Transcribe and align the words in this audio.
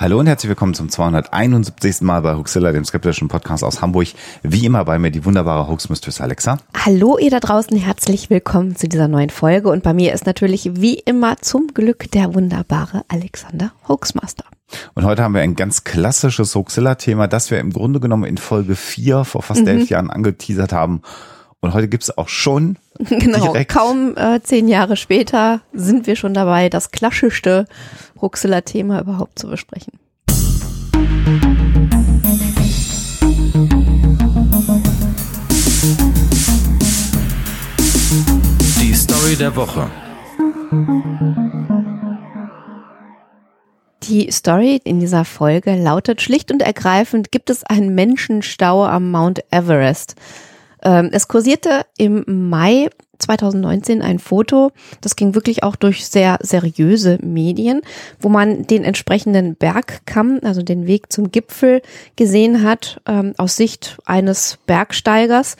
Hallo 0.00 0.20
und 0.20 0.28
herzlich 0.28 0.48
willkommen 0.48 0.74
zum 0.74 0.88
271. 0.88 2.02
Mal 2.02 2.22
bei 2.22 2.36
Huxilla, 2.36 2.70
dem 2.70 2.84
skeptischen 2.84 3.26
Podcast 3.26 3.64
aus 3.64 3.82
Hamburg. 3.82 4.06
Wie 4.44 4.64
immer 4.64 4.84
bei 4.84 4.96
mir 4.96 5.10
die 5.10 5.24
wunderbare 5.24 5.66
Hoaxmistress 5.66 6.20
Alexa. 6.20 6.58
Hallo 6.72 7.18
ihr 7.18 7.30
da 7.30 7.40
draußen, 7.40 7.76
herzlich 7.76 8.30
willkommen 8.30 8.76
zu 8.76 8.88
dieser 8.88 9.08
neuen 9.08 9.30
Folge 9.30 9.70
und 9.70 9.82
bei 9.82 9.92
mir 9.92 10.12
ist 10.12 10.24
natürlich 10.24 10.70
wie 10.80 10.94
immer 11.00 11.38
zum 11.38 11.66
Glück 11.74 12.12
der 12.12 12.32
wunderbare 12.32 13.02
Alexander 13.08 13.72
Hoaxmaster. 13.88 14.44
Und 14.94 15.04
heute 15.04 15.24
haben 15.24 15.34
wir 15.34 15.40
ein 15.40 15.56
ganz 15.56 15.82
klassisches 15.82 16.54
Hoaxilla-Thema, 16.54 17.26
das 17.26 17.50
wir 17.50 17.58
im 17.58 17.72
Grunde 17.72 17.98
genommen 17.98 18.22
in 18.22 18.38
Folge 18.38 18.76
4 18.76 19.24
vor 19.24 19.42
fast 19.42 19.66
elf 19.66 19.82
mhm. 19.82 19.88
Jahren 19.88 20.10
angeteasert 20.10 20.72
haben. 20.72 21.02
Und 21.60 21.74
heute 21.74 21.88
gibt's 21.88 22.16
auch 22.16 22.28
schon. 22.28 22.78
Genau, 22.98 23.52
direkt 23.52 23.70
kaum 23.70 24.16
äh, 24.16 24.40
zehn 24.42 24.66
Jahre 24.66 24.96
später 24.96 25.60
sind 25.72 26.08
wir 26.08 26.16
schon 26.16 26.34
dabei, 26.34 26.68
das 26.68 26.90
klassischste 26.90 27.66
Huxilla-Thema 28.20 29.00
überhaupt 29.00 29.38
zu 29.38 29.48
besprechen. 29.48 29.92
Die 38.80 38.94
Story 38.94 39.36
der 39.36 39.54
Woche. 39.54 39.88
Die 44.02 44.30
Story 44.32 44.80
in 44.82 44.98
dieser 44.98 45.24
Folge 45.24 45.76
lautet 45.76 46.20
schlicht 46.20 46.50
und 46.50 46.62
ergreifend, 46.62 47.30
gibt 47.30 47.48
es 47.48 47.62
einen 47.62 47.94
Menschenstau 47.94 48.84
am 48.84 49.12
Mount 49.12 49.44
Everest. 49.52 50.16
Ähm, 50.88 51.10
es 51.12 51.28
kursierte 51.28 51.84
im 51.98 52.24
Mai 52.48 52.88
2019 53.18 54.00
ein 54.00 54.18
Foto, 54.18 54.70
das 55.02 55.16
ging 55.16 55.34
wirklich 55.34 55.62
auch 55.62 55.76
durch 55.76 56.06
sehr 56.06 56.38
seriöse 56.40 57.18
Medien, 57.20 57.82
wo 58.20 58.30
man 58.30 58.66
den 58.66 58.84
entsprechenden 58.84 59.54
Bergkamm, 59.54 60.40
also 60.42 60.62
den 60.62 60.86
Weg 60.86 61.12
zum 61.12 61.30
Gipfel 61.30 61.82
gesehen 62.16 62.62
hat, 62.62 63.02
ähm, 63.06 63.34
aus 63.36 63.56
Sicht 63.56 63.98
eines 64.06 64.58
Bergsteigers. 64.66 65.58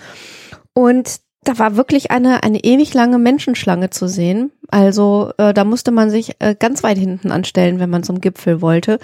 Und 0.73 1.21
da 1.45 1.59
war 1.59 1.77
wirklich 1.77 2.11
eine, 2.11 2.43
eine 2.43 2.65
ewig 2.65 2.95
lange 2.95 3.19
Menschenschlange 3.19 3.91
zu 3.91 4.09
sehen. 4.09 4.51
Also 4.69 5.33
äh, 5.37 5.53
da 5.53 5.65
musste 5.65 5.91
man 5.91 6.09
sich 6.09 6.37
äh, 6.39 6.55
ganz 6.59 6.83
weit 6.83 6.97
hinten 6.97 7.31
anstellen, 7.33 7.81
wenn 7.81 7.91
man 7.91 8.03
zum 8.03 8.21
Gipfel 8.23 8.63
wollte. 8.63 8.99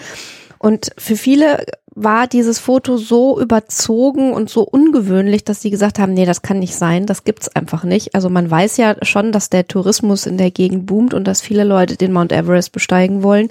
Und 0.64 0.92
für 0.96 1.16
viele 1.16 1.66
war 1.94 2.26
dieses 2.26 2.58
Foto 2.58 2.96
so 2.96 3.38
überzogen 3.38 4.32
und 4.32 4.48
so 4.48 4.62
ungewöhnlich, 4.62 5.44
dass 5.44 5.60
sie 5.60 5.68
gesagt 5.68 5.98
haben, 5.98 6.14
nee, 6.14 6.24
das 6.24 6.40
kann 6.40 6.58
nicht 6.58 6.74
sein, 6.74 7.04
das 7.04 7.24
gibt's 7.24 7.54
einfach 7.54 7.84
nicht. 7.84 8.14
Also 8.14 8.30
man 8.30 8.50
weiß 8.50 8.78
ja 8.78 8.96
schon, 9.02 9.30
dass 9.30 9.50
der 9.50 9.68
Tourismus 9.68 10.24
in 10.24 10.38
der 10.38 10.50
Gegend 10.50 10.86
boomt 10.86 11.12
und 11.12 11.24
dass 11.28 11.42
viele 11.42 11.64
Leute 11.64 11.98
den 11.98 12.14
Mount 12.14 12.32
Everest 12.32 12.72
besteigen 12.72 13.22
wollen. 13.22 13.50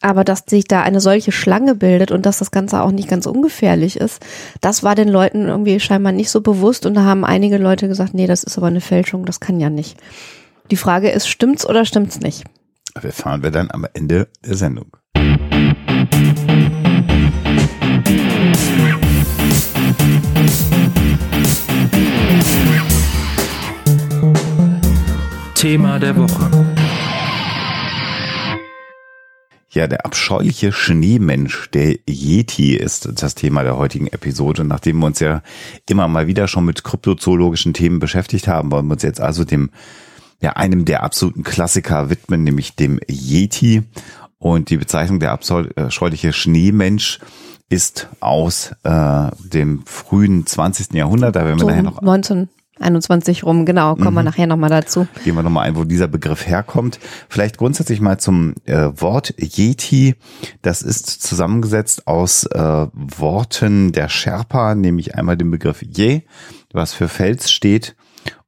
Aber 0.00 0.24
dass 0.24 0.42
sich 0.48 0.64
da 0.64 0.82
eine 0.82 1.00
solche 1.00 1.30
Schlange 1.30 1.76
bildet 1.76 2.10
und 2.10 2.26
dass 2.26 2.38
das 2.38 2.50
Ganze 2.50 2.82
auch 2.82 2.90
nicht 2.90 3.08
ganz 3.08 3.26
ungefährlich 3.26 3.96
ist, 3.96 4.20
das 4.60 4.82
war 4.82 4.96
den 4.96 5.08
Leuten 5.08 5.46
irgendwie 5.46 5.78
scheinbar 5.78 6.10
nicht 6.10 6.30
so 6.30 6.40
bewusst 6.40 6.86
und 6.86 6.94
da 6.94 7.04
haben 7.04 7.24
einige 7.24 7.58
Leute 7.58 7.86
gesagt, 7.86 8.14
nee, 8.14 8.26
das 8.26 8.42
ist 8.42 8.58
aber 8.58 8.66
eine 8.66 8.80
Fälschung, 8.80 9.26
das 9.26 9.38
kann 9.38 9.60
ja 9.60 9.70
nicht. 9.70 9.96
Die 10.72 10.76
Frage 10.76 11.08
ist, 11.10 11.28
stimmt's 11.28 11.64
oder 11.64 11.84
stimmt's 11.84 12.18
nicht? 12.18 12.42
Wir 13.00 13.12
fahren 13.12 13.44
wir 13.44 13.52
dann 13.52 13.70
am 13.70 13.86
Ende 13.94 14.26
der 14.44 14.56
Sendung. 14.56 14.96
Thema 25.62 26.00
der 26.00 26.16
Woche. 26.16 26.50
Ja, 29.70 29.86
der 29.86 30.04
abscheuliche 30.04 30.72
Schneemensch, 30.72 31.70
der 31.70 31.98
Yeti, 32.06 32.74
ist 32.74 33.08
das 33.22 33.36
Thema 33.36 33.62
der 33.62 33.76
heutigen 33.78 34.08
Episode. 34.08 34.64
Nachdem 34.64 34.98
wir 34.98 35.06
uns 35.06 35.20
ja 35.20 35.40
immer 35.88 36.08
mal 36.08 36.26
wieder 36.26 36.48
schon 36.48 36.64
mit 36.64 36.82
kryptozoologischen 36.82 37.74
Themen 37.74 38.00
beschäftigt 38.00 38.48
haben, 38.48 38.72
wollen 38.72 38.86
wir 38.88 38.94
uns 38.94 39.04
jetzt 39.04 39.20
also 39.20 39.44
dem, 39.44 39.70
ja, 40.40 40.54
einem 40.54 40.84
der 40.84 41.04
absoluten 41.04 41.44
Klassiker 41.44 42.10
widmen, 42.10 42.42
nämlich 42.42 42.74
dem 42.74 42.98
Yeti. 43.08 43.84
Und 44.42 44.70
die 44.70 44.76
Bezeichnung 44.76 45.20
der 45.20 45.30
abscheuliche 45.30 46.32
Schneemensch 46.32 47.20
ist 47.68 48.08
aus 48.18 48.72
äh, 48.82 49.30
dem 49.38 49.84
frühen 49.86 50.44
20. 50.44 50.94
Jahrhundert. 50.94 51.36
Da 51.36 51.44
werden 51.44 51.58
wir 51.58 51.60
so 51.60 51.68
nachher 51.68 51.82
noch 51.84 52.02
19 52.02 52.48
21 52.80 53.44
rum, 53.44 53.64
genau, 53.64 53.94
kommen 53.94 54.10
mhm. 54.10 54.14
wir 54.16 54.22
nachher 54.24 54.48
nochmal 54.48 54.70
dazu. 54.70 55.06
Gehen 55.22 55.36
wir 55.36 55.44
nochmal 55.44 55.68
ein, 55.68 55.76
wo 55.76 55.84
dieser 55.84 56.08
Begriff 56.08 56.44
herkommt. 56.48 56.98
Vielleicht 57.28 57.56
grundsätzlich 57.56 58.00
mal 58.00 58.18
zum 58.18 58.54
äh, 58.64 58.88
Wort 58.96 59.32
Yeti. 59.38 60.16
Das 60.62 60.82
ist 60.82 61.06
zusammengesetzt 61.22 62.08
aus 62.08 62.44
äh, 62.46 62.86
Worten 62.92 63.92
der 63.92 64.08
Sherpa, 64.08 64.74
nämlich 64.74 65.14
einmal 65.14 65.36
den 65.36 65.52
Begriff 65.52 65.82
Ye, 65.82 66.22
was 66.72 66.92
für 66.92 67.06
Fels 67.06 67.52
steht, 67.52 67.94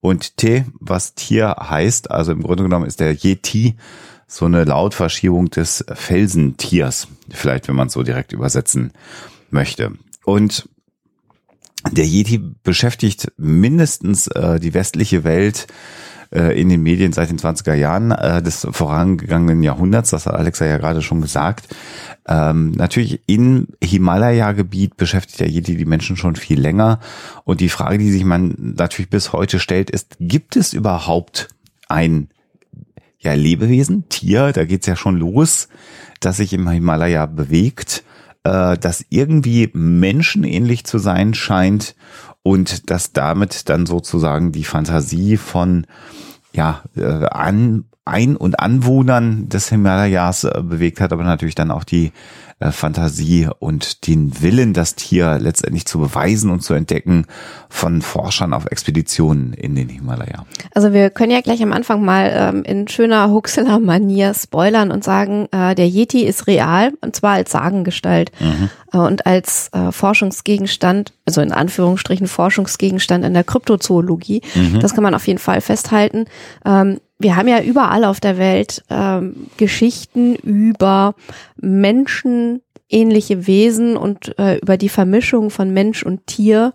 und 0.01 0.37
Te, 0.39 0.65
was 0.81 1.15
Tier 1.15 1.55
heißt. 1.61 2.11
Also 2.11 2.33
im 2.33 2.43
Grunde 2.43 2.65
genommen 2.65 2.87
ist 2.87 2.99
der 2.99 3.13
Yeti 3.13 3.77
so 4.27 4.47
eine 4.47 4.65
Lautverschiebung 4.65 5.51
des 5.51 5.85
Felsentiers, 5.93 7.09
vielleicht 7.31 7.69
wenn 7.69 7.77
man 7.77 7.89
es 7.89 7.93
so 7.93 8.03
direkt 8.03 8.33
übersetzen 8.33 8.93
möchte. 9.51 9.93
Und 10.25 10.69
der 11.91 12.07
Yeti 12.07 12.41
beschäftigt 12.63 13.33
mindestens 13.37 14.27
äh, 14.29 14.59
die 14.59 14.75
westliche 14.75 15.25
Welt 15.25 15.67
äh, 16.35 16.59
in 16.59 16.69
den 16.69 16.83
Medien 16.83 17.13
seit 17.13 17.31
den 17.31 17.39
20er 17.39 17.75
Jahren 17.75 18.11
äh, 18.11 18.43
des 18.43 18.67
vorangegangenen 18.71 19.63
Jahrhunderts, 19.63 20.11
das 20.11 20.27
hat 20.27 20.35
Alexa 20.35 20.65
ja 20.65 20.79
gerade 20.79 21.03
schon 21.03 21.21
gesagt. 21.21 21.69
Ähm, 22.27 22.71
natürlich 22.73 23.21
im 23.27 23.69
Himalaya-Gebiet 23.83 24.97
beschäftigt 24.97 25.41
der 25.41 25.51
Yeti 25.51 25.77
die 25.77 25.85
Menschen 25.85 26.17
schon 26.17 26.37
viel 26.37 26.59
länger. 26.59 27.01
Und 27.45 27.61
die 27.61 27.69
Frage, 27.69 27.99
die 27.99 28.11
sich 28.11 28.25
man 28.25 28.55
natürlich 28.77 29.11
bis 29.11 29.33
heute 29.33 29.59
stellt, 29.59 29.91
ist, 29.91 30.17
gibt 30.21 30.57
es 30.57 30.73
überhaupt 30.73 31.49
ein 31.89 32.29
ja, 33.25 33.33
Lebewesen, 33.35 34.09
Tier, 34.09 34.53
da 34.53 34.65
geht's 34.65 34.87
ja 34.87 34.97
schon 34.97 35.17
los, 35.17 35.69
das 36.21 36.37
sich 36.37 36.53
im 36.53 36.69
Himalaya 36.69 37.27
bewegt? 37.27 38.05
äh, 38.45 38.79
das 38.79 39.05
irgendwie 39.09 39.71
menschenähnlich 39.73 40.85
zu 40.85 40.99
sein 40.99 41.35
scheint 41.35 41.97
und 42.43 42.91
dass 42.91 43.13
damit 43.13 43.69
dann 43.69 43.87
sozusagen 43.87 44.53
die 44.53 44.65
Fantasie 44.65 45.37
von 45.37 45.87
ja, 46.53 46.85
äh, 46.95 47.27
an, 47.27 47.87
Ein- 48.05 48.37
und 48.37 48.61
Anwohnern 48.61 49.49
des 49.49 49.69
Himalayas 49.69 50.45
äh, 50.45 50.63
bewegt 50.63 51.01
hat, 51.01 51.13
aber 51.13 51.25
natürlich 51.25 51.55
dann 51.55 51.71
auch 51.71 51.85
die 51.85 52.13
äh, 52.61 52.71
Fantasie 52.71 53.49
und 53.59 54.07
den 54.07 54.41
Willen, 54.41 54.75
das 54.75 54.95
Tier 54.95 55.39
letztendlich 55.41 55.87
zu 55.87 55.99
beweisen 55.99 56.51
und 56.51 56.61
zu 56.61 56.75
entdecken 56.75 57.27
von 57.69 58.01
Forschern 58.01 58.53
auf 58.53 58.67
Expeditionen 58.67 59.55
in 59.55 59.75
den 59.75 59.89
Himalaya. 59.89 60.47
Also 60.73 60.93
wir 60.93 61.11
können 61.11 61.33
ja 61.33 61.41
gleich 61.41 61.63
am 61.63 61.73
Anfang 61.73 62.05
mal 62.05 62.31
ähm, 62.33 62.63
in 62.63 62.87
schöner 62.87 63.31
Huxela-Manier 63.31 64.35
spoilern 64.35 64.93
und 64.93 65.03
sagen, 65.03 65.49
äh, 65.51 65.75
der 65.75 65.89
Yeti 65.89 66.25
ist 66.25 66.47
real 66.47 66.93
und 67.01 67.17
zwar 67.17 67.33
als 67.33 67.51
Sagengestalt 67.51 68.31
mhm. 68.39 68.71
äh, 68.93 68.99
und 68.99 69.27
als 69.27 69.71
äh, 69.73 69.91
Forschungsgegenstand, 69.91 71.13
also 71.27 71.41
in 71.41 71.53
Anführungsstrichen 71.53 72.29
Forschungsgegenstand 72.29 73.25
in 73.25 73.35
der 73.35 73.45
Kryptozoologie. 73.45 74.43
Mhm. 74.55 74.81
Das 74.81 74.95
kann 74.95 75.03
man 75.03 75.15
auf 75.15 75.27
jeden 75.27 75.41
Fall 75.41 75.61
festhalten. 75.61 76.27
Ähm, 76.65 76.99
wir 77.19 77.37
haben 77.37 77.49
ja 77.49 77.63
überall 77.63 78.05
auf 78.05 78.21
der 78.21 78.39
Welt 78.39 78.83
ähm, 78.91 79.47
Geschichten 79.57 80.35
über 80.35 81.15
menschenähnliche 81.57 83.47
Wesen 83.47 83.97
und 83.97 84.39
äh, 84.39 84.59
über 84.59 84.77
die 84.77 84.89
Vermischung 84.89 85.51
von 85.51 85.73
Mensch 85.73 86.03
und 86.03 86.27
Tier, 86.27 86.73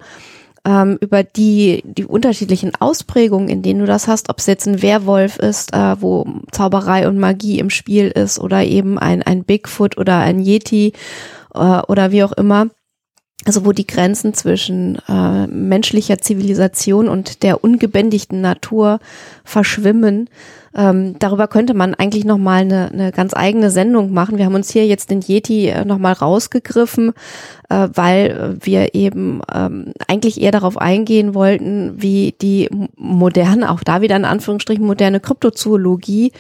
ähm, 0.66 0.98
über 1.02 1.24
die, 1.24 1.84
die 1.86 2.06
unterschiedlichen 2.06 2.74
Ausprägungen, 2.80 3.50
in 3.50 3.62
denen 3.62 3.82
du 3.82 3.86
das 3.86 4.08
hast, 4.08 4.30
ob 4.30 4.40
es 4.40 4.46
jetzt 4.46 4.68
ein 4.68 4.82
Werwolf 4.82 5.38
ist, 5.38 5.74
äh, 5.74 6.02
wo 6.02 6.26
Zauberei 6.52 7.08
und 7.08 7.18
Magie 7.18 7.60
im 7.60 7.70
Spiel 7.70 8.08
ist, 8.08 8.40
oder 8.40 8.64
eben 8.64 8.98
ein, 8.98 9.22
ein 9.24 9.44
Bigfoot 9.44 9.98
oder 9.98 10.18
ein 10.18 10.40
Yeti 10.40 10.94
äh, 11.54 11.82
oder 11.88 12.12
wie 12.12 12.24
auch 12.24 12.34
immer 12.34 12.68
also 13.46 13.66
wo 13.66 13.72
die 13.72 13.88
Grenzen 13.88 14.34
zwischen 14.34 14.98
äh, 15.08 15.48
menschlicher 15.48 16.18
Zivilisation 16.18 17.08
und 17.08 17.42
der 17.44 17.64
ungebändigten 17.64 18.42
Natur 18.42 19.00
verschwimmen. 19.46 20.30
Ähm, 20.76 21.16
darüber 21.18 21.48
könnte 21.48 21.74
man 21.74 21.96
eigentlich 21.96 22.26
noch 22.26 22.38
mal 22.38 22.62
eine, 22.62 22.92
eine 22.92 23.12
ganz 23.12 23.34
eigene 23.34 23.72
Sendung 23.72 24.14
machen. 24.14 24.38
Wir 24.38 24.46
haben 24.46 24.56
uns 24.56 24.70
hier 24.70 24.86
jetzt 24.86 25.10
den 25.10 25.22
Yeti 25.22 25.68
äh, 25.68 25.86
noch 25.86 26.00
rausgegriffen, 26.00 27.14
äh, 27.70 27.88
weil 27.94 28.58
wir 28.62 28.94
eben 28.94 29.42
ähm, 29.54 29.94
eigentlich 30.08 30.42
eher 30.42 30.52
darauf 30.52 30.78
eingehen 30.78 31.34
wollten, 31.34 31.94
wie 31.96 32.36
die 32.42 32.70
moderne, 32.98 33.72
auch 33.72 33.84
da 33.84 34.02
wieder 34.02 34.16
in 34.16 34.26
Anführungsstrichen 34.26 34.86
moderne 34.86 35.20
Kryptozoologie 35.20 36.34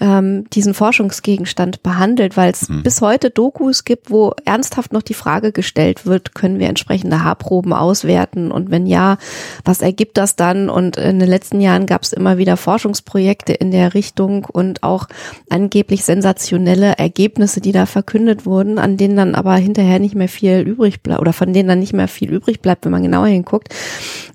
ähm, 0.00 0.48
diesen 0.50 0.74
Forschungsgegenstand 0.74 1.82
behandelt, 1.82 2.36
weil 2.36 2.52
es 2.52 2.68
Mhm. 2.68 2.82
bis 2.82 3.00
heute 3.00 3.30
Dokus 3.30 3.84
gibt, 3.84 4.10
wo 4.10 4.32
ernsthaft 4.44 4.92
noch 4.92 5.02
die 5.02 5.14
Frage 5.14 5.50
gestellt 5.52 6.06
wird, 6.06 6.34
können 6.34 6.58
wir 6.58 6.68
entsprechende 6.68 7.24
Haarproben 7.24 7.72
auswerten 7.72 8.52
und 8.52 8.70
wenn 8.70 8.86
ja, 8.86 9.18
was 9.64 9.80
ergibt 9.80 10.16
das 10.16 10.36
dann? 10.36 10.70
Und 10.70 10.96
in 10.96 11.18
den 11.18 11.28
letzten 11.28 11.60
Jahren 11.60 11.86
gab 11.86 12.02
es 12.02 12.12
immer 12.12 12.38
wieder 12.38 12.56
Forschungsprojekte 12.56 13.52
in 13.52 13.70
der 13.70 13.94
Richtung 13.94 14.44
und 14.44 14.82
auch 14.82 15.06
angeblich 15.50 16.04
sensationelle 16.04 16.92
Ergebnisse, 16.98 17.60
die 17.60 17.72
da 17.72 17.86
verkündet 17.86 18.46
wurden, 18.46 18.78
an 18.78 18.96
denen 18.96 19.16
dann 19.16 19.34
aber 19.34 19.54
hinterher 19.56 19.98
nicht 19.98 20.14
mehr 20.14 20.28
viel 20.28 20.60
übrig 20.60 21.02
bleibt 21.02 21.20
oder 21.20 21.32
von 21.32 21.52
denen 21.52 21.68
dann 21.68 21.80
nicht 21.80 21.92
mehr 21.92 22.08
viel 22.08 22.30
übrig 22.30 22.60
bleibt, 22.60 22.84
wenn 22.84 22.92
man 22.92 23.02
genauer 23.02 23.26
hinguckt. 23.26 23.74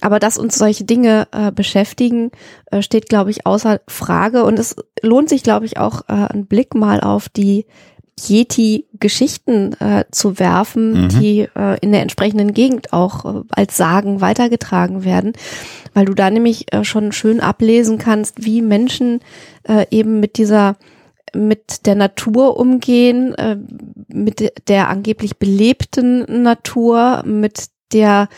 Aber 0.01 0.19
dass 0.19 0.37
uns 0.37 0.57
solche 0.57 0.83
Dinge 0.83 1.27
äh, 1.31 1.51
beschäftigen, 1.51 2.31
äh, 2.73 2.81
steht, 2.81 3.07
glaube 3.07 3.29
ich, 3.29 3.45
außer 3.45 3.81
Frage. 3.87 4.43
Und 4.43 4.59
es 4.59 4.75
lohnt 5.01 5.29
sich, 5.29 5.43
glaube 5.43 5.52
ich, 5.61 5.77
auch 5.77 6.01
äh, 6.07 6.13
einen 6.13 6.47
Blick 6.47 6.75
mal 6.75 7.01
auf 7.01 7.29
die 7.29 7.65
Yeti-Geschichten 8.19 9.73
äh, 9.79 10.05
zu 10.11 10.39
werfen, 10.39 11.03
Mhm. 11.05 11.09
die 11.09 11.39
äh, 11.55 11.79
in 11.81 11.91
der 11.91 12.01
entsprechenden 12.01 12.53
Gegend 12.53 12.93
auch 12.93 13.25
äh, 13.25 13.41
als 13.49 13.77
Sagen 13.77 14.21
weitergetragen 14.21 15.03
werden, 15.03 15.33
weil 15.93 16.05
du 16.05 16.13
da 16.13 16.29
nämlich 16.29 16.71
äh, 16.73 16.83
schon 16.83 17.11
schön 17.11 17.39
ablesen 17.39 17.97
kannst, 17.97 18.45
wie 18.45 18.61
Menschen 18.61 19.21
äh, 19.67 19.85
eben 19.89 20.19
mit 20.19 20.37
dieser 20.37 20.75
mit 21.35 21.87
der 21.87 21.95
Natur 21.95 22.57
umgehen, 22.57 23.33
äh, 23.33 23.57
mit 24.07 24.53
der 24.67 24.89
angeblich 24.89 25.37
belebten 25.37 26.43
Natur, 26.43 27.23
mit 27.25 27.69
der 27.91 28.29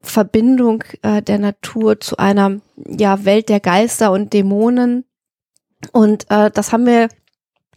Verbindung 0.00 0.84
äh, 1.02 1.22
der 1.22 1.38
Natur 1.40 1.98
zu 1.98 2.16
einer 2.18 2.60
ja, 2.86 3.24
Welt 3.24 3.48
der 3.48 3.58
Geister 3.58 4.12
und 4.12 4.32
Dämonen. 4.32 5.04
Und 5.92 6.30
äh, 6.30 6.50
das 6.50 6.72
haben 6.72 6.86
wir 6.86 7.08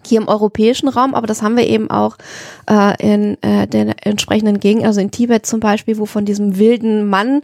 hier 0.06 0.22
im 0.22 0.28
europäischen 0.28 0.88
Raum, 0.88 1.14
aber 1.14 1.28
das 1.28 1.42
haben 1.42 1.58
wir 1.58 1.68
eben 1.68 1.92
auch 1.92 2.16
äh, 2.70 2.96
in 3.06 3.38
äh, 3.44 3.68
den 3.68 3.90
entsprechenden 3.90 4.60
Gegenden, 4.60 4.88
also 4.88 5.02
in 5.02 5.12
Tibet 5.12 5.46
zum 5.46 5.60
Beispiel, 5.60 5.98
wo 5.98 6.06
von 6.06 6.24
diesem 6.24 6.58
wilden 6.58 7.10
Mann 7.10 7.42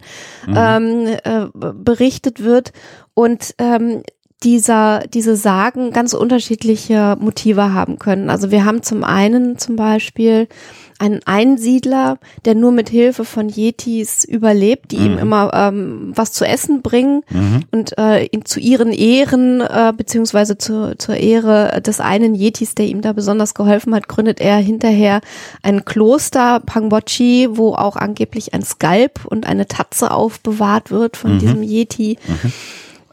ähm, 0.48 1.06
äh, 1.24 1.46
berichtet 1.52 2.42
wird. 2.42 2.72
Und 3.12 3.54
ähm, 3.58 4.02
dieser, 4.42 5.00
diese 5.12 5.34
Sagen 5.36 5.92
ganz 5.92 6.12
unterschiedliche 6.12 7.16
Motive 7.18 7.72
haben 7.72 7.98
können. 7.98 8.28
Also 8.30 8.50
wir 8.50 8.64
haben 8.64 8.82
zum 8.82 9.02
einen 9.02 9.58
zum 9.58 9.76
Beispiel 9.76 10.48
einen 10.98 11.20
Einsiedler, 11.24 12.18
der 12.44 12.54
nur 12.54 12.72
mit 12.72 12.88
Hilfe 12.88 13.24
von 13.24 13.48
Yetis 13.48 14.24
überlebt, 14.24 14.90
die 14.92 14.96
ihm 14.96 15.12
Mhm. 15.12 15.18
immer 15.18 15.50
ähm, 15.54 16.12
was 16.14 16.32
zu 16.32 16.44
essen 16.44 16.82
bringen 16.82 17.22
Mhm. 17.30 17.64
und 17.70 17.98
äh, 17.98 18.24
ihn 18.26 18.44
zu 18.44 18.60
ihren 18.60 18.92
Ehren 18.92 19.60
äh, 19.60 19.92
beziehungsweise 19.96 20.58
zu, 20.58 20.96
zur 20.96 21.16
Ehre 21.16 21.80
des 21.82 22.00
einen 22.00 22.34
Yetis, 22.34 22.74
der 22.74 22.86
ihm 22.86 23.02
da 23.02 23.12
besonders 23.12 23.54
geholfen 23.54 23.94
hat, 23.94 24.08
gründet 24.08 24.40
er 24.40 24.56
hinterher 24.56 25.20
ein 25.62 25.84
Kloster 25.84 26.60
Pangbochi, 26.64 27.48
wo 27.52 27.74
auch 27.74 27.96
angeblich 27.96 28.54
ein 28.54 28.62
Skalp 28.62 29.24
und 29.26 29.46
eine 29.46 29.66
Tatze 29.66 30.10
aufbewahrt 30.10 30.90
wird 30.90 31.16
von 31.16 31.34
Mhm. 31.34 31.38
diesem 31.38 31.62
Yeti. 31.62 32.18
Ähm, 32.28 32.52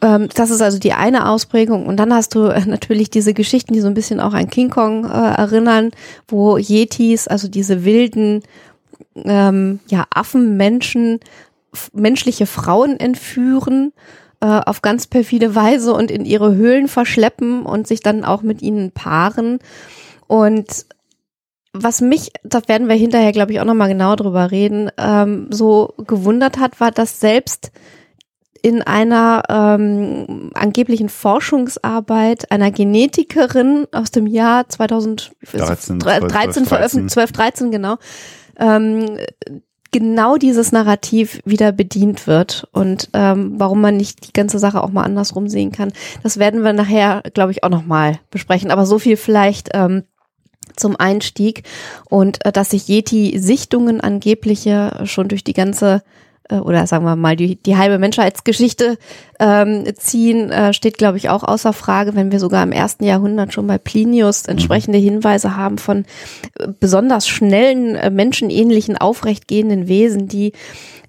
das 0.04 0.50
ist 0.50 0.60
also 0.60 0.78
die 0.78 0.92
eine 0.92 1.28
Ausprägung. 1.28 1.86
Und 1.86 1.96
dann 1.96 2.12
hast 2.12 2.34
du 2.34 2.44
äh, 2.46 2.66
natürlich 2.66 3.10
diese 3.10 3.32
Geschichten, 3.32 3.72
die 3.72 3.80
so 3.80 3.86
ein 3.86 3.94
bisschen 3.94 4.20
auch 4.20 4.34
an 4.34 4.50
King 4.50 4.70
Kong 4.70 5.04
äh, 5.04 5.08
erinnern, 5.08 5.92
wo 6.28 6.58
Yetis, 6.58 7.26
also 7.26 7.48
diese 7.48 7.84
wilden 7.84 8.42
ähm, 9.14 9.80
ja, 9.88 10.04
Affenmenschen, 10.10 11.20
menschliche 11.92 12.46
Frauen 12.46 13.00
entführen 13.00 13.92
äh, 14.40 14.46
auf 14.46 14.82
ganz 14.82 15.06
perfide 15.06 15.54
Weise 15.54 15.94
und 15.94 16.10
in 16.10 16.24
ihre 16.24 16.54
Höhlen 16.54 16.88
verschleppen 16.88 17.64
und 17.64 17.86
sich 17.86 18.00
dann 18.00 18.24
auch 18.24 18.42
mit 18.42 18.60
ihnen 18.60 18.92
paaren. 18.92 19.58
Und 20.26 20.86
was 21.72 22.00
mich, 22.00 22.30
da 22.44 22.60
werden 22.68 22.88
wir 22.88 22.94
hinterher, 22.94 23.32
glaube 23.32 23.52
ich, 23.52 23.60
auch 23.60 23.64
nochmal 23.64 23.88
genau 23.88 24.16
drüber 24.16 24.50
reden, 24.50 24.90
ähm, 24.98 25.48
so 25.50 25.94
gewundert 26.06 26.58
hat, 26.58 26.78
war, 26.78 26.90
dass 26.90 27.20
selbst 27.20 27.72
in 28.64 28.80
einer 28.80 29.42
ähm, 29.50 30.50
angeblichen 30.54 31.10
Forschungsarbeit 31.10 32.50
einer 32.50 32.70
Genetikerin 32.70 33.86
aus 33.92 34.10
dem 34.10 34.26
Jahr 34.26 34.66
2013 34.70 35.34
13, 35.52 36.00
12, 36.00 36.24
13 36.24 36.64
veröffentlicht, 36.64 37.12
12, 37.12 37.32
13 37.32 37.70
genau, 37.70 37.96
ähm, 38.58 39.18
genau 39.92 40.38
dieses 40.38 40.72
Narrativ 40.72 41.40
wieder 41.44 41.72
bedient 41.72 42.26
wird 42.26 42.66
und 42.72 43.10
ähm, 43.12 43.52
warum 43.58 43.82
man 43.82 43.98
nicht 43.98 44.28
die 44.28 44.32
ganze 44.32 44.58
Sache 44.58 44.82
auch 44.82 44.90
mal 44.90 45.02
andersrum 45.02 45.46
sehen 45.46 45.70
kann. 45.70 45.92
Das 46.22 46.38
werden 46.38 46.64
wir 46.64 46.72
nachher, 46.72 47.22
glaube 47.34 47.52
ich, 47.52 47.64
auch 47.64 47.68
nochmal 47.68 48.18
besprechen. 48.30 48.70
Aber 48.70 48.86
so 48.86 48.98
viel 48.98 49.18
vielleicht 49.18 49.72
ähm, 49.74 50.04
zum 50.74 50.96
Einstieg 50.98 51.64
und 52.08 52.42
äh, 52.46 52.50
dass 52.50 52.70
sich 52.70 52.88
Yeti-Sichtungen 52.88 54.00
angebliche 54.00 55.02
schon 55.04 55.28
durch 55.28 55.44
die 55.44 55.52
ganze 55.52 56.02
äh, 56.48 56.56
oder 56.56 56.86
sagen 56.86 57.04
wir 57.04 57.16
mal 57.16 57.36
die, 57.36 57.56
die 57.56 57.76
halbe 57.76 57.98
Menschheitsgeschichte 57.98 58.98
ähm, 59.40 59.84
ziehen, 59.96 60.50
äh, 60.50 60.72
steht 60.72 60.98
glaube 60.98 61.18
ich 61.18 61.28
auch 61.28 61.42
außer 61.42 61.72
Frage, 61.72 62.14
wenn 62.14 62.32
wir 62.32 62.40
sogar 62.40 62.62
im 62.62 62.72
ersten 62.72 63.04
Jahrhundert 63.04 63.52
schon 63.52 63.66
bei 63.66 63.78
Plinius 63.78 64.46
entsprechende 64.46 64.98
Hinweise 64.98 65.56
haben 65.56 65.78
von 65.78 66.04
äh, 66.58 66.68
besonders 66.78 67.28
schnellen, 67.28 67.96
äh, 67.96 68.10
menschenähnlichen, 68.10 68.96
aufrechtgehenden 68.96 69.88
Wesen, 69.88 70.28
die 70.28 70.52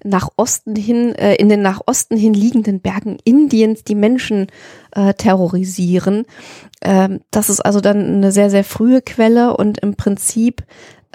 nach 0.04 0.28
Osten 0.36 0.76
hin, 0.76 1.14
äh, 1.14 1.34
in 1.34 1.48
den 1.48 1.62
nach 1.62 1.80
Osten 1.86 2.16
hin 2.16 2.34
liegenden 2.34 2.80
Bergen 2.80 3.18
Indiens 3.24 3.84
die 3.84 3.94
Menschen 3.94 4.46
äh, 4.94 5.14
terrorisieren. 5.14 6.24
Ähm, 6.82 7.20
das 7.30 7.50
ist 7.50 7.60
also 7.60 7.80
dann 7.80 8.04
eine 8.16 8.32
sehr, 8.32 8.50
sehr 8.50 8.64
frühe 8.64 9.02
Quelle 9.02 9.56
und 9.56 9.78
im 9.78 9.96
Prinzip 9.96 10.62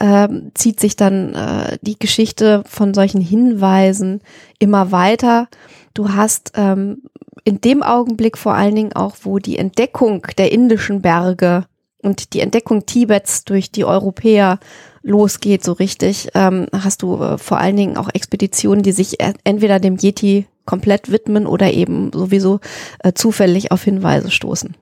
ähm, 0.01 0.51
zieht 0.55 0.79
sich 0.79 0.95
dann 0.95 1.35
äh, 1.35 1.77
die 1.81 1.97
Geschichte 1.97 2.63
von 2.67 2.93
solchen 2.93 3.21
Hinweisen 3.21 4.21
immer 4.57 4.91
weiter. 4.91 5.47
Du 5.93 6.09
hast 6.09 6.53
ähm, 6.55 7.03
in 7.43 7.61
dem 7.61 7.83
Augenblick 7.83 8.37
vor 8.37 8.53
allen 8.55 8.75
Dingen 8.75 8.93
auch, 8.93 9.15
wo 9.21 9.37
die 9.37 9.57
Entdeckung 9.57 10.25
der 10.37 10.51
indischen 10.51 11.01
Berge 11.01 11.65
und 12.01 12.33
die 12.33 12.39
Entdeckung 12.39 12.87
Tibets 12.87 13.45
durch 13.45 13.71
die 13.71 13.85
Europäer 13.85 14.59
losgeht, 15.03 15.63
so 15.63 15.73
richtig, 15.73 16.29
ähm, 16.33 16.65
hast 16.73 17.03
du 17.03 17.21
äh, 17.21 17.37
vor 17.37 17.59
allen 17.59 17.77
Dingen 17.77 17.97
auch 17.97 18.09
Expeditionen, 18.11 18.83
die 18.83 18.91
sich 18.91 19.17
entweder 19.43 19.79
dem 19.79 19.97
Yeti 19.97 20.47
komplett 20.65 21.11
widmen 21.11 21.45
oder 21.45 21.71
eben 21.71 22.11
sowieso 22.13 22.59
äh, 23.03 23.13
zufällig 23.13 23.71
auf 23.71 23.83
Hinweise 23.83 24.31
stoßen. 24.31 24.75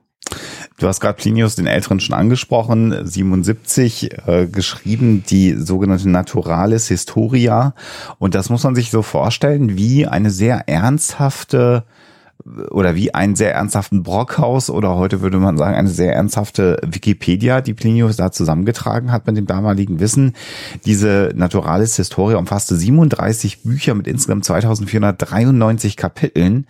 Du 0.80 0.88
hast 0.88 1.00
gerade 1.00 1.18
Plinius 1.18 1.56
den 1.56 1.66
Älteren 1.66 2.00
schon 2.00 2.16
angesprochen, 2.16 3.06
77 3.06 4.26
äh, 4.26 4.46
geschrieben, 4.46 5.22
die 5.28 5.52
sogenannte 5.52 6.08
Naturalis 6.08 6.88
Historia. 6.88 7.74
Und 8.18 8.34
das 8.34 8.48
muss 8.48 8.64
man 8.64 8.74
sich 8.74 8.90
so 8.90 9.02
vorstellen 9.02 9.76
wie 9.76 10.06
eine 10.06 10.30
sehr 10.30 10.70
ernsthafte 10.70 11.84
oder 12.70 12.94
wie 12.94 13.14
einen 13.14 13.36
sehr 13.36 13.54
ernsthaften 13.54 14.02
Brockhaus 14.02 14.70
oder 14.70 14.96
heute 14.96 15.20
würde 15.20 15.38
man 15.38 15.56
sagen 15.56 15.74
eine 15.74 15.88
sehr 15.88 16.14
ernsthafte 16.14 16.78
Wikipedia, 16.84 17.60
die 17.60 17.74
Plinius 17.74 18.16
da 18.16 18.32
zusammengetragen 18.32 19.12
hat 19.12 19.26
mit 19.26 19.36
dem 19.36 19.46
damaligen 19.46 20.00
Wissen. 20.00 20.34
Diese 20.84 21.32
Naturalis 21.34 21.96
Historia 21.96 22.38
umfasste 22.38 22.76
37 22.76 23.62
Bücher 23.62 23.94
mit 23.94 24.06
insgesamt 24.06 24.44
2493 24.44 25.96
Kapiteln. 25.96 26.66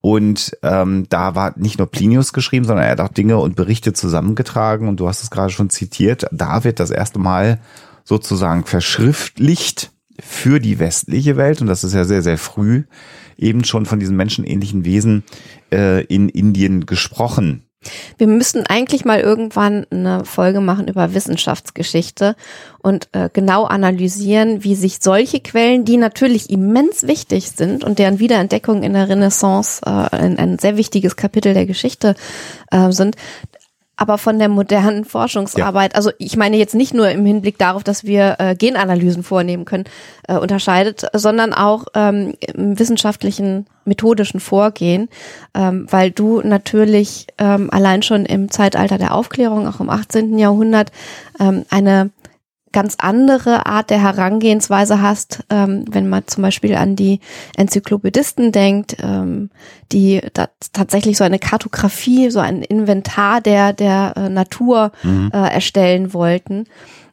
Und 0.00 0.56
ähm, 0.62 1.06
da 1.08 1.34
war 1.34 1.54
nicht 1.56 1.78
nur 1.78 1.90
Plinius 1.90 2.32
geschrieben, 2.32 2.64
sondern 2.64 2.84
er 2.84 2.92
hat 2.92 3.00
auch 3.00 3.08
Dinge 3.08 3.38
und 3.38 3.56
Berichte 3.56 3.92
zusammengetragen. 3.92 4.88
Und 4.88 5.00
du 5.00 5.08
hast 5.08 5.22
es 5.22 5.30
gerade 5.30 5.50
schon 5.50 5.70
zitiert, 5.70 6.26
da 6.30 6.64
wird 6.64 6.78
das 6.78 6.90
erste 6.90 7.18
Mal 7.18 7.60
sozusagen 8.04 8.64
verschriftlicht 8.64 9.90
für 10.20 10.60
die 10.60 10.78
westliche 10.78 11.36
Welt. 11.36 11.60
Und 11.60 11.66
das 11.66 11.82
ist 11.82 11.92
ja 11.92 12.04
sehr, 12.04 12.22
sehr 12.22 12.38
früh 12.38 12.84
eben 13.38 13.64
schon 13.64 13.86
von 13.86 14.00
diesen 14.00 14.16
menschenähnlichen 14.16 14.84
Wesen 14.84 15.24
äh, 15.72 16.04
in 16.04 16.28
Indien 16.28 16.86
gesprochen. 16.86 17.66
Wir 18.18 18.26
müssten 18.26 18.66
eigentlich 18.66 19.04
mal 19.04 19.20
irgendwann 19.20 19.86
eine 19.90 20.24
Folge 20.24 20.60
machen 20.60 20.88
über 20.88 21.14
Wissenschaftsgeschichte 21.14 22.34
und 22.82 23.08
äh, 23.12 23.28
genau 23.32 23.64
analysieren, 23.64 24.64
wie 24.64 24.74
sich 24.74 24.98
solche 25.00 25.40
Quellen, 25.40 25.84
die 25.84 25.96
natürlich 25.96 26.50
immens 26.50 27.06
wichtig 27.06 27.50
sind 27.50 27.84
und 27.84 27.98
deren 27.98 28.18
Wiederentdeckung 28.18 28.82
in 28.82 28.94
der 28.94 29.08
Renaissance 29.08 29.82
äh, 29.84 29.90
ein, 29.90 30.38
ein 30.38 30.58
sehr 30.58 30.76
wichtiges 30.76 31.16
Kapitel 31.16 31.54
der 31.54 31.66
Geschichte 31.66 32.14
äh, 32.70 32.90
sind, 32.90 33.16
aber 33.96 34.18
von 34.18 34.38
der 34.38 34.48
modernen 34.48 35.04
Forschungsarbeit, 35.04 35.94
also 35.94 36.10
ich 36.18 36.36
meine 36.36 36.56
jetzt 36.56 36.74
nicht 36.74 36.92
nur 36.92 37.08
im 37.10 37.24
Hinblick 37.24 37.58
darauf, 37.58 37.82
dass 37.82 38.04
wir 38.04 38.36
äh, 38.38 38.54
Genanalysen 38.54 39.22
vornehmen 39.22 39.64
können, 39.64 39.84
äh, 40.28 40.36
unterscheidet, 40.36 41.06
sondern 41.14 41.54
auch 41.54 41.86
ähm, 41.94 42.34
im 42.40 42.78
wissenschaftlichen 42.78 43.66
methodischen 43.86 44.40
Vorgehen, 44.40 45.08
ähm, 45.54 45.86
weil 45.90 46.10
du 46.10 46.40
natürlich 46.42 47.26
ähm, 47.38 47.70
allein 47.70 48.02
schon 48.02 48.26
im 48.26 48.50
Zeitalter 48.50 48.98
der 48.98 49.14
Aufklärung, 49.14 49.66
auch 49.66 49.80
im 49.80 49.88
18. 49.88 50.38
Jahrhundert, 50.38 50.92
ähm, 51.40 51.64
eine 51.70 52.10
ganz 52.76 52.96
andere 52.98 53.64
Art 53.64 53.88
der 53.88 54.02
Herangehensweise 54.02 55.00
hast, 55.00 55.44
ähm, 55.48 55.86
wenn 55.90 56.10
man 56.10 56.24
zum 56.26 56.42
Beispiel 56.42 56.74
an 56.74 56.94
die 56.94 57.20
Enzyklopädisten 57.56 58.52
denkt, 58.52 58.98
ähm, 59.02 59.48
die 59.92 60.20
da 60.34 60.48
tatsächlich 60.74 61.16
so 61.16 61.24
eine 61.24 61.38
Kartografie, 61.38 62.30
so 62.30 62.38
ein 62.38 62.60
Inventar 62.60 63.40
der, 63.40 63.72
der 63.72 64.12
äh, 64.16 64.28
Natur 64.28 64.92
mhm. 65.02 65.30
äh, 65.32 65.38
erstellen 65.38 66.12
wollten. 66.12 66.66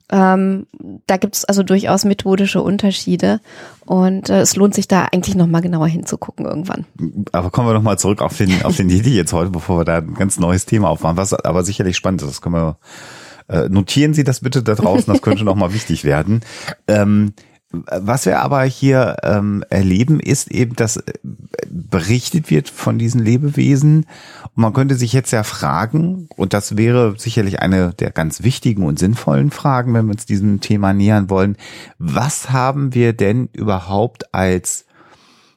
Ähm, 0.09 0.67
da 1.07 1.15
gibt 1.15 1.35
es 1.35 1.45
also 1.45 1.63
durchaus 1.63 2.03
methodische 2.03 2.61
Unterschiede 2.61 3.39
und 3.85 4.29
äh, 4.29 4.41
es 4.41 4.57
lohnt 4.57 4.75
sich 4.75 4.89
da 4.89 5.07
eigentlich 5.13 5.35
nochmal 5.35 5.61
genauer 5.61 5.87
hinzugucken 5.87 6.45
irgendwann. 6.45 6.83
Aber 7.31 7.51
kommen 7.51 7.69
wir 7.69 7.73
nochmal 7.73 7.97
zurück 7.97 8.21
auf 8.21 8.35
den, 8.35 8.63
auf 8.63 8.75
den 8.75 8.89
Jedi 8.91 9.15
jetzt 9.15 9.31
heute, 9.31 9.49
bevor 9.49 9.79
wir 9.79 9.85
da 9.85 9.99
ein 9.99 10.13
ganz 10.15 10.37
neues 10.39 10.65
Thema 10.65 10.89
aufmachen, 10.89 11.15
was 11.15 11.33
aber 11.33 11.63
sicherlich 11.63 11.95
spannend 11.95 12.21
ist. 12.21 12.27
Das 12.27 12.41
können 12.41 12.55
wir, 12.55 12.75
äh, 13.47 13.69
notieren 13.69 14.13
Sie 14.13 14.23
das 14.23 14.41
bitte 14.41 14.63
da 14.63 14.75
draußen, 14.75 15.11
das 15.11 15.21
könnte 15.21 15.43
nochmal 15.43 15.73
wichtig 15.73 16.03
werden. 16.03 16.41
Ähm, 16.87 17.33
was 17.73 18.27
wir 18.27 18.39
aber 18.39 18.61
hier 18.63 19.17
ähm, 19.23 19.63
erleben, 19.69 20.19
ist 20.19 20.51
eben, 20.51 20.75
dass 20.75 20.97
äh, 20.97 21.13
berichtet 21.67 22.51
wird 22.51 22.69
von 22.69 22.99
diesen 22.99 23.19
Lebewesen. 23.19 24.05
Und 24.43 24.57
man 24.57 24.73
könnte 24.73 24.93
sich 24.93 25.11
jetzt 25.11 25.31
ja 25.31 25.41
fragen, 25.41 26.27
und 26.37 26.53
das 26.53 26.77
wäre 26.77 27.15
sicherlich 27.17 27.61
eine 27.61 27.93
der 27.93 28.11
ganz 28.11 28.43
wichtigen 28.43 28.85
und 28.85 28.99
sinnvollen 28.99 29.49
Fragen, 29.49 29.93
wenn 29.95 30.05
wir 30.05 30.13
uns 30.13 30.27
diesem 30.27 30.61
Thema 30.61 30.93
nähern 30.93 31.31
wollen. 31.31 31.57
Was 31.97 32.51
haben 32.51 32.93
wir 32.93 33.13
denn 33.13 33.49
überhaupt 33.53 34.35
als 34.35 34.85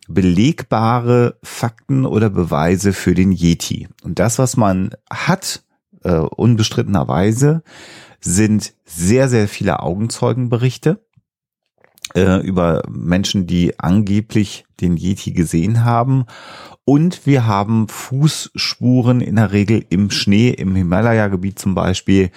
belegbare 0.09 1.37
Fakten 1.43 2.07
oder 2.07 2.31
Beweise 2.31 2.95
für 2.95 3.15
den 3.15 3.31
Yeti? 3.31 3.89
Und 4.03 4.19
das, 4.19 4.39
was 4.39 4.57
man 4.57 4.91
hat, 5.11 5.65
äh, 6.07 6.19
unbestrittenerweise, 6.19 7.63
sind 8.21 8.75
sehr, 8.85 9.29
sehr 9.29 9.49
viele 9.49 9.81
Augenzeugenberichte 9.81 11.05
äh, 12.15 12.41
über 12.41 12.83
Menschen, 12.89 13.47
die 13.47 13.79
angeblich 13.79 14.65
den 14.81 14.97
Yeti 14.97 15.33
gesehen 15.33 15.85
haben. 15.85 16.27
Und 16.89 17.27
wir 17.27 17.49
haben 17.49 17.89
Fußspuren 17.89 19.21
in 19.21 19.35
der 19.35 19.51
Regel 19.51 19.85
im 19.89 20.13
Schnee, 20.13 20.51
im 20.51 20.77
Himalaya-Gebiet 20.77 21.59
zum 21.59 21.75
Beispiel, 21.75 22.31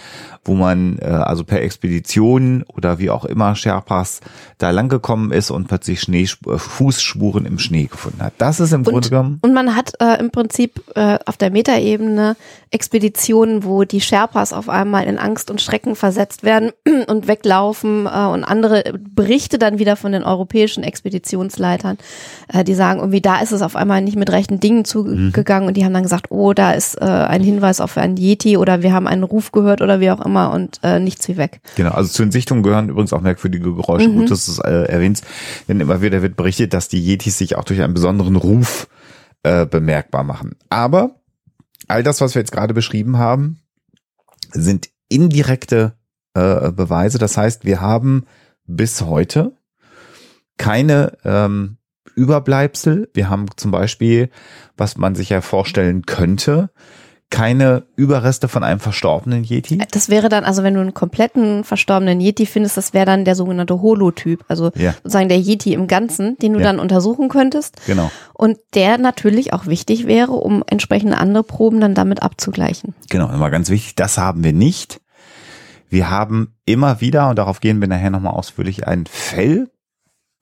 wo 0.44 0.56
man 0.56 0.98
äh, 0.98 1.06
also 1.06 1.44
per 1.44 1.62
Expedition 1.62 2.64
oder 2.64 2.98
wie 2.98 3.12
auch 3.12 3.26
immer 3.26 3.56
Sherpas 3.56 4.22
da 4.58 4.72
langgekommen 4.72 5.32
ist 5.32 5.52
und 5.52 5.68
plötzlich 5.68 6.02
Schnee, 6.02 6.28
äh, 6.48 6.58
Fußspuren 6.58 7.46
im 7.46 7.60
Schnee 7.60 7.86
gefunden 7.86 8.24
hat. 8.24 8.34
Das 8.40 8.60
ist 8.60 8.72
im 8.72 8.80
und, 8.80 8.86
Grunde 8.86 9.10
genommen. 9.10 9.40
Und 9.44 9.54
man 9.54 9.76
hat 9.76 9.94
äh, 10.02 10.20
im 10.20 10.32
Prinzip 10.32 10.82
äh, 10.96 11.20
auf 11.28 11.38
der 11.38 11.52
Metaebene 11.52 12.36
Expeditionen, 12.72 13.64
wo 13.64 13.84
die 13.84 14.02
Sherpas 14.02 14.52
auf 14.52 14.68
einmal 14.68 15.06
in 15.06 15.20
Angst 15.20 15.52
und 15.52 15.62
Schrecken 15.62 15.96
versetzt 15.96 16.42
werden 16.42 16.72
und 17.08 17.28
weglaufen 17.28 18.08
äh, 18.08 18.26
und 18.26 18.44
andere 18.44 18.94
Berichte 18.98 19.60
dann 19.60 19.78
wieder 19.78 19.96
von 19.96 20.12
den 20.12 20.24
europäischen 20.24 20.84
Expeditionsleitern, 20.84 22.00
äh, 22.48 22.64
die 22.64 22.74
sagen, 22.74 23.00
irgendwie 23.00 23.22
da 23.22 23.42
ist 23.42 23.52
es 23.52 23.62
auf 23.62 23.76
einmal 23.76 24.02
nicht 24.02 24.18
mit 24.18 24.32
rechten 24.40 24.60
Dingen 24.60 24.86
zugegangen 24.86 25.64
mhm. 25.64 25.68
und 25.68 25.78
die 25.78 25.86
haben 25.86 25.94
dann 25.94 26.04
gesagt, 26.04 26.28
oh, 26.32 26.54
da 26.54 26.72
ist 26.72 26.96
äh, 27.00 27.06
ein 27.06 27.44
Hinweis 27.44 27.82
auf 27.82 27.98
einen 27.98 28.18
Yeti 28.18 28.58
oder 28.58 28.82
wir 28.82 28.94
haben 28.94 29.08
einen 29.08 29.24
Ruf 29.24 29.52
gehört 29.52 29.82
oder 29.82 30.00
wie 30.00 30.10
auch 30.10 30.26
immer 30.26 30.52
und 30.52 30.80
äh, 30.82 31.00
nichts 31.00 31.28
wie 31.28 31.38
weg. 31.38 31.62
Genau, 31.76 31.92
also 31.92 32.10
zu 32.10 32.24
den 32.24 32.32
Sichtungen 32.32 32.64
gehören 32.64 32.90
übrigens 32.90 33.14
auch 33.14 33.22
merkwürdige 33.22 33.76
Geräusche. 33.76 34.08
Mhm. 34.08 34.20
Gut, 34.20 34.32
dass 34.32 34.46
du 34.46 34.54
es 34.54 34.60
äh, 34.60 34.92
erwähnst, 34.92 35.26
denn 35.68 35.80
immer 35.80 36.02
wieder 36.02 36.22
wird 36.22 36.36
berichtet, 36.36 36.74
dass 36.74 36.88
die 36.88 37.06
Yetis 37.06 37.38
sich 37.38 37.56
auch 37.56 37.64
durch 37.64 37.82
einen 37.82 37.94
besonderen 37.94 38.36
Ruf 38.36 38.88
äh, 39.44 39.66
bemerkbar 39.66 40.24
machen. 40.24 40.56
Aber 40.70 41.16
all 41.88 42.04
das, 42.04 42.22
was 42.22 42.36
wir 42.36 42.42
jetzt 42.42 42.52
gerade 42.52 42.74
beschrieben 42.74 43.18
haben, 43.18 43.60
sind 44.52 44.90
indirekte 45.10 45.94
äh, 46.34 46.72
Beweise. 46.72 47.18
Das 47.18 47.38
heißt, 47.38 47.66
wir 47.66 47.82
haben 47.82 48.26
bis 48.66 49.02
heute 49.02 49.54
keine 50.58 51.18
ähm, 51.24 51.79
Überbleibsel. 52.20 53.10
Wir 53.14 53.30
haben 53.30 53.46
zum 53.56 53.72
Beispiel, 53.72 54.30
was 54.78 54.98
man 54.98 55.16
sich 55.16 55.30
ja 55.30 55.42
vorstellen 55.42 56.06
könnte, 56.06 56.70
keine 57.30 57.84
Überreste 57.96 58.48
von 58.48 58.64
einem 58.64 58.80
verstorbenen 58.80 59.44
Yeti. 59.44 59.78
Das 59.92 60.10
wäre 60.10 60.30
dann, 60.30 60.44
also 60.44 60.64
wenn 60.64 60.74
du 60.74 60.80
einen 60.80 60.96
kompletten 60.96 61.64
verstorbenen 61.64 62.20
Yeti 62.20 62.46
findest, 62.46 62.76
das 62.76 62.94
wäre 62.94 63.06
dann 63.06 63.24
der 63.24 63.36
sogenannte 63.36 63.82
Holotyp, 63.82 64.44
also 64.48 64.72
ja. 64.76 64.94
sozusagen 64.94 65.30
der 65.30 65.40
Yeti 65.40 65.74
im 65.74 65.88
Ganzen, 65.88 66.38
den 66.40 66.54
du 66.54 66.60
ja. 66.60 66.66
dann 66.66 66.80
untersuchen 66.80 67.30
könntest. 67.30 67.76
Genau. 67.86 68.12
Und 68.34 68.58
der 68.74 68.98
natürlich 68.98 69.54
auch 69.54 69.68
wichtig 69.68 70.08
wäre, 70.08 70.32
um 70.32 70.64
entsprechende 70.66 71.18
andere 71.18 71.44
Proben 71.44 71.80
dann 71.80 71.94
damit 71.94 72.24
abzugleichen. 72.24 72.96
Genau, 73.10 73.32
immer 73.32 73.52
ganz 73.52 73.70
wichtig, 73.70 73.96
das 73.96 74.18
haben 74.18 74.44
wir 74.44 74.54
nicht. 74.54 75.00
Wir 75.88 76.10
haben 76.10 76.56
immer 76.66 77.00
wieder, 77.00 77.30
und 77.30 77.38
darauf 77.38 77.60
gehen 77.62 77.80
wir 77.80 77.88
nachher 77.88 78.10
nochmal 78.10 78.34
ausführlich 78.34 78.88
ein, 78.88 79.06
Fell 79.06 79.70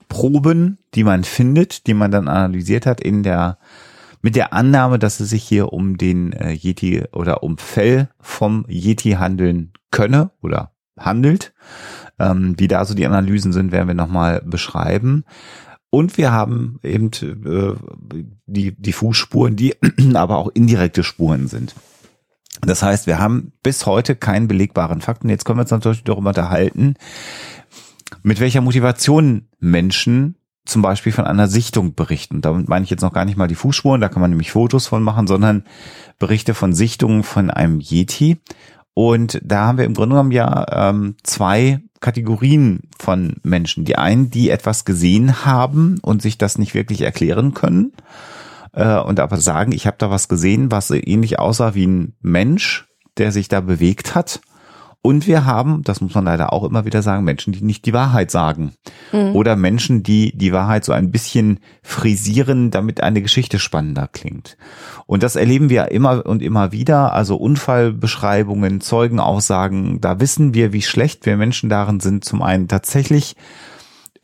Proben, 0.08 0.78
die 0.96 1.04
man 1.04 1.24
findet, 1.24 1.88
die 1.88 1.94
man 1.94 2.12
dann 2.12 2.28
analysiert 2.28 2.86
hat 2.86 3.02
in 3.02 3.24
der 3.24 3.58
mit 4.22 4.36
der 4.36 4.52
Annahme, 4.52 5.00
dass 5.00 5.20
es 5.20 5.30
sich 5.30 5.44
hier 5.44 5.72
um 5.72 5.98
den 5.98 6.34
äh, 6.34 6.52
Yeti 6.52 7.04
oder 7.14 7.44
um 7.44 7.58
Fell 7.58 8.10
vom 8.20 8.66
Yeti 8.68 9.12
handeln 9.12 9.72
könne 9.92 10.32
oder 10.42 10.72
handelt. 10.98 11.54
Ähm, 12.20 12.56
wie 12.58 12.68
da 12.68 12.84
so 12.84 12.96
die 12.96 13.06
Analysen 13.06 13.54
sind, 13.54 13.72
werden 13.72 13.88
wir 13.88 13.94
nochmal 13.94 14.42
beschreiben. 14.44 15.24
Und 15.90 16.18
wir 16.18 16.32
haben 16.32 16.80
eben 16.84 17.12
äh, 17.22 17.76
die, 18.48 18.76
die 18.76 18.94
Fußspuren, 18.94 19.56
die 19.56 19.76
aber 20.16 20.38
auch 20.38 20.50
indirekte 20.54 21.04
Spuren 21.04 21.48
sind. 21.48 21.76
Das 22.62 22.82
heißt, 22.82 23.08
wir 23.08 23.20
haben 23.20 23.54
bis 23.62 23.86
heute 23.86 24.16
keinen 24.16 24.48
belegbaren 24.48 25.02
Fakten. 25.02 25.30
Jetzt 25.30 25.46
können 25.46 25.60
wir 25.60 25.62
uns 25.62 25.72
natürlich 25.72 26.04
darüber 26.04 26.30
unterhalten, 26.30 26.96
mit 28.28 28.42
welcher 28.42 28.60
Motivation 28.62 29.48
Menschen 29.60 30.36
zum 30.66 30.82
Beispiel 30.82 31.14
von 31.14 31.26
einer 31.26 31.48
Sichtung 31.48 31.96
berichten. 31.96 32.42
Damit 32.42 32.68
meine 32.68 32.84
ich 32.84 32.90
jetzt 32.92 33.02
noch 33.02 33.14
gar 33.14 33.24
nicht 33.24 33.38
mal 33.38 33.48
die 33.48 33.56
Fußspuren, 33.56 34.02
da 34.02 34.10
kann 34.10 34.22
man 34.22 34.32
nämlich 34.32 34.52
Fotos 34.52 34.86
von 34.86 35.02
machen, 35.02 35.28
sondern 35.28 35.64
Berichte 36.20 36.54
von 36.54 36.74
Sichtungen 36.74 37.24
von 37.24 37.50
einem 37.50 37.80
Yeti. 37.80 38.38
Und 38.94 39.40
da 39.46 39.68
haben 39.68 39.78
wir 39.78 39.86
im 39.86 39.94
Grunde 39.94 40.16
genommen 40.16 40.34
ja 40.34 40.90
ähm, 40.90 41.16
zwei 41.24 41.80
Kategorien 42.02 42.82
von 43.00 43.38
Menschen. 43.44 43.86
Die 43.86 43.98
einen, 43.98 44.30
die 44.30 44.50
etwas 44.50 44.84
gesehen 44.84 45.46
haben 45.46 45.98
und 46.02 46.22
sich 46.22 46.38
das 46.38 46.58
nicht 46.58 46.74
wirklich 46.74 47.02
erklären 47.02 47.54
können 47.54 47.94
äh, 48.74 49.00
und 49.00 49.22
aber 49.22 49.38
sagen, 49.38 49.72
ich 49.72 49.88
habe 49.88 49.98
da 50.00 50.10
was 50.10 50.28
gesehen, 50.28 50.70
was 50.70 50.92
ähnlich 50.92 51.40
aussah 51.40 51.76
wie 51.76 51.88
ein 51.88 52.16
Mensch, 52.20 52.88
der 53.18 53.32
sich 53.32 53.48
da 53.48 53.62
bewegt 53.62 54.16
hat. 54.16 54.42
Und 55.08 55.26
wir 55.26 55.46
haben, 55.46 55.84
das 55.84 56.02
muss 56.02 56.14
man 56.16 56.26
leider 56.26 56.52
auch 56.52 56.66
immer 56.66 56.84
wieder 56.84 57.02
sagen, 57.02 57.24
Menschen, 57.24 57.54
die 57.54 57.64
nicht 57.64 57.86
die 57.86 57.94
Wahrheit 57.94 58.30
sagen. 58.30 58.74
Mhm. 59.14 59.38
Oder 59.38 59.56
Menschen, 59.56 60.04
die 60.04 60.38
die 60.38 60.52
Wahrheit 60.52 60.84
so 60.84 60.92
ein 60.92 61.12
bisschen 61.12 61.62
frisieren, 61.82 62.72
damit 62.72 63.00
eine 63.00 63.22
Geschichte 63.22 63.58
spannender 63.58 64.10
klingt. 64.12 64.58
Und 65.06 65.24
das 65.24 65.38
erleben 65.38 65.70
wir 65.70 65.92
immer 65.92 66.26
und 66.26 66.42
immer 66.42 66.74
wieder. 66.74 67.14
Also 67.14 67.38
Unfallbeschreibungen, 67.38 68.82
Zeugenaussagen, 68.82 70.02
da 70.02 70.20
wissen 70.20 70.54
wir, 70.54 70.74
wie 70.74 70.82
schlecht 70.82 71.26
wir 71.26 71.38
Menschen 71.38 71.70
darin 71.70 72.02
sind, 72.02 72.26
zum 72.26 72.42
einen 72.42 72.68
tatsächlich 72.68 73.38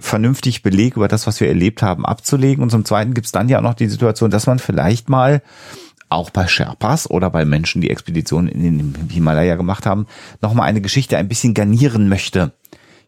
vernünftig 0.01 0.63
Beleg 0.63 0.97
über 0.97 1.07
das, 1.07 1.27
was 1.27 1.39
wir 1.39 1.47
erlebt 1.47 1.81
haben, 1.81 2.05
abzulegen. 2.05 2.61
Und 2.61 2.71
zum 2.71 2.83
Zweiten 2.83 3.13
gibt 3.13 3.27
es 3.27 3.31
dann 3.31 3.47
ja 3.47 3.59
auch 3.59 3.63
noch 3.63 3.73
die 3.73 3.87
Situation, 3.87 4.31
dass 4.31 4.47
man 4.47 4.59
vielleicht 4.59 5.07
mal 5.07 5.41
auch 6.13 6.29
bei 6.29 6.47
Sherpas 6.47 7.09
oder 7.09 7.29
bei 7.29 7.45
Menschen, 7.45 7.81
die 7.81 7.89
Expeditionen 7.89 8.47
in 8.47 8.77
den 8.93 9.09
Himalaya 9.09 9.55
gemacht 9.55 9.85
haben, 9.85 10.07
nochmal 10.41 10.67
eine 10.67 10.81
Geschichte 10.81 11.17
ein 11.17 11.27
bisschen 11.27 11.53
garnieren 11.53 12.09
möchte. 12.09 12.53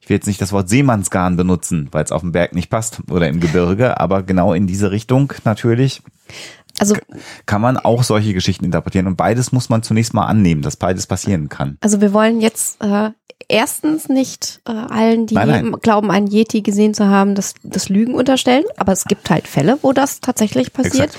Ich 0.02 0.10
will 0.10 0.18
jetzt 0.18 0.28
nicht 0.28 0.42
das 0.42 0.52
Wort 0.52 0.70
Seemannsgarn 0.70 1.36
benutzen, 1.36 1.88
weil 1.92 2.04
es 2.04 2.12
auf 2.12 2.22
dem 2.22 2.32
Berg 2.32 2.54
nicht 2.54 2.70
passt 2.70 3.02
oder 3.10 3.28
im 3.28 3.40
Gebirge, 3.40 4.00
aber 4.00 4.22
genau 4.22 4.54
in 4.54 4.68
diese 4.68 4.92
Richtung 4.92 5.34
natürlich. 5.46 6.04
Also 6.78 6.96
kann 7.46 7.62
man 7.62 7.78
auch 7.78 8.04
solche 8.04 8.34
Geschichten 8.34 8.66
interpretieren 8.66 9.08
und 9.08 9.16
beides 9.16 9.52
muss 9.52 9.70
man 9.70 9.82
zunächst 9.82 10.14
mal 10.14 10.26
annehmen, 10.26 10.62
dass 10.62 10.76
beides 10.76 11.08
passieren 11.08 11.50
kann. 11.50 11.78
Also 11.82 12.02
wir 12.02 12.14
wollen 12.14 12.42
jetzt 12.42 12.82
äh, 12.84 13.12
erstens 13.48 14.10
nicht 14.10 14.62
äh, 14.68 14.72
allen, 14.72 15.26
die 15.28 15.36
nein, 15.36 15.48
nein. 15.48 15.72
glauben, 15.82 16.12
einen 16.12 16.28
Yeti 16.28 16.62
gesehen 16.62 16.94
zu 16.94 17.08
haben, 17.08 17.36
das, 17.36 17.54
das 17.64 17.90
Lügen 17.90 18.16
unterstellen, 18.16 18.64
aber 18.78 18.92
es 18.92 19.06
gibt 19.06 19.30
halt 19.30 19.48
Fälle, 19.48 19.78
wo 19.82 19.94
das 19.94 20.22
tatsächlich 20.22 20.74
passiert. 20.74 21.12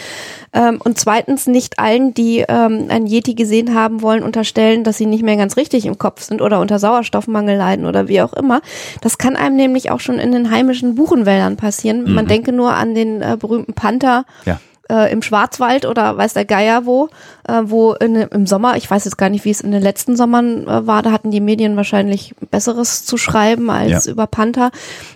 Ähm, 0.52 0.80
und 0.82 0.98
zweitens 0.98 1.46
nicht 1.46 1.78
allen, 1.78 2.14
die 2.14 2.44
ähm, 2.48 2.86
einen 2.88 3.06
Yeti 3.06 3.34
gesehen 3.34 3.74
haben 3.74 4.02
wollen, 4.02 4.22
unterstellen, 4.22 4.84
dass 4.84 4.98
sie 4.98 5.06
nicht 5.06 5.22
mehr 5.22 5.36
ganz 5.36 5.56
richtig 5.56 5.86
im 5.86 5.98
Kopf 5.98 6.22
sind 6.22 6.40
oder 6.40 6.60
unter 6.60 6.78
Sauerstoffmangel 6.78 7.56
leiden 7.56 7.86
oder 7.86 8.08
wie 8.08 8.22
auch 8.22 8.32
immer. 8.32 8.60
Das 9.00 9.18
kann 9.18 9.36
einem 9.36 9.56
nämlich 9.56 9.90
auch 9.90 10.00
schon 10.00 10.18
in 10.18 10.32
den 10.32 10.50
heimischen 10.50 10.94
Buchenwäldern 10.94 11.56
passieren. 11.56 12.04
Mhm. 12.04 12.14
Man 12.14 12.26
denke 12.26 12.52
nur 12.52 12.72
an 12.72 12.94
den 12.94 13.22
äh, 13.22 13.36
berühmten 13.38 13.74
Panther. 13.74 14.24
Ja 14.44 14.60
äh, 14.90 15.12
im 15.12 15.22
Schwarzwald 15.22 15.86
oder 15.86 16.16
weiß 16.16 16.34
der 16.34 16.44
Geier 16.44 16.86
wo, 16.86 17.08
äh, 17.48 17.62
wo 17.64 17.94
in, 17.94 18.14
im 18.16 18.46
Sommer, 18.46 18.76
ich 18.76 18.90
weiß 18.90 19.04
jetzt 19.04 19.18
gar 19.18 19.28
nicht, 19.28 19.44
wie 19.44 19.50
es 19.50 19.60
in 19.60 19.72
den 19.72 19.82
letzten 19.82 20.16
Sommern 20.16 20.66
äh, 20.66 20.86
war, 20.86 21.02
da 21.02 21.12
hatten 21.12 21.30
die 21.30 21.40
Medien 21.40 21.76
wahrscheinlich 21.76 22.34
Besseres 22.50 23.04
zu 23.04 23.16
schreiben 23.16 23.70
als 23.70 24.06
Ja. 24.06 24.12
über 24.12 24.26
Panther, 24.26 24.70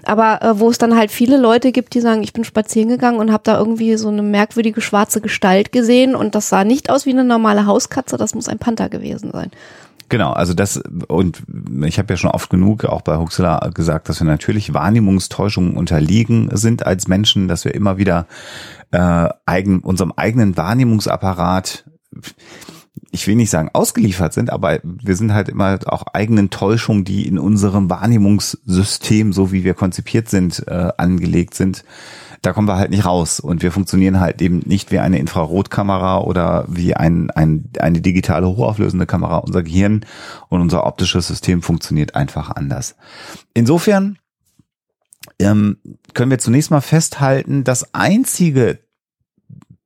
aber 0.05 0.43
äh, 0.43 0.61
wo 0.61 0.71
es 0.71 0.79
dann 0.79 0.97
halt 0.97 1.11
viele 1.11 1.37
Leute 1.37 1.73
gibt, 1.73 1.95
die 1.95 2.01
sagen, 2.01 2.23
ich 2.23 2.33
bin 2.33 2.45
spazieren 2.45 2.89
gegangen 2.89 3.19
und 3.19 3.33
habe 3.33 3.43
da 3.45 3.59
irgendwie 3.59 3.97
so 3.97 4.09
eine 4.09 4.23
merkwürdige 4.23 4.81
schwarze 4.81 5.21
Gestalt 5.21 5.73
gesehen 5.73 6.15
und 6.15 6.35
das 6.35 6.49
sah 6.49 6.65
nicht 6.65 6.91
aus 6.91 7.07
wie 7.07 7.11
eine 7.11 7.25
normale 7.25 7.67
Hauskatze, 7.67 8.17
das 8.17 8.35
muss 8.35 8.49
ein 8.49 8.59
Panther 8.59 8.89
gewesen 8.89 9.31
sein. 9.33 9.51
Genau, 10.11 10.33
also 10.33 10.55
das 10.55 10.83
und 11.07 11.45
ich 11.85 11.99
habe 12.01 12.13
ja 12.13 12.17
schon 12.17 12.33
oft 12.33 12.51
genug 12.51 12.85
auch 12.85 13.01
bei 13.01 13.17
Huxela 13.17 13.71
gesagt, 13.73 14.09
dass 14.09 14.21
wir 14.21 14.27
natürlich 14.27 14.75
Wahrnehmungstäuschungen 14.75 15.77
unterliegen 15.77 16.51
sind 16.53 16.85
als 16.85 17.07
Menschen, 17.07 17.47
dass 17.47 17.65
wir 17.65 17.77
immer 17.77 17.97
wieder 17.97 18.27
äh, 18.91 19.29
eigen, 19.47 19.79
unserem 19.81 20.13
eigenen 20.17 20.57
Wahrnehmungsapparat 20.57 21.85
ich 23.13 23.27
will 23.27 23.37
nicht 23.37 23.51
sagen 23.51 23.71
ausgeliefert 23.73 24.33
sind, 24.33 24.51
aber 24.51 24.81
wir 24.83 25.17
sind 25.17 25.33
halt 25.33 25.49
immer 25.49 25.79
auch 25.87 26.05
eigenen 26.13 26.51
Täuschungen, 26.51 27.05
die 27.05 27.27
in 27.27 27.39
unserem 27.39 27.89
Wahrnehmungssystem, 27.89 29.33
so 29.33 29.53
wie 29.53 29.65
wir 29.65 29.75
konzipiert 29.75 30.29
sind, 30.29 30.67
äh, 30.67 30.91
angelegt 30.97 31.55
sind. 31.55 31.85
Da 32.43 32.53
kommen 32.53 32.69
wir 32.69 32.77
halt 32.77 32.91
nicht 32.91 33.05
raus 33.05 33.39
und 33.39 33.63
wir 33.63 33.71
funktionieren 33.71 34.21
halt 34.21 34.41
eben 34.41 34.61
nicht 34.61 34.91
wie 34.91 34.99
eine 34.99 35.19
Infrarotkamera 35.19 36.21
oder 36.21 36.65
wie 36.69 36.95
ein, 36.95 37.31
ein, 37.31 37.71
eine 37.79 38.01
digitale 38.01 38.47
hochauflösende 38.47 39.07
Kamera. 39.07 39.39
Unser 39.39 39.63
Gehirn 39.63 40.07
und 40.49 40.61
unser 40.61 40.87
optisches 40.87 41.27
System 41.27 41.63
funktioniert 41.63 42.15
einfach 42.15 42.51
anders. 42.51 42.97
Insofern 43.53 44.19
ähm, 45.39 45.79
können 46.15 46.31
wir 46.31 46.39
zunächst 46.39 46.71
mal 46.71 46.81
festhalten, 46.81 47.65
das 47.65 47.95
einzige 47.95 48.79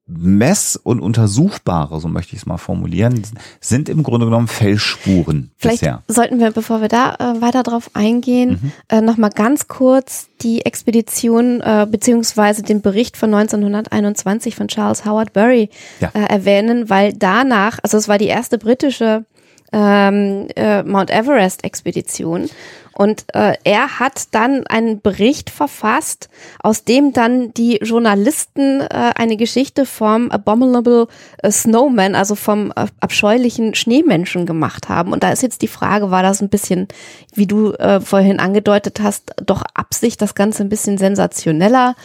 Mess- 0.07 0.77
und 0.77 1.01
Untersuchbare, 1.01 1.99
so 1.99 2.09
möchte 2.09 2.35
ich 2.37 2.43
es 2.43 2.47
mal 2.47 2.59
formulieren, 2.59 3.23
sind 3.61 3.89
im 3.89 4.03
Grunde 4.03 4.27
genommen 4.27 4.49
Fellspuren 4.49 5.51
Vielleicht 5.57 5.81
bisher. 5.81 6.03
sollten 6.09 6.41
wir, 6.41 6.51
bevor 6.51 6.83
wir 6.83 6.89
da 6.89 7.15
äh, 7.15 7.41
weiter 7.41 7.63
drauf 7.63 7.91
eingehen, 7.95 8.61
Mhm. 8.63 8.73
äh, 8.91 9.01
nochmal 9.01 9.31
ganz 9.31 9.67
kurz 9.67 10.29
die 10.43 10.67
Expedition 10.67 11.63
äh, 11.63 11.87
beziehungsweise 11.91 12.63
den 12.63 12.83
Bericht 12.83 13.17
von 13.17 13.33
1921 13.33 14.55
von 14.57 14.69
Charles 14.69 15.07
Howard 15.07 15.33
Bury 15.33 15.71
Ja. 16.01 16.11
äh, 16.13 16.25
erwähnen, 16.27 16.91
weil 16.91 17.15
danach, 17.15 17.79
also 17.83 17.97
es 17.97 18.07
war 18.07 18.19
die 18.19 18.27
erste 18.27 18.59
britische 18.59 19.25
ähm, 19.73 20.49
äh, 20.55 20.83
Mount 20.83 21.11
Everest 21.11 21.65
Expedition 21.65 22.49
und 22.97 23.25
äh, 23.35 23.55
er 23.65 23.99
hat 23.99 24.29
dann 24.33 24.67
einen 24.69 25.01
Bericht 25.01 25.51
verfasst, 25.51 26.29
aus 26.63 26.85
dem 26.85 27.13
dann 27.13 27.53
die 27.55 27.77
Journalisten 27.83 28.81
äh, 28.83 29.13
eine 29.17 29.37
Geschichte 29.37 29.85
vom 29.85 30.31
Abominable 30.31 31.09
äh, 31.39 31.51
Snowman, 31.51 32.15
also 32.15 32.37
vom 32.37 32.71
äh, 32.77 32.87
abscheulichen 33.01 33.75
Schneemenschen 33.75 34.47
gemacht 34.47 34.89
haben. 34.89 35.13
Und 35.13 35.25
da 35.25 35.31
ist 35.31 35.43
jetzt 35.43 35.63
die 35.63 35.69
Frage, 35.69 36.11
war 36.11 36.23
das 36.23 36.41
ein 36.41 36.49
bisschen, 36.49 36.87
wie 37.35 37.47
du 37.47 37.73
äh, 37.73 38.01
vorhin 38.01 38.39
angedeutet 38.39 39.01
hast, 39.03 39.33
doch 39.45 39.65
Absicht, 39.75 40.23
das 40.23 40.37
Ganze 40.37 40.63
ein 40.63 40.69
bisschen 40.69 40.97
sensationeller 40.97 41.97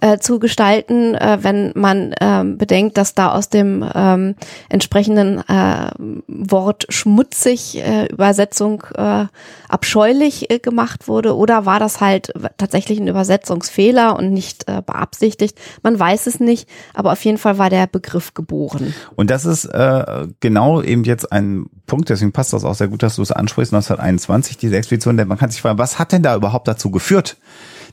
äh, 0.00 0.18
zu 0.18 0.40
gestalten, 0.40 1.14
äh, 1.14 1.38
wenn 1.42 1.72
man 1.76 2.14
ähm, 2.20 2.58
bedenkt, 2.58 2.98
dass 2.98 3.14
da 3.14 3.32
aus 3.32 3.48
dem 3.48 3.88
ähm, 3.94 4.34
entsprechenden 4.68 5.38
äh, 5.48 5.90
Wort 6.26 6.86
schmutzig 6.88 7.78
äh, 7.78 8.06
Übersetzung 8.06 8.82
äh, 8.96 9.26
abscheulich 9.68 10.31
äh, 10.50 10.58
gemacht 10.58 11.08
wurde 11.08 11.36
oder 11.36 11.66
war 11.66 11.78
das 11.78 12.00
halt 12.00 12.32
tatsächlich 12.56 12.98
ein 12.98 13.08
Übersetzungsfehler 13.08 14.16
und 14.16 14.32
nicht 14.32 14.68
äh, 14.68 14.82
beabsichtigt? 14.84 15.58
Man 15.82 15.98
weiß 15.98 16.26
es 16.26 16.40
nicht, 16.40 16.68
aber 16.94 17.12
auf 17.12 17.24
jeden 17.24 17.38
Fall 17.38 17.58
war 17.58 17.70
der 17.70 17.86
Begriff 17.86 18.34
geboren. 18.34 18.94
Und 19.16 19.30
das 19.30 19.44
ist 19.44 19.66
äh, 19.66 20.26
genau 20.40 20.82
eben 20.82 21.04
jetzt 21.04 21.32
ein 21.32 21.66
Punkt, 21.86 22.08
deswegen 22.08 22.32
passt 22.32 22.52
das 22.52 22.64
auch 22.64 22.74
sehr 22.74 22.88
gut, 22.88 23.02
dass 23.02 23.16
du 23.16 23.22
es 23.22 23.32
ansprichst, 23.32 23.74
1921, 23.74 24.56
diese 24.56 24.76
Expedition, 24.76 25.16
denn 25.16 25.28
man 25.28 25.38
kann 25.38 25.50
sich 25.50 25.60
fragen, 25.60 25.78
was 25.78 25.98
hat 25.98 26.12
denn 26.12 26.22
da 26.22 26.34
überhaupt 26.34 26.68
dazu 26.68 26.90
geführt, 26.90 27.36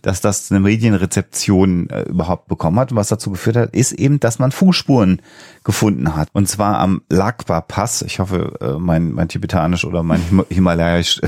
dass 0.01 0.21
das 0.21 0.51
eine 0.51 0.59
Medienrezeption 0.59 1.89
äh, 1.89 2.03
überhaupt 2.03 2.47
bekommen 2.47 2.79
hat. 2.79 2.91
Und 2.91 2.97
was 2.97 3.09
dazu 3.09 3.31
geführt 3.31 3.55
hat, 3.55 3.75
ist 3.75 3.91
eben, 3.91 4.19
dass 4.19 4.39
man 4.39 4.51
Fußspuren 4.51 5.21
gefunden 5.63 6.15
hat. 6.15 6.29
Und 6.33 6.47
zwar 6.47 6.79
am 6.79 7.01
Lakpa-Pass. 7.09 8.01
Ich 8.03 8.19
hoffe, 8.19 8.53
äh, 8.61 8.79
mein, 8.79 9.11
mein 9.11 9.27
Tibetanisch 9.27 9.85
oder 9.85 10.03
mein 10.03 10.21
Him 10.21 10.45
Himalayisch 10.49 11.19
äh, 11.21 11.27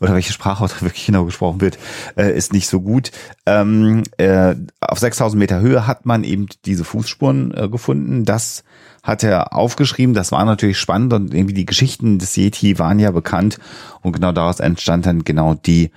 oder 0.00 0.14
welche 0.14 0.32
Sprache 0.32 0.64
auch 0.64 0.68
da 0.68 0.80
wirklich 0.80 1.06
genau 1.06 1.24
gesprochen 1.24 1.60
wird, 1.60 1.78
äh, 2.16 2.36
ist 2.36 2.52
nicht 2.52 2.68
so 2.68 2.80
gut. 2.80 3.10
Ähm, 3.46 4.02
äh, 4.16 4.54
auf 4.80 4.98
6000 4.98 5.38
Meter 5.38 5.60
Höhe 5.60 5.86
hat 5.86 6.06
man 6.06 6.24
eben 6.24 6.46
diese 6.64 6.84
Fußspuren 6.84 7.70
gefunden. 7.70 8.24
Das 8.24 8.64
hat 9.02 9.22
er 9.22 9.54
aufgeschrieben. 9.54 10.14
Das 10.14 10.32
war 10.32 10.44
natürlich 10.44 10.78
spannend 10.78 11.12
und 11.12 11.34
irgendwie 11.34 11.54
die 11.54 11.66
Geschichten 11.66 12.18
des 12.18 12.36
Yeti 12.36 12.78
waren 12.78 12.98
ja 12.98 13.10
bekannt 13.10 13.58
und 14.02 14.12
genau 14.12 14.32
daraus 14.32 14.60
entstand 14.60 15.06
dann 15.06 15.24
genau 15.24 15.54
die 15.54 15.90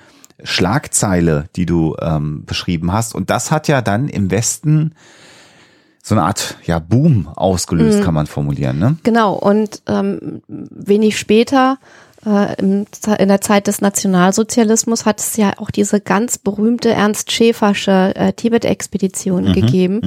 Schlagzeile, 0.44 1.50
die 1.56 1.66
du 1.66 1.96
ähm, 2.02 2.46
beschrieben 2.46 2.92
hast. 2.92 3.16
Und 3.16 3.30
das 3.30 3.52
hat 3.52 3.68
ja 3.68 3.82
dann 3.82 4.08
im 4.08 4.32
Westen 4.32 4.94
so 6.04 6.16
eine 6.16 6.24
Art 6.24 6.58
ja 6.64 6.80
Boom 6.80 7.28
ausgelöst, 7.28 8.04
kann 8.04 8.14
man 8.14 8.28
formulieren. 8.28 8.80
Ne? 8.80 8.98
Genau, 9.04 9.34
und 9.34 9.84
ähm, 9.88 10.42
wenig 10.48 11.18
später, 11.18 11.78
äh, 12.26 12.56
in 12.60 12.88
der 13.28 13.42
Zeit 13.42 13.68
des 13.68 13.82
Nationalsozialismus, 13.82 15.06
hat 15.06 15.20
es 15.20 15.38
ja 15.38 15.54
auch 15.58 15.70
diese 15.72 16.02
ganz 16.02 16.38
berühmte 16.38 16.90
Ernst 16.90 17.32
Schäfersche 17.32 18.14
äh, 18.16 18.34
Tibet-Expedition 18.34 19.54
gegeben, 19.54 20.02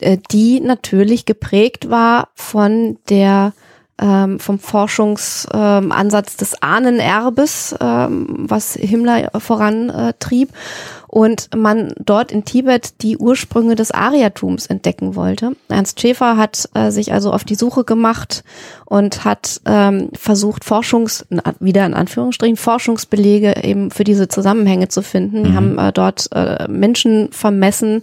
äh, 0.00 0.18
die 0.30 0.60
natürlich 0.60 1.26
geprägt 1.26 1.90
war 1.90 2.28
von 2.34 2.98
der 3.08 3.52
ähm, 4.00 4.38
vom 4.38 4.58
Forschungsansatz 4.58 6.32
ähm, 6.32 6.38
des 6.38 6.62
Ahnenerbes, 6.62 7.74
ähm, 7.80 8.26
was 8.48 8.74
Himmler 8.74 9.30
vorantrieb 9.38 10.50
und 11.08 11.48
man 11.56 11.94
dort 11.98 12.30
in 12.30 12.44
Tibet 12.44 13.02
die 13.02 13.16
Ursprünge 13.16 13.74
des 13.74 13.90
Ariatums 13.92 14.66
entdecken 14.66 15.14
wollte. 15.14 15.56
Ernst 15.68 16.00
Schäfer 16.00 16.36
hat 16.36 16.68
äh, 16.74 16.90
sich 16.90 17.12
also 17.12 17.32
auf 17.32 17.44
die 17.44 17.54
Suche 17.54 17.84
gemacht 17.84 18.44
und 18.84 19.24
hat 19.24 19.60
ähm, 19.64 20.10
versucht, 20.12 20.64
Forschungs, 20.64 21.24
wieder 21.58 21.86
in 21.86 21.94
Anführungsstrichen, 21.94 22.56
Forschungsbelege 22.56 23.64
eben 23.64 23.90
für 23.90 24.04
diese 24.04 24.28
Zusammenhänge 24.28 24.88
zu 24.88 25.02
finden. 25.02 25.44
Die 25.44 25.54
haben 25.54 25.78
äh, 25.78 25.92
dort 25.92 26.28
äh, 26.32 26.68
Menschen 26.68 27.32
vermessen, 27.32 28.02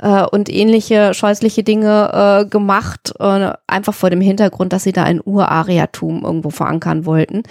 äh, 0.00 0.24
und 0.24 0.48
ähnliche 0.48 1.14
scheußliche 1.14 1.62
Dinge 1.62 2.44
äh, 2.44 2.48
gemacht, 2.48 3.14
äh, 3.18 3.52
einfach 3.66 3.94
vor 3.94 4.10
dem 4.10 4.20
Hintergrund, 4.20 4.72
dass 4.72 4.84
sie 4.84 4.92
da 4.92 5.04
ein 5.04 5.20
Urariatum 5.24 6.24
irgendwo 6.24 6.50
verankern 6.50 7.06
wollten. 7.06 7.42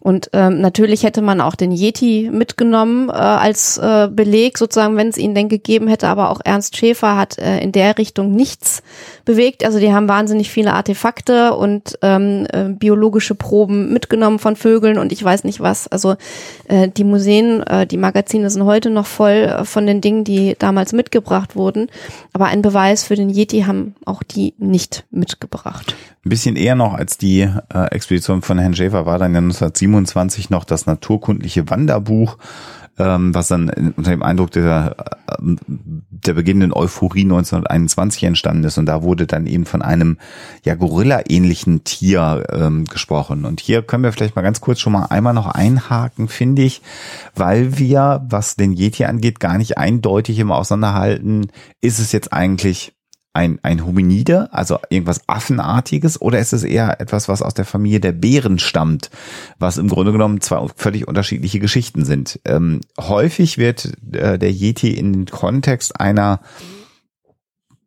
Und 0.00 0.30
ähm, 0.32 0.60
natürlich 0.60 1.02
hätte 1.02 1.22
man 1.22 1.40
auch 1.40 1.54
den 1.54 1.72
Yeti 1.72 2.30
mitgenommen 2.32 3.08
äh, 3.08 3.12
als 3.12 3.78
äh, 3.78 4.08
Beleg, 4.10 4.58
sozusagen, 4.58 4.96
wenn 4.96 5.08
es 5.08 5.18
ihn 5.18 5.34
denn 5.34 5.48
gegeben 5.48 5.88
hätte, 5.88 6.08
aber 6.08 6.30
auch 6.30 6.40
Ernst 6.44 6.76
Schäfer 6.76 7.16
hat 7.16 7.38
äh, 7.38 7.58
in 7.58 7.72
der 7.72 7.98
Richtung 7.98 8.34
nichts 8.34 8.82
bewegt. 9.24 9.64
Also 9.64 9.78
die 9.78 9.92
haben 9.92 10.08
wahnsinnig 10.08 10.50
viele 10.50 10.72
Artefakte 10.74 11.54
und 11.54 11.98
ähm, 12.02 12.46
äh, 12.52 12.64
biologische 12.68 13.34
Proben 13.34 13.92
mitgenommen 13.92 14.38
von 14.38 14.56
Vögeln 14.56 14.98
und 14.98 15.12
ich 15.12 15.22
weiß 15.22 15.44
nicht 15.44 15.60
was. 15.60 15.88
Also 15.88 16.16
äh, 16.68 16.88
die 16.88 17.04
Museen, 17.04 17.62
äh, 17.62 17.86
die 17.86 17.96
Magazine 17.96 18.50
sind 18.50 18.64
heute 18.64 18.90
noch 18.90 19.06
voll 19.06 19.32
äh, 19.32 19.64
von 19.64 19.86
den 19.86 20.00
Dingen, 20.00 20.24
die 20.24 20.56
damals 20.58 20.92
mitgebracht 20.92 21.56
wurden. 21.56 21.88
Aber 22.32 22.46
einen 22.46 22.62
Beweis 22.62 23.04
für 23.04 23.14
den 23.14 23.30
Yeti 23.30 23.62
haben 23.62 23.94
auch 24.04 24.22
die 24.22 24.54
nicht 24.58 25.04
mitgebracht. 25.10 25.94
Ein 26.24 26.30
bisschen 26.30 26.56
eher 26.56 26.74
noch 26.74 26.94
als 26.94 27.18
die 27.18 27.40
äh, 27.42 27.84
Expedition 27.90 28.42
von 28.42 28.58
Herrn 28.58 28.74
Schäfer 28.74 29.06
war 29.06 29.18
dann 29.18 29.34
ja 29.34 29.40
1927 29.40 30.50
noch 30.50 30.64
das 30.64 30.86
naturkundliche 30.86 31.68
Wanderbuch, 31.70 32.38
ähm, 32.98 33.34
was 33.34 33.48
dann 33.48 33.92
unter 33.96 34.10
dem 34.10 34.22
Eindruck 34.22 34.50
der, 34.52 34.96
äh, 35.28 35.56
der 35.66 36.34
beginnenden 36.34 36.72
Euphorie 36.72 37.22
1921 37.22 38.24
entstanden 38.24 38.64
ist. 38.64 38.78
Und 38.78 38.86
da 38.86 39.02
wurde 39.02 39.26
dann 39.26 39.46
eben 39.46 39.66
von 39.66 39.82
einem 39.82 40.18
ja 40.64 40.74
Gorilla-ähnlichen 40.74 41.84
Tier 41.84 42.44
ähm, 42.50 42.84
gesprochen. 42.84 43.44
Und 43.44 43.60
hier 43.60 43.82
können 43.82 44.04
wir 44.04 44.12
vielleicht 44.12 44.36
mal 44.36 44.42
ganz 44.42 44.60
kurz 44.60 44.80
schon 44.80 44.92
mal 44.92 45.06
einmal 45.06 45.34
noch 45.34 45.46
einhaken, 45.46 46.28
finde 46.28 46.62
ich, 46.62 46.82
weil 47.34 47.78
wir, 47.78 48.24
was 48.28 48.56
den 48.56 48.72
Yeti 48.72 49.04
angeht, 49.04 49.40
gar 49.40 49.58
nicht 49.58 49.78
eindeutig 49.78 50.38
immer 50.38 50.56
auseinanderhalten, 50.56 51.48
ist 51.80 51.98
es 51.98 52.12
jetzt 52.12 52.32
eigentlich 52.32 52.92
ein, 53.34 53.58
ein 53.62 53.84
Hominide, 53.84 54.52
also 54.52 54.78
irgendwas 54.88 55.28
Affenartiges, 55.28 56.20
oder 56.22 56.38
ist 56.38 56.52
es 56.52 56.62
eher 56.62 57.00
etwas, 57.00 57.28
was 57.28 57.42
aus 57.42 57.52
der 57.52 57.64
Familie 57.64 58.00
der 58.00 58.12
Bären 58.12 58.60
stammt, 58.60 59.10
was 59.58 59.76
im 59.76 59.88
Grunde 59.88 60.12
genommen 60.12 60.40
zwei 60.40 60.66
völlig 60.76 61.06
unterschiedliche 61.08 61.58
Geschichten 61.58 62.04
sind? 62.04 62.40
Ähm, 62.44 62.80
häufig 62.98 63.58
wird 63.58 63.92
äh, 64.12 64.38
der 64.38 64.52
Yeti 64.52 64.92
in 64.92 65.12
den 65.12 65.26
Kontext 65.26 66.00
einer 66.00 66.40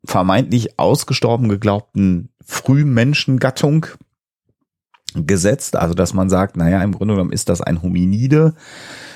vermeintlich 0.05 0.77
ausgestorben 0.77 1.47
geglaubten 1.47 2.29
Frühmenschengattung 2.45 3.87
gesetzt, 5.13 5.77
also 5.77 5.93
dass 5.93 6.13
man 6.13 6.29
sagt, 6.29 6.57
naja, 6.57 6.83
im 6.83 6.91
Grunde 6.91 7.13
genommen 7.13 7.31
ist 7.31 7.49
das 7.49 7.61
ein 7.61 7.81
Hominide, 7.81 8.53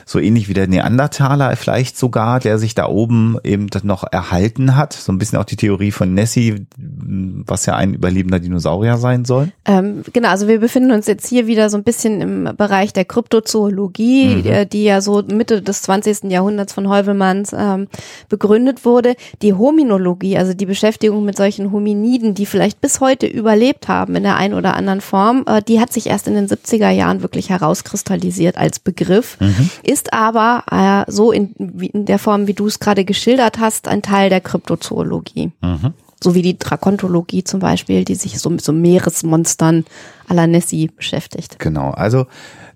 so 0.06 0.20
ähnlich 0.20 0.50
wie 0.50 0.54
der 0.54 0.68
Neandertaler 0.68 1.56
vielleicht 1.56 1.98
sogar, 1.98 2.40
der 2.40 2.58
sich 2.58 2.76
da 2.76 2.88
oben 2.88 3.38
eben 3.44 3.68
noch 3.84 4.04
erhalten 4.12 4.76
hat. 4.76 4.94
So 4.94 5.12
ein 5.12 5.18
bisschen 5.18 5.40
auch 5.40 5.46
die 5.46 5.56
Theorie 5.56 5.92
von 5.92 6.14
Nessie, 6.14 6.66
was 6.78 7.66
ja 7.66 7.76
ein 7.76 7.94
überlebender 7.94 8.40
Dinosaurier 8.40 8.98
sein 8.98 9.26
soll. 9.26 9.52
Ähm, 9.66 10.04
genau, 10.14 10.30
also 10.30 10.48
wir 10.48 10.60
befinden 10.60 10.92
uns 10.92 11.08
jetzt 11.08 11.28
hier 11.28 11.48
wieder 11.48 11.70
so 11.70 11.78
ein 11.78 11.84
bisschen 11.84 12.22
im 12.22 12.56
Bereich 12.58 12.94
der 12.94 13.06
Kryptozoologie, 13.06 14.36
mhm. 14.36 14.44
die, 14.44 14.70
die 14.70 14.84
ja 14.84 15.02
so 15.02 15.22
Mitte 15.22 15.62
des 15.62 15.84
20. 15.84 16.32
Jahrhunderts 16.32 16.74
von 16.74 16.90
Heuvelmanns 16.90 17.54
ähm, 17.58 17.88
begründet 18.30 18.86
wurde. 18.86 19.16
Die 19.42 19.54
Hominologie, 19.54 20.38
also 20.38 20.54
die 20.54 20.66
Beschäftigung 20.66 21.26
mit 21.26 21.38
solchen 21.38 21.72
Hominiden, 21.72 22.34
die 22.34 22.46
vielleicht 22.46 22.82
bis 22.82 23.00
heute 23.00 23.28
überlebt 23.28 23.88
haben 23.88 24.16
in 24.16 24.24
der 24.24 24.36
einen 24.38 24.54
oder 24.54 24.76
anderen 24.76 25.02
Form, 25.02 25.44
äh, 25.48 25.62
die 25.62 25.80
hat 25.80 25.94
sich 25.94 26.08
erst 26.08 26.28
in 26.28 26.36
den 26.36 26.48
70er 26.48 26.90
Jahren 26.90 27.22
wirklich 27.22 27.50
herauskristallisiert 27.50 28.58
als 28.58 28.80
Begriff, 28.80 29.40
mhm. 29.40 29.70
Ist 29.92 30.14
aber 30.14 30.64
äh, 30.72 31.12
so 31.12 31.32
in, 31.32 31.54
in 31.54 32.06
der 32.06 32.20
Form, 32.20 32.48
wie 32.48 32.54
du 32.54 32.68
es 32.68 32.80
gerade 32.80 33.06
geschildert 33.06 33.60
hast, 33.60 33.88
ein 33.88 34.02
Teil 34.02 34.30
der 34.30 34.42
Kryptozoologie. 34.42 35.52
Mhm. 35.62 35.94
So 36.24 36.36
wie 36.36 36.42
die 36.42 36.58
Drakontologie 36.58 37.44
zum 37.44 37.60
Beispiel, 37.60 38.06
die 38.06 38.16
sich 38.16 38.40
so 38.40 38.50
mit 38.50 38.62
so 38.62 38.72
Meeresmonstern 38.72 39.86
à 40.30 40.36
la 40.36 40.46
Nessie 40.48 40.88
beschäftigt. 40.88 41.58
Genau, 41.60 41.92
also 41.92 42.28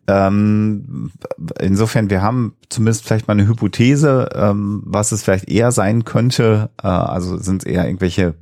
ähm, 0.08 1.12
insofern, 1.60 2.10
wir 2.10 2.22
haben 2.22 2.56
zumindest 2.70 3.06
vielleicht 3.06 3.28
mal 3.28 3.34
eine 3.34 3.48
Hypothese, 3.48 4.30
ähm, 4.36 4.84
was 4.86 5.12
es 5.12 5.24
vielleicht 5.24 5.50
eher 5.50 5.72
sein 5.72 6.06
könnte. 6.06 6.70
Äh, 6.82 6.88
also 6.88 7.38
sind 7.38 7.64
es 7.64 7.72
eher 7.72 7.86
irgendwelche 7.86 8.36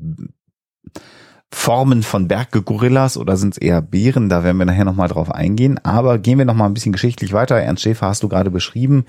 Formen 1.54 2.04
von 2.04 2.28
Berggorillas 2.28 3.16
oder 3.16 3.38
sind 3.38 3.54
es 3.54 3.58
eher 3.58 3.82
Bären? 3.82 4.28
Da 4.28 4.44
werden 4.44 4.58
wir 4.58 4.66
nachher 4.66 4.86
nochmal 4.86 5.08
drauf 5.08 5.32
eingehen. 5.32 5.80
Aber 5.84 6.18
gehen 6.18 6.38
wir 6.38 6.46
nochmal 6.46 6.68
ein 6.68 6.74
bisschen 6.74 6.92
geschichtlich 6.92 7.32
weiter. 7.32 7.56
Ernst 7.56 7.84
Schäfer 7.84 8.08
hast 8.08 8.24
du 8.24 8.28
gerade 8.28 8.52
beschrieben. 8.52 9.06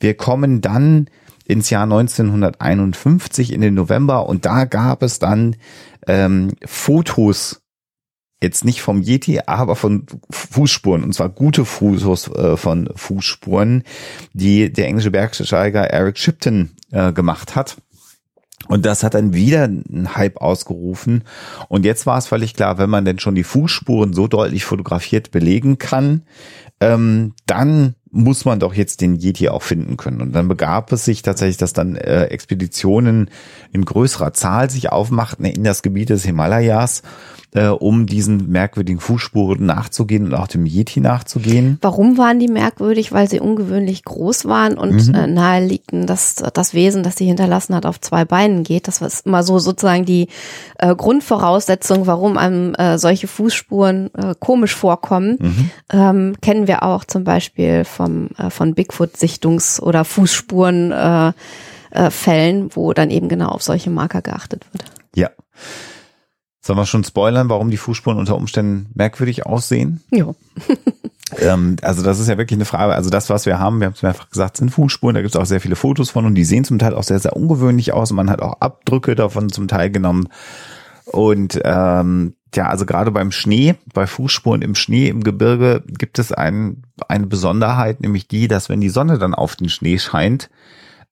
Wir 0.00 0.14
kommen 0.14 0.60
dann 0.60 1.08
ins 1.46 1.70
Jahr 1.70 1.84
1951 1.84 3.52
in 3.52 3.60
den 3.60 3.74
November 3.74 4.28
und 4.28 4.44
da 4.44 4.64
gab 4.64 5.02
es 5.02 5.18
dann 5.18 5.56
ähm, 6.06 6.52
Fotos 6.64 7.62
jetzt 8.42 8.64
nicht 8.64 8.82
vom 8.82 9.00
Yeti, 9.00 9.40
aber 9.46 9.76
von 9.76 10.06
Fußspuren 10.30 11.04
und 11.04 11.14
zwar 11.14 11.28
gute 11.28 11.64
Fotos 11.64 12.28
äh, 12.28 12.56
von 12.56 12.90
Fußspuren, 12.94 13.84
die 14.32 14.72
der 14.72 14.88
englische 14.88 15.10
Bergsteiger 15.10 15.84
Eric 15.84 16.18
Shipton 16.18 16.70
äh, 16.90 17.12
gemacht 17.12 17.56
hat. 17.56 17.76
Und 18.68 18.86
das 18.86 19.02
hat 19.02 19.14
dann 19.14 19.34
wieder 19.34 19.64
einen 19.64 20.14
Hype 20.16 20.38
ausgerufen. 20.38 21.24
Und 21.68 21.84
jetzt 21.84 22.06
war 22.06 22.18
es 22.18 22.26
völlig 22.26 22.54
klar, 22.54 22.78
wenn 22.78 22.90
man 22.90 23.04
denn 23.04 23.18
schon 23.18 23.34
die 23.34 23.44
Fußspuren 23.44 24.12
so 24.12 24.26
deutlich 24.26 24.64
fotografiert 24.64 25.30
belegen 25.30 25.78
kann, 25.78 26.22
ähm, 26.80 27.34
dann 27.46 27.94
muss 28.10 28.44
man 28.44 28.60
doch 28.60 28.74
jetzt 28.74 29.00
den 29.00 29.16
Yeti 29.16 29.48
auch 29.48 29.62
finden 29.62 29.96
können. 29.96 30.20
Und 30.20 30.32
dann 30.32 30.46
begab 30.46 30.92
es 30.92 31.04
sich 31.04 31.22
tatsächlich, 31.22 31.56
dass 31.56 31.72
dann 31.72 31.96
äh, 31.96 32.26
Expeditionen 32.26 33.28
in 33.72 33.84
größerer 33.84 34.32
Zahl 34.32 34.70
sich 34.70 34.92
aufmachten 34.92 35.44
in 35.44 35.64
das 35.64 35.82
Gebiet 35.82 36.10
des 36.10 36.24
Himalayas 36.24 37.02
äh, 37.54 37.68
um 37.68 38.06
diesen 38.06 38.50
merkwürdigen 38.50 39.00
Fußspuren 39.00 39.64
nachzugehen 39.64 40.26
und 40.26 40.34
auch 40.34 40.48
dem 40.48 40.66
Yeti 40.66 41.00
nachzugehen. 41.00 41.78
Warum 41.80 42.18
waren 42.18 42.40
die 42.40 42.48
merkwürdig? 42.48 43.12
Weil 43.12 43.28
sie 43.30 43.38
ungewöhnlich 43.40 44.04
groß 44.04 44.46
waren 44.46 44.76
und 44.76 45.08
mhm. 45.08 45.14
äh, 45.14 45.26
naheliegten, 45.28 46.06
dass 46.06 46.34
das 46.34 46.74
Wesen, 46.74 47.04
das 47.04 47.16
sie 47.16 47.26
hinterlassen 47.26 47.74
hat, 47.74 47.86
auf 47.86 48.00
zwei 48.00 48.24
Beinen 48.24 48.64
geht. 48.64 48.88
Das 48.88 49.00
war 49.00 49.08
immer 49.24 49.44
so 49.44 49.60
sozusagen 49.60 50.04
die 50.04 50.28
äh, 50.78 50.94
Grundvoraussetzung, 50.94 52.06
warum 52.08 52.36
einem 52.36 52.74
äh, 52.74 52.98
solche 52.98 53.28
Fußspuren 53.28 54.12
äh, 54.14 54.34
komisch 54.38 54.74
vorkommen. 54.74 55.38
Mhm. 55.40 55.70
Ähm, 55.92 56.36
kennen 56.42 56.66
wir 56.66 56.82
auch 56.82 57.04
zum 57.04 57.22
Beispiel 57.22 57.84
vom 57.84 58.30
äh, 58.36 58.50
von 58.50 58.74
Bigfoot-Sichtungs- 58.74 59.80
oder 59.80 60.04
Fußspuren 60.04 60.90
äh, 60.90 61.32
äh, 61.92 62.10
Fällen, 62.10 62.70
wo 62.74 62.92
dann 62.92 63.10
eben 63.10 63.28
genau 63.28 63.48
auf 63.48 63.62
solche 63.62 63.90
Marker 63.90 64.22
geachtet 64.22 64.66
wird. 64.72 64.84
Ja. 65.14 65.30
Sollen 66.64 66.78
wir 66.78 66.86
schon 66.86 67.04
spoilern, 67.04 67.50
warum 67.50 67.70
die 67.70 67.76
Fußspuren 67.76 68.18
unter 68.18 68.36
Umständen 68.36 68.86
merkwürdig 68.94 69.44
aussehen? 69.44 70.02
Ja. 70.10 70.34
ähm, 71.38 71.76
also 71.82 72.02
das 72.02 72.18
ist 72.18 72.28
ja 72.30 72.38
wirklich 72.38 72.56
eine 72.56 72.64
Frage. 72.64 72.94
Also 72.94 73.10
das, 73.10 73.28
was 73.28 73.44
wir 73.44 73.58
haben, 73.58 73.80
wir 73.80 73.86
haben 73.86 73.92
es 73.92 74.02
mehrfach 74.02 74.30
gesagt, 74.30 74.56
sind 74.56 74.70
Fußspuren. 74.70 75.14
Da 75.14 75.20
gibt 75.20 75.34
es 75.34 75.38
auch 75.38 75.44
sehr 75.44 75.60
viele 75.60 75.76
Fotos 75.76 76.08
von 76.08 76.24
und 76.24 76.34
die 76.34 76.44
sehen 76.44 76.64
zum 76.64 76.78
Teil 76.78 76.94
auch 76.94 77.02
sehr, 77.02 77.18
sehr 77.18 77.36
ungewöhnlich 77.36 77.92
aus. 77.92 78.12
Und 78.12 78.16
man 78.16 78.30
hat 78.30 78.40
auch 78.40 78.62
Abdrücke 78.62 79.14
davon 79.14 79.50
zum 79.50 79.68
Teil 79.68 79.90
genommen. 79.90 80.30
Und 81.04 81.60
ähm, 81.64 82.32
ja, 82.54 82.68
also 82.68 82.86
gerade 82.86 83.10
beim 83.10 83.30
Schnee, 83.30 83.74
bei 83.92 84.06
Fußspuren 84.06 84.62
im 84.62 84.74
Schnee, 84.74 85.08
im 85.08 85.22
Gebirge 85.22 85.82
gibt 85.86 86.18
es 86.18 86.32
ein, 86.32 86.84
eine 87.08 87.26
Besonderheit, 87.26 88.00
nämlich 88.00 88.26
die, 88.26 88.48
dass 88.48 88.70
wenn 88.70 88.80
die 88.80 88.88
Sonne 88.88 89.18
dann 89.18 89.34
auf 89.34 89.54
den 89.54 89.68
Schnee 89.68 89.98
scheint, 89.98 90.48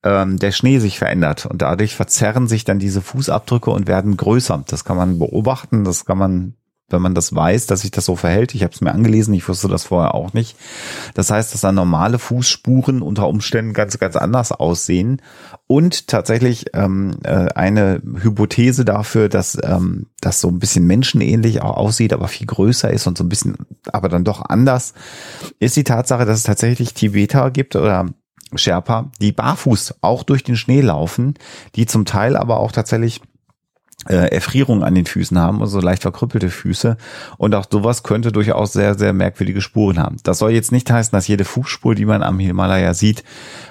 ähm, 0.05 0.39
der 0.39 0.53
Schnee 0.53 0.79
sich 0.79 0.99
verändert 0.99 1.47
und 1.47 1.63
dadurch 1.63 1.95
verzerren 1.95 2.49
sich 2.49 2.65
dann 2.65 2.79
diese 2.79 3.03
Fußabdrücke 3.03 3.71
und 3.71 3.87
werden 3.87 4.17
größer. 4.17 4.65
Das 4.67 4.85
kann 4.85 4.97
man 4.97 5.19
beobachten, 5.19 5.85
das 5.85 6.05
kann 6.05 6.19
man 6.19 6.55
wenn 6.93 7.03
man 7.03 7.15
das 7.15 7.35
weiß, 7.35 7.67
dass 7.67 7.81
sich 7.81 7.91
das 7.91 8.05
so 8.05 8.17
verhält. 8.17 8.55
Ich 8.55 8.63
habe 8.63 8.73
es 8.73 8.81
mir 8.81 8.93
angelesen, 8.93 9.35
ich 9.35 9.49
wusste 9.49 9.69
das 9.69 9.85
vorher 9.85 10.15
auch 10.15 10.33
nicht. 10.35 10.57
Das 11.15 11.31
heißt, 11.31 11.53
dass 11.53 11.63
dann 11.63 11.75
normale 11.75 12.19
Fußspuren 12.19 13.03
unter 13.03 13.29
Umständen 13.29 13.73
ganz, 13.73 13.99
ganz 13.99 14.17
anders 14.17 14.53
aussehen. 14.53 15.21
Und 15.67 16.07
tatsächlich 16.07 16.67
ähm, 16.75 17.17
äh, 17.25 17.49
eine 17.55 18.03
Hypothese 18.21 18.85
dafür, 18.85 19.29
dass 19.29 19.59
ähm, 19.63 20.07
das 20.21 20.41
so 20.41 20.49
ein 20.49 20.59
bisschen 20.59 20.87
menschenähnlich 20.87 21.63
auch 21.63 21.77
aussieht, 21.77 22.13
aber 22.13 22.29
viel 22.29 22.47
größer 22.47 22.91
ist 22.91 23.07
und 23.07 23.17
so 23.17 23.25
ein 23.25 23.29
bisschen, 23.29 23.57
aber 23.91 24.09
dann 24.09 24.25
doch 24.25 24.45
anders, 24.45 24.93
ist 25.59 25.77
die 25.77 25.85
Tatsache, 25.85 26.27
dass 26.27 26.39
es 26.39 26.45
tatsächlich 26.45 26.95
Tibeter 26.95 27.51
gibt 27.51 27.75
oder 27.75 28.07
Sherpa, 28.59 29.11
die 29.21 29.33
barfuß 29.33 29.97
auch 30.01 30.23
durch 30.23 30.45
den 30.45 30.57
Schnee 30.57 30.81
laufen, 30.81 31.35
die 31.75 31.87
zum 31.87 32.05
Teil 32.05 32.37
aber 32.37 32.61
auch 32.61 32.73
tatsächlich 32.73 33.21
äh, 34.09 34.35
Erfrierungen 34.35 34.83
an 34.83 34.95
den 34.95 35.07
Füßen 35.07 35.39
haben, 35.39 35.61
also 35.61 35.81
leicht 35.81 36.03
verkrüppelte 36.03 36.51
Füße. 36.51 36.97
Und 37.39 37.55
auch 37.55 37.67
sowas 37.71 38.03
könnte 38.03 38.33
durchaus 38.33 38.73
sehr, 38.73 38.99
sehr 38.99 39.13
merkwürdige 39.13 39.61
Spuren 39.61 39.99
haben. 39.99 40.17
Das 40.25 40.39
soll 40.39 40.53
jetzt 40.53 40.73
nicht 40.73 40.91
heißen, 40.91 41.13
dass 41.13 41.29
jede 41.29 41.45
Fußspur, 41.45 41.95
die 41.95 42.05
man 42.05 42.23
am 42.23 42.39
Himalaya 42.39 42.95
sieht, 42.95 43.23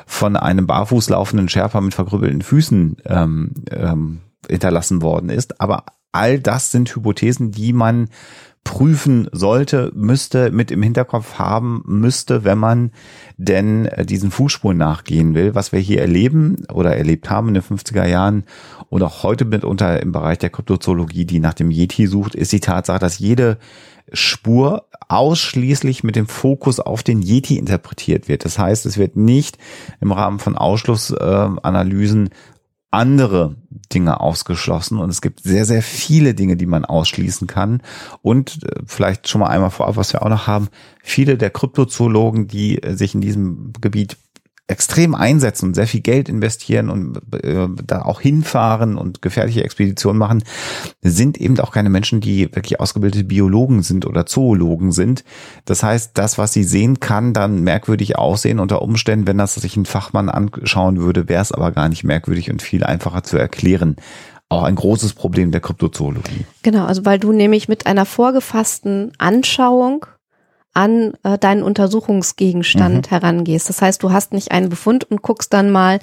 von 0.06 0.36
einem 0.36 0.68
barfuß 0.68 1.10
laufenden 1.10 1.50
Sherpa 1.50 1.82
mit 1.82 1.94
verkrüppelten 1.94 2.42
Füßen 2.42 2.98
ähm, 3.06 3.52
ähm, 3.72 4.22
hinterlassen 4.50 5.02
worden 5.02 5.30
ist. 5.30 5.60
Aber 5.60 5.86
all 6.12 6.40
das 6.40 6.72
sind 6.72 6.94
Hypothesen, 6.96 7.52
die 7.52 7.74
man 7.74 8.10
prüfen 8.64 9.28
sollte, 9.32 9.92
müsste, 9.96 10.52
mit 10.52 10.72
im 10.72 10.84
Hinterkopf 10.84 11.40
haben 11.40 11.84
müsste, 11.86 12.44
wenn 12.44 12.58
man 12.58 12.92
denn 13.38 13.86
äh, 13.88 14.06
diesen 14.06 14.32
Fußspuren 14.32 14.78
nachgehen 14.78 15.34
will, 15.34 15.56
was 15.56 15.72
wir 15.72 15.80
hier 15.80 16.02
erleben 16.02 16.58
oder 16.72 16.96
erlebt 16.96 17.30
haben 17.30 17.48
in 17.48 17.56
den 17.56 17.64
50er 17.64 18.06
Jahren 18.06 18.44
und 18.90 19.02
auch 19.04 19.24
heute 19.24 19.46
mitunter 19.46 20.02
im 20.02 20.12
Bereich 20.12 20.38
der 20.38 20.52
Kryptozoologie, 20.52 21.26
die 21.26 21.40
nach 21.40 21.56
dem 21.56 21.72
Yeti 21.72 22.06
sucht, 22.08 22.36
ist 22.36 22.52
die 22.52 22.60
Tatsache, 22.60 23.00
dass 23.00 23.20
jede 23.20 23.58
Spur 24.14 24.88
ausschließlich 25.08 26.04
mit 26.04 26.16
dem 26.16 26.28
Fokus 26.28 26.80
auf 26.80 27.02
den 27.02 27.22
Yeti 27.22 27.58
interpretiert 27.58 28.28
wird. 28.28 28.46
Das 28.46 28.60
heißt, 28.60 28.86
es 28.86 28.98
wird 28.98 29.16
nicht 29.16 29.58
im 30.02 30.12
Rahmen 30.12 30.40
von 30.40 30.56
Ausschlussanalysen 30.56 32.30
andere 32.92 33.56
Dinge 33.94 34.20
ausgeschlossen 34.20 34.98
und 34.98 35.10
es 35.10 35.22
gibt 35.22 35.42
sehr, 35.44 35.66
sehr 35.66 35.82
viele 35.82 36.34
Dinge, 36.34 36.58
die 36.58 36.66
man 36.66 36.86
ausschließen 36.86 37.48
kann. 37.48 37.82
Und 38.22 38.64
äh, 38.64 38.82
vielleicht 38.86 39.28
schon 39.28 39.42
mal 39.42 39.48
einmal 39.48 39.72
vorab, 39.72 39.96
was 39.98 40.14
wir 40.14 40.24
auch 40.24 40.30
noch 40.30 40.48
haben, 40.48 40.70
viele 41.04 41.38
der 41.38 41.50
Kryptozoologen, 41.50 42.48
die 42.48 42.82
äh, 42.82 42.96
sich 42.96 43.16
in 43.16 43.22
diesem 43.22 43.74
Gebiet 43.80 44.18
extrem 44.72 45.14
einsetzen 45.14 45.68
und 45.68 45.74
sehr 45.76 45.88
viel 45.88 46.02
Geld 46.02 46.30
investieren 46.30 46.90
und 46.90 47.18
äh, 47.44 47.68
da 47.86 48.04
auch 48.04 48.22
hinfahren 48.22 48.98
und 48.98 49.22
gefährliche 49.22 49.64
Expeditionen 49.64 50.18
machen, 50.18 50.44
sind 51.02 51.38
eben 51.38 51.60
auch 51.60 51.72
keine 51.72 51.90
Menschen, 51.90 52.22
die 52.22 52.54
wirklich 52.56 52.80
ausgebildete 52.80 53.26
Biologen 53.26 53.84
sind 53.84 54.06
oder 54.06 54.26
Zoologen 54.26 54.92
sind. 54.92 55.24
Das 55.66 55.84
heißt, 55.84 56.18
das, 56.18 56.38
was 56.38 56.54
sie 56.54 56.64
sehen, 56.64 57.00
kann 57.00 57.34
dann 57.34 57.62
merkwürdig 57.62 58.18
aussehen 58.18 58.60
unter 58.60 58.82
Umständen. 58.82 59.28
Wenn 59.28 59.38
das 59.38 59.56
sich 59.56 59.76
ein 59.78 59.86
Fachmann 59.86 60.30
anschauen 60.30 61.00
würde, 61.00 61.30
wäre 61.30 61.42
es 61.42 61.52
aber 61.52 61.72
gar 61.72 61.90
nicht 61.90 62.04
merkwürdig 62.04 62.50
und 62.50 62.62
viel 62.62 62.84
einfacher 62.84 63.24
zu 63.24 63.38
erklären 63.38 63.98
auch 64.50 64.64
ein 64.64 64.76
großes 64.76 65.14
Problem 65.14 65.52
der 65.52 65.62
Kryptozoologie. 65.62 66.46
Genau, 66.62 66.86
also 66.86 67.06
weil 67.06 67.20
du 67.20 67.32
nämlich 67.32 67.70
mit 67.70 67.88
einer 67.88 68.06
vorgefassten 68.06 69.14
Anschauung 69.18 70.06
an 70.74 71.14
äh, 71.24 71.38
deinen 71.38 71.64
Untersuchungsgegenstand 71.64 73.08
mhm. 73.08 73.10
herangehst. 73.10 73.68
Das 73.68 73.82
heißt, 73.82 74.02
du 74.04 74.12
hast 74.12 74.34
nicht 74.34 74.52
einen 74.52 74.70
Befund 74.70 75.04
und 75.04 75.22
guckst 75.22 75.54
dann 75.54 75.70
mal, 75.70 76.00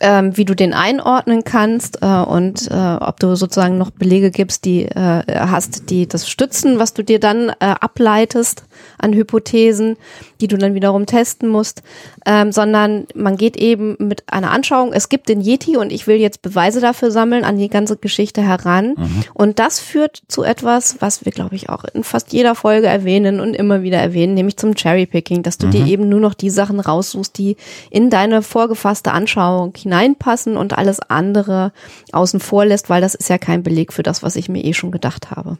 ähm, 0.00 0.36
wie 0.36 0.44
du 0.44 0.54
den 0.54 0.72
einordnen 0.72 1.44
kannst 1.44 2.02
äh, 2.02 2.06
und 2.06 2.70
äh, 2.70 2.74
ob 2.74 3.20
du 3.20 3.34
sozusagen 3.36 3.76
noch 3.76 3.90
Belege 3.90 4.30
gibst, 4.30 4.64
die 4.64 4.84
äh, 4.84 5.22
hast, 5.26 5.90
die 5.90 6.08
das 6.08 6.28
stützen, 6.28 6.78
was 6.78 6.94
du 6.94 7.02
dir 7.02 7.20
dann 7.20 7.50
äh, 7.50 7.74
ableitest 7.80 8.64
an 8.98 9.12
Hypothesen, 9.12 9.96
die 10.40 10.46
du 10.46 10.56
dann 10.56 10.74
wiederum 10.74 11.06
testen 11.06 11.48
musst, 11.48 11.82
ähm, 12.24 12.52
sondern 12.52 13.06
man 13.14 13.36
geht 13.36 13.56
eben 13.56 13.96
mit 13.98 14.24
einer 14.32 14.50
Anschauung, 14.50 14.92
es 14.92 15.08
gibt 15.08 15.28
den 15.28 15.40
Yeti 15.40 15.76
und 15.76 15.90
ich 15.90 16.06
will 16.06 16.16
jetzt 16.16 16.42
Beweise 16.42 16.80
dafür 16.80 17.10
sammeln, 17.10 17.44
an 17.44 17.58
die 17.58 17.68
ganze 17.68 17.96
Geschichte 17.96 18.42
heran. 18.42 18.94
Mhm. 18.96 19.24
Und 19.34 19.58
das 19.58 19.80
führt 19.80 20.22
zu 20.28 20.44
etwas, 20.44 20.96
was 21.00 21.24
wir, 21.24 21.32
glaube 21.32 21.56
ich, 21.56 21.68
auch 21.68 21.84
in 21.84 22.04
fast 22.04 22.32
jeder 22.32 22.54
Folge 22.54 22.86
erwähnen 22.86 23.40
und 23.40 23.54
immer 23.54 23.82
wieder 23.82 23.88
wieder 23.88 23.98
erwähnen, 23.98 24.34
nämlich 24.34 24.56
zum 24.56 24.74
Cherrypicking, 24.74 25.42
dass 25.42 25.56
du 25.56 25.68
dir 25.68 25.86
eben 25.86 26.08
nur 26.08 26.20
noch 26.20 26.34
die 26.34 26.50
Sachen 26.50 26.78
raussuchst, 26.78 27.36
die 27.38 27.56
in 27.90 28.10
deine 28.10 28.42
vorgefasste 28.42 29.12
Anschauung 29.12 29.72
hineinpassen 29.76 30.56
und 30.56 30.76
alles 30.76 31.00
andere 31.00 31.72
außen 32.12 32.38
vor 32.38 32.66
lässt, 32.66 32.90
weil 32.90 33.00
das 33.00 33.14
ist 33.14 33.30
ja 33.30 33.38
kein 33.38 33.62
Beleg 33.62 33.92
für 33.92 34.02
das, 34.02 34.22
was 34.22 34.36
ich 34.36 34.48
mir 34.48 34.62
eh 34.62 34.74
schon 34.74 34.90
gedacht 34.90 35.30
habe. 35.30 35.56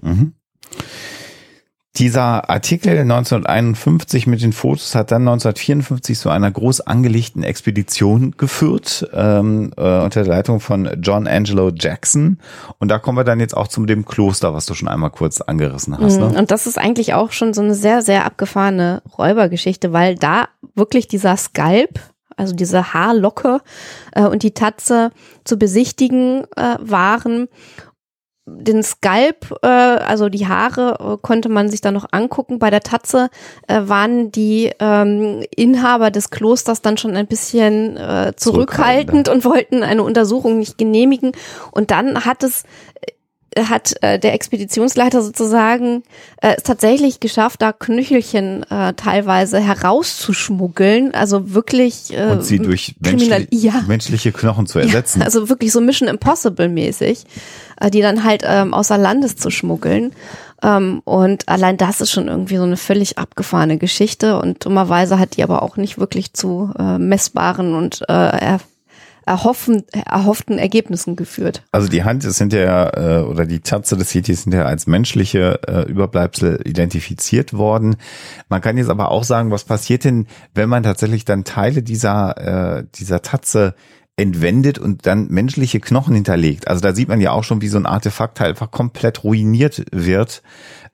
Dieser 1.99 2.49
Artikel 2.49 2.97
1951 2.97 4.29
mit 4.29 4.41
den 4.41 4.53
Fotos 4.53 4.95
hat 4.95 5.11
dann 5.11 5.23
1954 5.23 6.17
zu 6.17 6.31
einer 6.31 6.49
groß 6.49 6.83
angelegten 6.83 7.43
Expedition 7.43 8.37
geführt 8.37 9.09
ähm, 9.13 9.73
äh, 9.77 9.81
unter 9.81 10.23
der 10.23 10.27
Leitung 10.27 10.61
von 10.61 10.89
John 11.03 11.27
Angelo 11.27 11.73
Jackson. 11.75 12.39
Und 12.79 12.89
da 12.89 13.01
kommen 13.01 13.19
wir 13.19 13.25
dann 13.25 13.41
jetzt 13.41 13.57
auch 13.57 13.67
zu 13.67 13.85
dem 13.85 14.05
Kloster, 14.05 14.55
was 14.55 14.67
du 14.67 14.75
schon 14.75 14.87
einmal 14.87 15.11
kurz 15.11 15.41
angerissen 15.41 15.99
hast. 15.99 16.19
Ne? 16.19 16.27
Und 16.27 16.53
das 16.53 16.69
ist 16.69 16.79
eigentlich 16.79 17.15
auch 17.15 17.33
schon 17.33 17.53
so 17.53 17.63
eine 17.63 17.75
sehr, 17.75 18.01
sehr 18.03 18.25
abgefahrene 18.27 19.03
Räubergeschichte, 19.19 19.93
weil 19.93 20.15
da 20.15 20.47
wirklich 20.77 21.09
dieser 21.09 21.37
Skalp, 21.37 21.99
also 22.37 22.55
diese 22.55 22.95
Haarlocke 22.95 23.61
äh, 24.13 24.23
und 24.23 24.45
die 24.45 24.53
Tatze 24.53 25.11
zu 25.43 25.59
besichtigen 25.59 26.45
äh, 26.57 26.77
waren. 26.79 27.49
Den 28.57 28.83
Skalp, 28.83 29.55
äh, 29.63 29.67
also 29.67 30.29
die 30.29 30.47
Haare, 30.47 30.99
äh, 31.01 31.17
konnte 31.21 31.49
man 31.49 31.69
sich 31.71 31.81
dann 31.81 31.95
noch 31.95 32.07
angucken. 32.11 32.59
Bei 32.59 32.71
der 32.71 32.81
Tatze 32.81 33.31
äh, 33.67 33.83
waren 33.85 34.33
die 34.33 34.71
ähm, 34.79 35.45
Inhaber 35.55 36.11
des 36.11 36.31
Klosters 36.31 36.83
dann 36.83 36.97
schon 36.97 37.17
ein 37.17 37.27
bisschen 37.27 37.97
äh, 37.97 38.33
zurückhaltend 38.37 39.29
und 39.29 39.45
wollten 39.45 39.83
eine 39.83 40.03
Untersuchung 40.03 40.59
nicht 40.59 40.79
genehmigen. 40.79 41.33
Und 41.71 41.91
dann 41.91 42.25
hat 42.25 42.43
es 42.43 42.65
hat 43.57 43.95
äh, 44.03 44.19
der 44.19 44.35
Expeditionsleiter 44.35 45.23
sozusagen 45.23 46.03
äh, 46.43 46.55
es 46.57 46.63
tatsächlich 46.63 47.21
geschafft, 47.21 47.63
da 47.63 47.73
Knöchelchen 47.73 48.65
äh, 48.71 48.93
teilweise 48.95 49.59
herauszuschmuggeln, 49.59 51.15
also 51.15 51.55
wirklich 51.55 52.13
äh, 52.17 52.33
Und 52.33 52.45
sie 52.45 52.59
durch 52.59 52.95
menschli 53.01 53.49
ja. 53.51 53.83
menschliche 53.87 54.33
Knochen 54.33 54.67
zu 54.67 54.79
ersetzen. 54.79 55.21
Ja, 55.21 55.27
also 55.27 55.49
wirklich 55.49 55.73
so 55.73 55.81
Mission 55.81 56.09
Impossible 56.09 56.69
mäßig, 56.69 57.25
äh, 57.81 57.91
die 57.91 58.03
dann 58.03 58.25
halt 58.25 58.43
ähm, 58.47 58.75
außer 58.75 58.99
Landes 58.99 59.37
zu 59.37 59.51
schmuggeln. 59.51 60.13
Ähm, 60.63 61.01
und 61.05 61.49
allein 61.49 61.77
das 61.77 62.01
ist 62.01 62.11
schon 62.11 62.29
irgendwie 62.29 62.57
so 62.57 62.65
eine 62.65 62.77
völlig 62.77 63.17
abgefahrene 63.17 63.79
Geschichte 63.79 64.39
und 64.39 64.65
dummerweise 64.65 65.19
hat 65.19 65.37
die 65.37 65.43
aber 65.43 65.63
auch 65.63 65.77
nicht 65.77 65.99
wirklich 65.99 66.33
zu 66.33 66.73
äh, 66.79 66.99
messbaren 66.99 67.75
und 67.75 68.03
äh, 68.09 68.59
erhoffen, 69.29 69.85
erhofften 69.93 70.59
Ergebnissen 70.59 71.15
geführt. 71.15 71.63
Also 71.71 71.89
die 71.89 72.03
Hand 72.03 72.25
ist 72.25 72.39
hinterher, 72.39 72.93
äh, 72.97 73.29
oder 73.29 73.45
die 73.45 73.61
Tatze 73.61 73.97
des 73.97 74.15
Yetis 74.15 74.45
hinterher 74.45 74.67
als 74.67 74.87
menschliche 74.87 75.61
äh, 75.69 75.83
Überbleibsel 75.83 76.61
identifiziert 76.65 77.53
worden. 77.53 77.97
Man 78.49 78.63
kann 78.63 78.79
jetzt 78.79 78.89
aber 78.89 79.11
auch 79.11 79.25
sagen, 79.25 79.51
was 79.51 79.65
passiert 79.65 80.05
denn, 80.05 80.27
wenn 80.55 80.71
man 80.71 80.83
tatsächlich 80.83 81.27
dann 81.27 81.45
Teile 81.45 81.83
dieser, 81.83 82.79
äh, 82.79 82.85
dieser 82.95 83.21
Tatze 83.21 83.75
entwendet 84.17 84.79
und 84.79 85.07
dann 85.07 85.29
menschliche 85.29 85.79
Knochen 85.79 86.15
hinterlegt. 86.15 86.67
Also 86.67 86.81
da 86.81 86.95
sieht 86.95 87.09
man 87.09 87.21
ja 87.21 87.31
auch 87.31 87.45
schon, 87.45 87.61
wie 87.61 87.69
so 87.69 87.79
ein 87.79 87.87
Artefakt 87.87 88.41
halt 88.41 88.51
einfach 88.51 88.71
komplett 88.71 89.23
ruiniert 89.23 89.85
wird. 89.93 90.43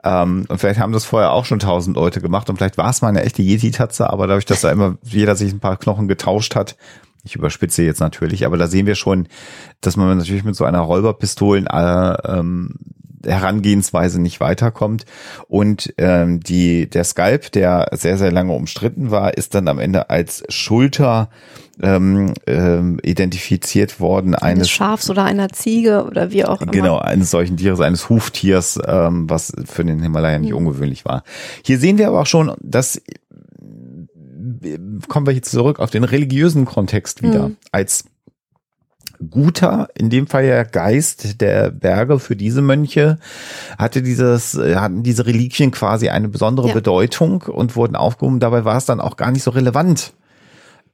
Ähm, 0.02 0.44
und 0.48 0.58
vielleicht 0.58 0.80
haben 0.80 0.92
das 0.92 1.04
vorher 1.04 1.32
auch 1.32 1.46
schon 1.46 1.60
tausend 1.60 1.96
Leute 1.96 2.20
gemacht 2.20 2.50
und 2.50 2.56
vielleicht 2.56 2.76
war 2.76 2.90
es 2.90 3.00
mal 3.00 3.08
eine 3.08 3.22
echte 3.22 3.42
Yeti-Tatze, 3.42 4.10
aber 4.10 4.26
dadurch, 4.26 4.44
dass 4.44 4.60
da 4.60 4.70
immer 4.70 4.98
jeder 5.02 5.36
sich 5.36 5.52
ein 5.52 5.60
paar 5.60 5.78
Knochen 5.78 6.08
getauscht 6.08 6.54
hat, 6.54 6.76
ich 7.24 7.34
überspitze 7.36 7.82
jetzt 7.82 8.00
natürlich, 8.00 8.46
aber 8.46 8.56
da 8.56 8.66
sehen 8.66 8.86
wir 8.86 8.94
schon, 8.94 9.28
dass 9.80 9.96
man 9.96 10.16
natürlich 10.16 10.44
mit 10.44 10.56
so 10.56 10.64
einer 10.64 10.80
Räuberpistolen 10.80 11.66
äh, 11.66 12.16
ähm, 12.26 12.74
Herangehensweise 13.26 14.20
nicht 14.20 14.40
weiterkommt. 14.40 15.04
Und 15.48 15.94
ähm, 15.98 16.40
die, 16.40 16.88
der 16.88 17.04
Skalp, 17.04 17.52
der 17.52 17.88
sehr, 17.92 18.18
sehr 18.18 18.32
lange 18.32 18.52
umstritten 18.52 19.10
war, 19.10 19.34
ist 19.34 19.54
dann 19.54 19.68
am 19.68 19.78
Ende 19.78 20.10
als 20.10 20.44
Schulter 20.48 21.30
ähm, 21.82 22.34
ähm, 22.46 23.00
identifiziert 23.02 23.98
worden 23.98 24.34
Eines 24.34 24.44
eines 24.44 24.70
Schafs 24.70 25.10
oder 25.10 25.24
einer 25.24 25.48
Ziege 25.48 26.04
oder 26.04 26.30
wie 26.30 26.44
auch 26.44 26.60
immer. 26.60 26.70
Genau, 26.70 26.98
eines 26.98 27.30
solchen 27.30 27.56
Tieres, 27.56 27.80
eines 27.80 28.08
Huftiers, 28.08 28.78
ähm, 28.86 29.28
was 29.28 29.52
für 29.64 29.84
den 29.84 30.00
Himalaya 30.00 30.38
nicht 30.38 30.52
ungewöhnlich 30.52 31.04
war. 31.04 31.24
Hier 31.64 31.78
sehen 31.78 31.98
wir 31.98 32.08
aber 32.08 32.20
auch 32.20 32.26
schon, 32.26 32.52
dass 32.60 33.00
kommen 35.08 35.26
wir 35.26 35.34
jetzt 35.34 35.50
zurück 35.50 35.78
auf 35.78 35.90
den 35.90 36.04
religiösen 36.04 36.64
Kontext 36.64 37.22
wieder. 37.22 37.50
Als 37.72 38.04
guter, 39.30 39.88
in 39.94 40.10
dem 40.10 40.26
Fall 40.26 40.44
ja 40.44 40.64
Geist 40.64 41.40
der 41.40 41.70
Berge 41.70 42.18
für 42.18 42.36
diese 42.36 42.62
Mönche, 42.62 43.18
hatte 43.78 44.02
dieses, 44.02 44.54
äh, 44.54 44.76
hatten 44.76 45.02
diese 45.02 45.26
Reliquien 45.26 45.70
quasi 45.70 46.08
eine 46.08 46.28
besondere 46.28 46.68
Ja. 46.68 46.74
Bedeutung 46.74 47.42
und 47.42 47.76
wurden 47.76 47.96
aufgehoben. 47.96 48.40
Dabei 48.40 48.64
war 48.64 48.76
es 48.76 48.86
dann 48.86 49.00
auch 49.00 49.16
gar 49.16 49.30
nicht 49.30 49.42
so 49.42 49.50
relevant, 49.52 50.12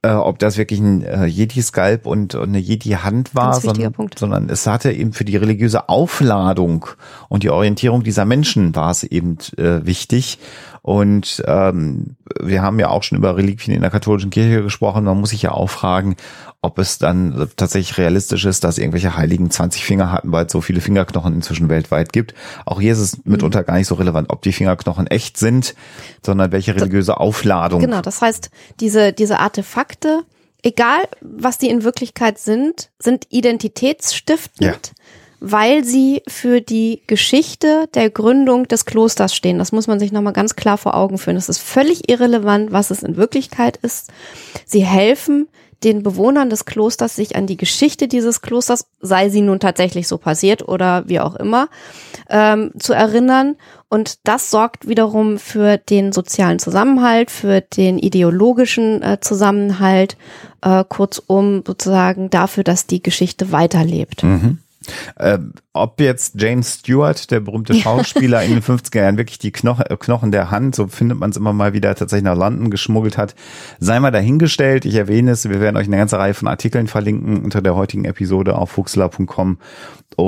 äh, 0.03 0.11
ob 0.11 0.39
das 0.39 0.57
wirklich 0.57 0.79
ein 0.79 1.03
äh, 1.03 1.25
Yeti-Skalp 1.25 2.05
und, 2.05 2.35
und 2.35 2.49
eine 2.49 2.59
Yeti-Hand 2.59 3.35
war, 3.35 3.59
sondern, 3.59 3.93
sondern 4.17 4.49
es 4.49 4.65
hatte 4.65 4.91
eben 4.91 5.13
für 5.13 5.25
die 5.25 5.37
religiöse 5.37 5.89
Aufladung 5.89 6.87
und 7.29 7.43
die 7.43 7.49
Orientierung 7.49 8.03
dieser 8.03 8.25
Menschen 8.25 8.75
war 8.75 8.91
es 8.91 9.03
eben 9.03 9.37
äh, 9.57 9.85
wichtig. 9.85 10.39
Und 10.83 11.43
ähm, 11.45 12.15
wir 12.39 12.63
haben 12.63 12.79
ja 12.79 12.89
auch 12.89 13.03
schon 13.03 13.17
über 13.17 13.37
Reliquien 13.37 13.75
in 13.75 13.81
der 13.81 13.91
katholischen 13.91 14.31
Kirche 14.31 14.63
gesprochen. 14.63 15.03
Man 15.03 15.19
muss 15.19 15.29
sich 15.29 15.43
ja 15.43 15.51
auch 15.51 15.69
fragen, 15.69 16.15
ob 16.63 16.79
es 16.79 16.97
dann 16.97 17.49
tatsächlich 17.55 17.97
realistisch 17.99 18.45
ist, 18.45 18.63
dass 18.63 18.79
irgendwelche 18.79 19.15
Heiligen 19.15 19.51
20 19.51 19.85
Finger 19.85 20.11
hatten, 20.11 20.31
weil 20.31 20.47
es 20.47 20.51
so 20.51 20.61
viele 20.61 20.81
Fingerknochen 20.81 21.35
inzwischen 21.35 21.69
weltweit 21.69 22.13
gibt. 22.13 22.33
Auch 22.65 22.81
hier 22.81 22.93
ist 22.93 22.99
es 22.99 23.25
mitunter 23.25 23.63
gar 23.63 23.77
nicht 23.77 23.87
so 23.87 23.95
relevant, 23.95 24.31
ob 24.31 24.41
die 24.41 24.53
Fingerknochen 24.53 25.05
echt 25.07 25.37
sind, 25.37 25.75
sondern 26.25 26.51
welche 26.51 26.75
religiöse 26.75 27.19
Aufladung. 27.19 27.81
Genau, 27.81 28.01
das 28.01 28.21
heißt, 28.21 28.49
diese, 28.79 29.13
diese 29.13 29.39
Artefakte, 29.39 30.23
egal 30.63 31.01
was 31.21 31.59
die 31.59 31.69
in 31.69 31.83
Wirklichkeit 31.83 32.39
sind, 32.39 32.89
sind 32.97 33.27
identitätsstiftend, 33.29 34.93
weil 35.41 35.83
sie 35.83 36.21
für 36.27 36.61
die 36.61 37.01
Geschichte 37.07 37.89
der 37.95 38.11
Gründung 38.11 38.67
des 38.67 38.85
Klosters 38.85 39.35
stehen. 39.35 39.57
Das 39.57 39.71
muss 39.71 39.87
man 39.87 39.99
sich 39.99 40.11
nochmal 40.11 40.33
ganz 40.33 40.55
klar 40.55 40.77
vor 40.77 40.95
Augen 40.95 41.17
führen. 41.17 41.35
Es 41.35 41.49
ist 41.49 41.57
völlig 41.57 42.09
irrelevant, 42.09 42.71
was 42.71 42.91
es 42.91 43.01
in 43.01 43.17
Wirklichkeit 43.17 43.77
ist. 43.77 44.11
Sie 44.65 44.85
helfen 44.85 45.47
den 45.83 46.03
Bewohnern 46.03 46.51
des 46.51 46.65
Klosters, 46.65 47.15
sich 47.15 47.35
an 47.35 47.47
die 47.47 47.57
Geschichte 47.57 48.07
dieses 48.07 48.41
Klosters, 48.41 48.85
sei 48.99 49.29
sie 49.29 49.41
nun 49.41 49.59
tatsächlich 49.59 50.07
so 50.07 50.19
passiert 50.19 50.67
oder 50.67 51.09
wie 51.09 51.19
auch 51.19 51.35
immer, 51.35 51.69
ähm, 52.29 52.71
zu 52.77 52.93
erinnern. 52.93 53.55
Und 53.89 54.19
das 54.27 54.51
sorgt 54.51 54.87
wiederum 54.87 55.39
für 55.39 55.77
den 55.77 56.11
sozialen 56.11 56.59
Zusammenhalt, 56.59 57.31
für 57.31 57.61
den 57.61 57.97
ideologischen 57.97 59.01
äh, 59.01 59.19
Zusammenhalt, 59.21 60.17
äh, 60.61 60.83
kurzum 60.87 61.63
sozusagen 61.65 62.29
dafür, 62.29 62.63
dass 62.63 62.85
die 62.85 63.01
Geschichte 63.01 63.51
weiterlebt. 63.51 64.23
Ähm, 65.19 65.53
ob 65.73 66.01
jetzt 66.01 66.41
James 66.41 66.75
Stewart, 66.75 67.29
der 67.29 67.39
berühmte 67.39 67.73
Schauspieler 67.75 68.43
in 68.43 68.51
den 68.53 68.61
50er 68.61 69.01
Jahren, 69.01 69.17
wirklich 69.17 69.39
die 69.39 69.51
Knochen, 69.51 69.85
äh, 69.85 69.95
Knochen 69.97 70.31
der 70.31 70.51
Hand, 70.51 70.75
so 70.75 70.87
findet 70.87 71.19
man 71.19 71.29
es 71.29 71.37
immer 71.37 71.53
mal 71.53 71.73
wieder, 71.73 71.93
tatsächlich 71.95 72.25
nach 72.25 72.37
London 72.37 72.71
geschmuggelt 72.71 73.17
hat, 73.17 73.35
sei 73.79 73.99
mal 73.99 74.11
dahingestellt. 74.11 74.85
Ich 74.85 74.95
erwähne 74.95 75.31
es, 75.31 75.47
wir 75.47 75.61
werden 75.61 75.77
euch 75.77 75.87
eine 75.87 75.97
ganze 75.97 76.17
Reihe 76.17 76.33
von 76.33 76.47
Artikeln 76.47 76.87
verlinken 76.87 77.43
unter 77.43 77.61
der 77.61 77.75
heutigen 77.75 78.05
Episode 78.05 78.55
auf 78.55 78.71
fuchsler.com 78.71 79.57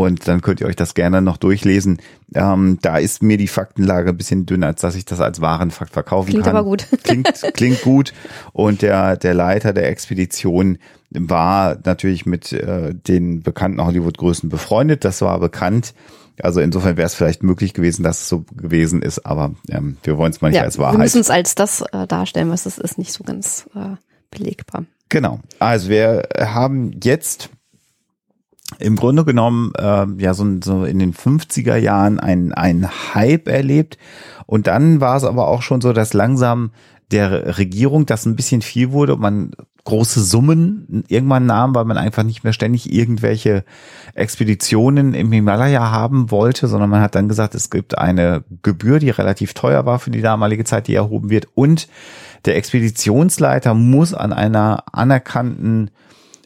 und 0.02 0.28
dann 0.28 0.42
könnt 0.42 0.62
ihr 0.62 0.68
euch 0.68 0.76
das 0.76 0.94
gerne 0.94 1.22
noch 1.22 1.38
durchlesen. 1.38 1.98
Ähm, 2.34 2.80
da 2.82 2.98
ist 2.98 3.22
mir 3.24 3.38
die 3.38 3.48
Faktenlage 3.48 4.10
ein 4.10 4.18
bisschen 4.18 4.46
dünner, 4.46 4.68
als 4.68 4.82
dass 4.82 4.96
ich 4.96 5.06
das 5.06 5.20
als 5.20 5.42
wahren 5.42 5.72
Fakt 5.72 5.92
verkaufen 5.94 6.30
Klingt 6.30 6.46
kann. 6.46 6.56
aber 6.56 6.66
gut. 6.66 6.88
Klingt, 7.04 7.30
klingt 7.54 7.82
gut. 7.82 8.14
Und 8.52 8.82
der, 8.82 9.18
der 9.18 9.34
Leiter 9.34 9.74
der 9.74 9.90
Expedition 9.90 10.78
war 11.12 11.78
natürlich 11.84 12.26
mit 12.26 12.52
äh, 12.54 12.94
den 12.94 13.44
bekannten 13.44 13.84
Hollywood-Größen 13.84 14.50
befreundet. 14.50 15.06
Das 15.06 15.22
war 15.22 15.40
bekannt. 15.40 15.94
Also 16.42 16.60
insofern 16.62 16.98
wäre 16.98 17.06
es 17.06 17.14
vielleicht 17.14 17.44
möglich 17.44 17.74
gewesen, 17.76 18.02
dass 18.02 18.22
es 18.22 18.30
so 18.30 18.44
gewesen 18.56 19.04
ist, 19.04 19.24
aber 19.24 19.52
ähm, 19.70 19.98
wir 20.02 20.18
wollen 20.18 20.32
es 20.32 20.42
mal 20.42 20.50
nicht 20.50 20.58
Ja, 20.58 20.64
als 20.64 20.80
wir 20.80 20.86
Wahrheit. 20.86 20.98
müssen 21.00 21.22
es 21.22 21.30
als 21.30 21.54
das 21.54 21.82
äh, 21.92 22.08
darstellen, 22.08 22.50
was 22.50 22.66
es 22.66 22.80
ist, 22.80 22.98
nicht 22.98 23.12
so 23.14 23.24
ganz 23.24 23.70
äh, 23.76 23.96
belegbar. 24.32 24.86
Genau. 25.10 25.40
Also 25.60 25.90
wir 25.90 26.28
haben 26.40 27.00
jetzt 27.04 27.50
im 28.80 28.96
Grunde 28.96 29.26
genommen 29.26 29.74
ähm, 29.78 30.20
ja 30.20 30.34
so, 30.34 30.46
so 30.64 30.86
in 30.86 31.00
den 31.00 31.14
50er 31.14 31.76
Jahren 31.76 32.20
einen, 32.20 32.54
einen 32.54 32.90
Hype 33.14 33.48
erlebt. 33.48 33.98
Und 34.46 34.68
dann 34.68 35.02
war 35.02 35.18
es 35.18 35.24
aber 35.24 35.48
auch 35.48 35.62
schon 35.62 35.82
so, 35.82 35.94
dass 35.94 36.14
langsam 36.14 36.72
der 37.12 37.58
Regierung 37.58 38.06
das 38.06 38.26
ein 38.26 38.36
bisschen 38.36 38.62
viel 38.62 38.92
wurde 38.92 39.14
und 39.14 39.22
man 39.22 39.52
große 39.86 40.24
Summen 40.24 41.04
irgendwann 41.10 41.46
nahm, 41.46 41.76
weil 41.76 41.86
man 41.86 41.98
einfach 41.98 42.24
nicht 42.24 42.44
mehr 42.44 42.54
ständig 42.54 42.92
irgendwelche 42.92 43.66
Expeditionen 44.14 45.14
im 45.14 45.32
Himalaya 45.32 45.92
haben 45.92 46.32
wollte, 46.32 46.68
sondern 46.68 46.90
man 46.90 47.02
hat 47.02 47.16
dann 47.16 47.28
gesagt, 47.28 47.54
es 47.54 47.70
gibt 47.70 47.98
eine 47.98 48.44
Gebühr, 48.62 49.00
die 49.00 49.10
relativ 49.10 49.54
teuer 49.54 49.86
war 49.86 50.00
für 50.00 50.12
die 50.12 50.22
damalige 50.22 50.64
Zeit, 50.64 50.88
die 50.88 50.96
erhoben 50.96 51.30
wird. 51.30 51.50
Und 51.54 51.90
der 52.46 52.56
Expeditionsleiter 52.56 53.74
muss 53.74 54.14
an 54.14 54.32
einer 54.32 54.86
anerkannten 54.94 55.92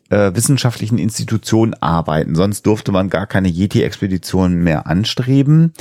äh, 0.10 0.34
wissenschaftlichen 0.34 0.98
Institutionen 0.98 1.74
arbeiten. 1.76 2.36
Sonst 2.36 2.66
durfte 2.66 2.92
man 2.92 3.10
gar 3.10 3.28
keine 3.28 3.50
Yeti-Expeditionen 3.50 4.64
mehr 4.64 4.88
anstreben. 4.88 5.74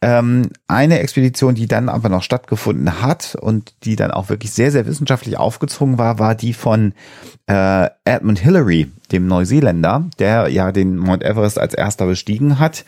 Ähm, 0.00 0.50
eine 0.68 0.98
Expedition, 1.00 1.54
die 1.54 1.66
dann 1.66 1.88
aber 1.88 2.08
noch 2.08 2.22
stattgefunden 2.22 3.00
hat 3.00 3.36
und 3.40 3.74
die 3.84 3.96
dann 3.96 4.10
auch 4.10 4.28
wirklich 4.28 4.52
sehr, 4.52 4.70
sehr 4.70 4.86
wissenschaftlich 4.86 5.38
aufgezogen 5.38 5.98
war, 5.98 6.18
war 6.18 6.34
die 6.34 6.52
von 6.52 6.92
äh, 7.46 7.88
Edmund 8.04 8.38
Hillary, 8.38 8.90
dem 9.12 9.26
Neuseeländer, 9.26 10.04
der 10.18 10.48
ja 10.48 10.72
den 10.72 10.96
Mount 10.96 11.22
Everest 11.24 11.58
als 11.58 11.74
erster 11.74 12.06
bestiegen 12.06 12.58
hat. 12.58 12.84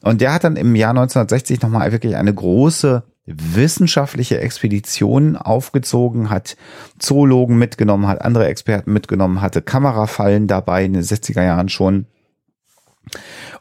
Und 0.00 0.20
der 0.20 0.32
hat 0.32 0.44
dann 0.44 0.56
im 0.56 0.74
Jahr 0.74 0.90
1960 0.90 1.62
nochmal 1.62 1.92
wirklich 1.92 2.16
eine 2.16 2.32
große 2.32 3.02
wissenschaftliche 3.26 4.40
Expedition 4.40 5.36
aufgezogen, 5.36 6.30
hat 6.30 6.56
Zoologen 6.98 7.58
mitgenommen, 7.58 8.06
hat 8.06 8.20
andere 8.20 8.46
Experten 8.46 8.92
mitgenommen, 8.92 9.40
hatte 9.40 9.62
Kamerafallen 9.62 10.46
dabei 10.46 10.84
in 10.84 10.92
den 10.92 11.02
60er 11.02 11.42
Jahren 11.42 11.68
schon. 11.68 12.06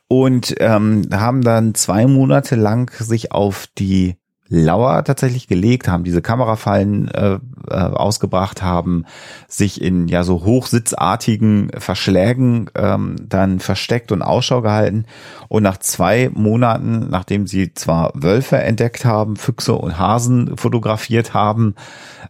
Und 0.08 0.56
ähm, 0.60 1.08
haben 1.12 1.41
dann 1.41 1.76
zwei 1.76 2.08
Monate 2.08 2.56
lang 2.56 2.91
sich 2.93 3.32
auf 3.32 3.67
die 3.78 4.15
Lauer 4.53 5.03
tatsächlich 5.03 5.47
gelegt, 5.47 5.87
haben 5.87 6.03
diese 6.03 6.21
Kamerafallen 6.21 7.07
äh, 7.09 7.39
äh, 7.69 7.73
ausgebracht, 7.73 8.61
haben 8.61 9.05
sich 9.47 9.81
in 9.81 10.07
ja 10.07 10.23
so 10.23 10.45
hochsitzartigen 10.45 11.71
Verschlägen 11.77 12.69
ähm, 12.75 13.15
dann 13.27 13.59
versteckt 13.59 14.11
und 14.11 14.21
Ausschau 14.21 14.61
gehalten. 14.61 15.05
Und 15.47 15.63
nach 15.63 15.77
zwei 15.77 16.29
Monaten, 16.33 17.09
nachdem 17.09 17.47
sie 17.47 17.73
zwar 17.73 18.11
Wölfe 18.15 18.57
entdeckt 18.57 19.05
haben, 19.05 19.35
Füchse 19.35 19.73
und 19.73 19.97
Hasen 19.97 20.57
fotografiert 20.57 21.33
haben, 21.33 21.75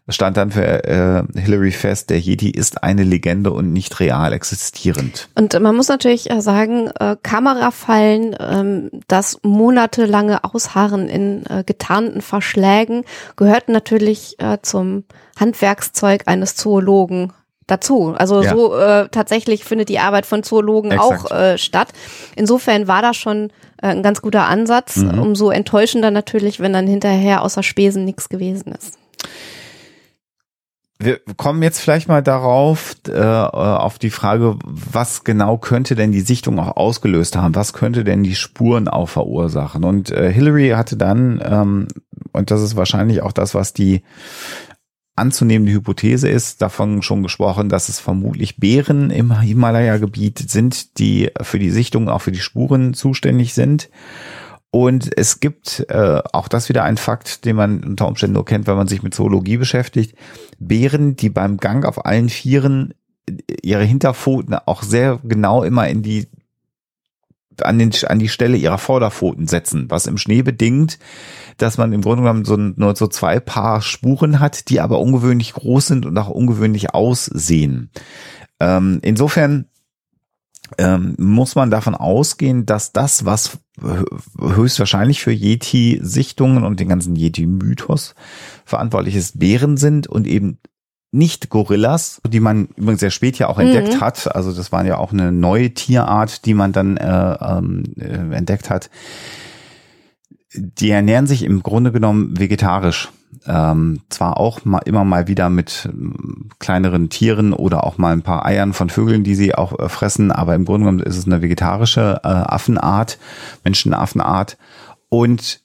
stand 0.10 0.38
dann 0.38 0.52
für 0.52 0.84
äh, 0.84 1.24
Hillary 1.40 1.72
fest, 1.72 2.10
der 2.10 2.20
Jedi 2.20 2.50
ist 2.50 2.84
eine 2.84 3.04
Legende 3.04 3.52
und 3.52 3.72
nicht 3.72 4.00
real 4.00 4.34
existierend. 4.34 5.30
Und 5.36 5.60
man 5.60 5.76
muss 5.76 5.88
natürlich 5.88 6.30
äh, 6.30 6.42
sagen, 6.42 6.90
äh, 7.00 7.16
Kamerafallen, 7.22 8.36
ähm, 8.40 8.90
das 9.08 9.40
monatelange 9.44 10.44
Ausharren 10.44 11.08
in 11.08 11.46
äh, 11.46 11.64
getarnten 12.14 12.22
Verschlägen 12.22 13.04
gehört 13.36 13.70
natürlich 13.70 14.36
äh, 14.40 14.58
zum 14.62 15.04
Handwerkszeug 15.40 16.24
eines 16.26 16.56
Zoologen 16.56 17.34
dazu. 17.68 18.14
Also 18.18 18.44
ja. 18.44 18.52
so 18.52 18.76
äh, 18.78 19.08
tatsächlich 19.10 19.64
findet 19.64 19.90
die 19.90 20.00
Arbeit 20.00 20.26
von 20.26 20.44
Zoologen 20.44 20.92
Exakt. 20.92 21.32
auch 21.32 21.32
äh, 21.32 21.58
statt. 21.58 21.90
Insofern 22.36 22.88
war 22.88 23.02
das 23.02 23.16
schon 23.16 23.50
äh, 23.82 23.88
ein 23.88 24.04
ganz 24.04 24.22
guter 24.22 24.48
Ansatz. 24.48 24.98
Mhm. 24.98 25.20
Umso 25.20 25.50
enttäuschender 25.50 26.12
natürlich, 26.12 26.60
wenn 26.60 26.74
dann 26.74 26.88
hinterher 26.88 27.42
außer 27.42 27.64
Spesen 27.64 28.06
nichts 28.06 28.30
gewesen 28.30 28.74
ist 28.74 29.00
wir 31.04 31.20
kommen 31.38 31.64
jetzt 31.64 31.80
vielleicht 31.80 32.08
mal 32.08 32.22
darauf, 32.22 32.96
äh, 33.08 33.22
auf 33.22 34.00
die 34.00 34.10
Frage, 34.10 34.58
was 34.66 35.24
genau 35.24 35.58
könnte 35.58 35.96
denn 35.96 36.12
die 36.12 36.22
Sichtung 36.22 36.60
auch 36.60 36.76
ausgelöst 36.78 37.36
haben? 37.36 37.56
Was 37.56 37.74
könnte 37.74 38.04
denn 38.04 38.24
die 38.24 38.36
Spuren 38.36 38.88
auch 38.88 39.10
verursachen? 39.10 39.84
Und 39.84 40.12
äh, 40.12 40.32
Hillary 40.32 40.70
hatte 40.70 40.98
dann, 40.98 41.42
ähm, 41.44 41.88
und 42.32 42.52
das 42.52 42.62
ist 42.62 42.76
wahrscheinlich 42.76 43.22
auch 43.22 43.32
das, 43.32 43.56
was 43.56 43.74
die 43.74 44.04
anzunehmende 45.16 45.74
Hypothese 45.74 46.28
ist, 46.28 46.62
davon 46.62 47.02
schon 47.04 47.22
gesprochen, 47.22 47.70
dass 47.70 47.90
es 47.90 48.00
vermutlich 48.00 48.58
Bären 48.58 49.12
im 49.12 49.40
Himalaya-Gebiet 49.40 50.50
sind, 50.50 50.98
die 50.98 51.30
für 51.42 51.60
die 51.60 51.70
Sichtung, 51.70 52.10
auch 52.10 52.22
für 52.22 52.32
die 52.32 52.40
Spuren 52.40 52.94
zuständig 52.94 53.54
sind. 53.54 53.90
Und 54.76 55.16
es 55.16 55.40
gibt 55.40 55.86
äh, 55.90 56.20
auch 56.34 56.48
das 56.48 56.68
wieder 56.68 56.84
ein 56.84 56.98
Fakt, 56.98 57.46
den 57.46 57.56
man 57.56 57.84
unter 57.84 58.08
Umständen 58.08 58.34
nur 58.34 58.44
kennt, 58.44 58.66
wenn 58.66 58.76
man 58.76 58.88
sich 58.88 59.04
mit 59.04 59.14
Zoologie 59.14 59.58
beschäftigt. 59.58 60.18
Bären, 60.58 61.16
die 61.16 61.30
beim 61.30 61.58
Gang 61.58 61.86
auf 61.86 62.08
allen 62.08 62.28
Vieren 62.28 62.96
ihre 63.62 63.84
Hinterpfoten 63.84 64.56
auch 64.66 64.82
sehr 64.82 65.20
genau 65.24 65.62
immer 65.62 65.88
in 65.88 66.02
die 66.02 66.26
an, 67.62 67.78
den, 67.78 67.92
an 68.08 68.18
die 68.18 68.30
Stelle 68.30 68.58
ihrer 68.58 68.80
Vorderpfoten 68.80 69.46
setzen, 69.46 69.92
was 69.92 70.08
im 70.08 70.18
Schnee 70.18 70.42
bedingt, 70.42 70.98
dass 71.58 71.78
man 71.78 71.94
im 71.94 72.02
Grunde 72.02 72.24
genommen 72.24 72.44
so, 72.44 72.58
nur 72.58 72.96
so 72.96 73.06
zwei 73.06 73.40
Paar 73.40 73.80
Spuren 73.84 74.40
hat, 74.40 74.70
die 74.70 74.82
aber 74.82 75.00
ungewöhnlich 75.00 75.54
groß 75.54 75.86
sind 75.86 76.08
und 76.08 76.18
auch 76.18 76.30
ungewöhnlich 76.30 76.96
aussehen. 76.96 77.92
Ähm, 78.60 78.98
insofern 79.04 79.68
ähm, 80.78 81.16
muss 81.18 81.56
man 81.56 81.72
davon 81.72 81.96
ausgehen, 81.96 82.66
dass 82.66 82.92
das, 82.92 83.26
was 83.26 83.60
höchstwahrscheinlich 84.40 85.22
für 85.22 85.32
Yeti-Sichtungen 85.32 86.64
und 86.64 86.80
den 86.80 86.90
ganzen 86.90 87.16
Yeti-Mythos 87.16 88.16
verantwortlich 88.66 89.16
ist, 89.16 89.40
Bären 89.40 89.78
sind 89.78 90.08
und 90.08 90.28
eben 90.28 90.60
nicht 91.12 91.50
Gorillas, 91.50 92.22
die 92.28 92.40
man 92.40 92.70
übrigens 92.76 93.00
sehr 93.00 93.12
spät 93.12 93.38
ja 93.38 93.48
auch 93.48 93.58
mhm. 93.58 93.68
entdeckt 93.68 94.02
hat. 94.02 94.36
Also 94.36 94.52
das 94.52 94.72
war 94.72 94.86
ja 94.86 94.98
auch 94.98 95.14
eine 95.14 95.32
neue 95.32 95.74
Tierart, 95.74 96.46
die 96.46 96.56
man 96.56 96.72
dann 96.72 96.98
äh, 96.98 97.38
ähm, 97.40 97.84
äh, 97.98 98.36
entdeckt 98.36 98.70
hat. 98.70 98.90
Die 100.56 100.90
ernähren 100.90 101.28
sich 101.28 101.44
im 101.44 101.64
Grunde 101.64 101.92
genommen 101.92 102.38
vegetarisch. 102.38 103.12
Ähm, 103.46 104.02
zwar 104.10 104.38
auch 104.38 104.64
mal, 104.64 104.80
immer 104.80 105.04
mal 105.04 105.28
wieder 105.28 105.50
mit 105.50 105.90
ähm, 105.92 106.50
kleineren 106.60 107.10
Tieren 107.10 107.54
oder 107.54 107.84
auch 107.84 107.98
mal 107.98 108.14
ein 108.14 108.22
paar 108.22 108.46
Eiern 108.46 108.74
von 108.74 108.90
Vögeln, 108.90 109.24
die 109.24 109.36
sie 109.36 109.54
auch 109.54 109.78
äh, 109.78 109.90
fressen, 109.90 110.32
aber 110.32 110.56
im 110.56 110.66
Grunde 110.66 110.86
genommen 110.86 111.06
ist 111.06 111.18
es 111.18 111.26
eine 111.26 111.42
vegetarische 111.42 112.22
äh, 112.24 112.28
Affenart, 112.28 113.18
Menschenaffenart. 113.64 114.58
Und 115.10 115.62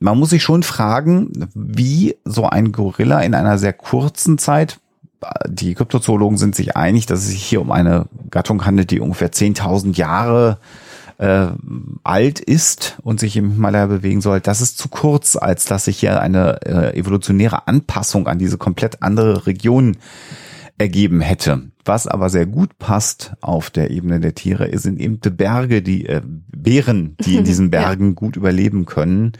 man 0.00 0.18
muss 0.18 0.30
sich 0.30 0.42
schon 0.42 0.62
fragen, 0.62 1.48
wie 1.54 2.16
so 2.24 2.48
ein 2.48 2.72
Gorilla 2.72 3.20
in 3.20 3.34
einer 3.34 3.58
sehr 3.58 3.72
kurzen 3.72 4.38
Zeit, 4.38 4.80
die 5.46 5.74
Kryptozoologen 5.74 6.38
sind 6.38 6.54
sich 6.54 6.76
einig, 6.76 7.06
dass 7.06 7.20
es 7.20 7.28
sich 7.28 7.44
hier 7.44 7.60
um 7.60 7.70
eine 7.70 8.06
Gattung 8.30 8.64
handelt, 8.64 8.90
die 8.90 9.00
ungefähr 9.00 9.30
10.000 9.30 9.96
Jahre 9.96 10.58
äh, 11.18 11.48
alt 12.02 12.40
ist 12.40 12.98
und 13.02 13.20
sich 13.20 13.36
im 13.36 13.52
Himalaya 13.52 13.86
bewegen 13.86 14.20
soll, 14.20 14.40
das 14.40 14.60
ist 14.60 14.78
zu 14.78 14.88
kurz, 14.88 15.36
als 15.36 15.64
dass 15.64 15.86
sich 15.86 15.98
hier 16.00 16.20
eine 16.20 16.60
äh, 16.62 16.98
evolutionäre 16.98 17.66
Anpassung 17.68 18.26
an 18.26 18.38
diese 18.38 18.58
komplett 18.58 19.02
andere 19.02 19.46
Region 19.46 19.96
ergeben 20.78 21.20
hätte. 21.20 21.70
Was 21.84 22.06
aber 22.06 22.30
sehr 22.30 22.46
gut 22.46 22.78
passt 22.78 23.34
auf 23.40 23.70
der 23.70 23.90
Ebene 23.90 24.20
der 24.20 24.34
Tiere, 24.34 24.76
sind 24.78 25.00
eben 25.00 25.20
die 25.20 25.30
Berge, 25.30 25.82
die 25.82 26.06
äh, 26.06 26.22
Bären, 26.24 27.16
die 27.20 27.36
in 27.36 27.44
diesen 27.44 27.70
Bergen 27.72 28.08
ja. 28.08 28.14
gut 28.14 28.36
überleben 28.36 28.86
können, 28.86 29.32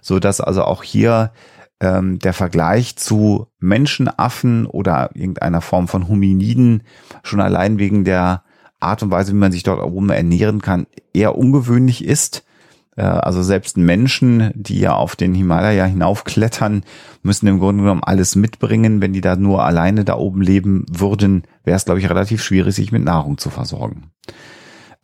so 0.00 0.18
dass 0.18 0.40
also 0.40 0.64
auch 0.64 0.82
hier 0.82 1.32
ähm, 1.80 2.18
der 2.18 2.32
Vergleich 2.32 2.96
zu 2.96 3.46
Menschenaffen 3.60 4.66
oder 4.66 5.10
irgendeiner 5.14 5.60
Form 5.60 5.88
von 5.88 6.08
Hominiden 6.08 6.82
schon 7.22 7.40
allein 7.40 7.78
wegen 7.78 8.04
der 8.04 8.42
Art 8.80 9.02
und 9.02 9.10
Weise, 9.10 9.32
wie 9.32 9.36
man 9.36 9.52
sich 9.52 9.62
dort 9.62 9.82
oben 9.82 10.10
ernähren 10.10 10.62
kann, 10.62 10.86
eher 11.12 11.36
ungewöhnlich 11.36 12.04
ist. 12.04 12.44
Äh, 12.96 13.02
also 13.02 13.42
selbst 13.42 13.76
Menschen, 13.76 14.50
die 14.54 14.80
ja 14.80 14.94
auf 14.94 15.16
den 15.16 15.34
Himalaya 15.34 15.84
hinaufklettern, 15.84 16.82
müssen 17.22 17.46
im 17.46 17.58
Grunde 17.58 17.82
genommen 17.82 18.04
alles 18.04 18.36
mitbringen. 18.36 19.00
Wenn 19.00 19.12
die 19.12 19.20
da 19.20 19.36
nur 19.36 19.64
alleine 19.64 20.04
da 20.04 20.16
oben 20.16 20.42
leben 20.42 20.84
würden, 20.90 21.44
wäre 21.64 21.76
es, 21.76 21.84
glaube 21.84 22.00
ich, 22.00 22.10
relativ 22.10 22.42
schwierig, 22.42 22.74
sich 22.74 22.92
mit 22.92 23.04
Nahrung 23.04 23.38
zu 23.38 23.50
versorgen. 23.50 24.10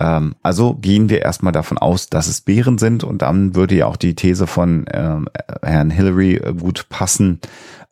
Ähm, 0.00 0.34
also 0.42 0.74
gehen 0.74 1.08
wir 1.08 1.22
erstmal 1.22 1.52
davon 1.52 1.78
aus, 1.78 2.08
dass 2.08 2.26
es 2.26 2.40
Bären 2.40 2.78
sind 2.78 3.04
und 3.04 3.22
dann 3.22 3.54
würde 3.54 3.76
ja 3.76 3.86
auch 3.86 3.96
die 3.96 4.14
These 4.14 4.46
von 4.46 4.86
ähm, 4.92 5.28
Herrn 5.62 5.90
Hillary 5.90 6.34
äh, 6.36 6.52
gut 6.52 6.88
passen, 6.88 7.40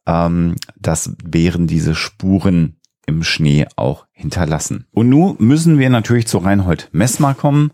ähm, 0.07 0.57
dass 0.79 1.14
Bären 1.25 1.66
diese 1.66 1.95
Spuren 1.95 2.77
im 3.07 3.23
Schnee 3.23 3.67
auch 3.77 4.07
hinterlassen. 4.12 4.87
Und 4.93 5.09
nun 5.09 5.37
müssen 5.38 5.79
wir 5.79 5.91
natürlich 5.91 6.27
zu 6.27 6.38
Reinhold 6.38 6.88
Messmer 6.93 7.35
kommen, 7.35 7.73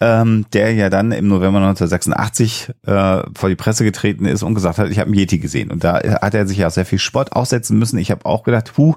ähm, 0.00 0.46
der 0.54 0.72
ja 0.72 0.88
dann 0.88 1.12
im 1.12 1.28
November 1.28 1.58
1986 1.58 2.70
äh, 2.86 3.22
vor 3.36 3.50
die 3.50 3.54
Presse 3.54 3.84
getreten 3.84 4.24
ist 4.24 4.42
und 4.42 4.54
gesagt 4.54 4.78
hat, 4.78 4.88
ich 4.88 4.98
habe 4.98 5.08
einen 5.08 5.18
Yeti 5.18 5.38
gesehen. 5.38 5.70
Und 5.70 5.84
da 5.84 6.00
hat 6.22 6.34
er 6.34 6.46
sich 6.46 6.56
ja 6.56 6.70
sehr 6.70 6.86
viel 6.86 6.98
Sport 6.98 7.32
aussetzen 7.32 7.78
müssen. 7.78 7.98
Ich 7.98 8.10
habe 8.10 8.24
auch 8.24 8.42
gedacht, 8.42 8.72
puh, 8.74 8.94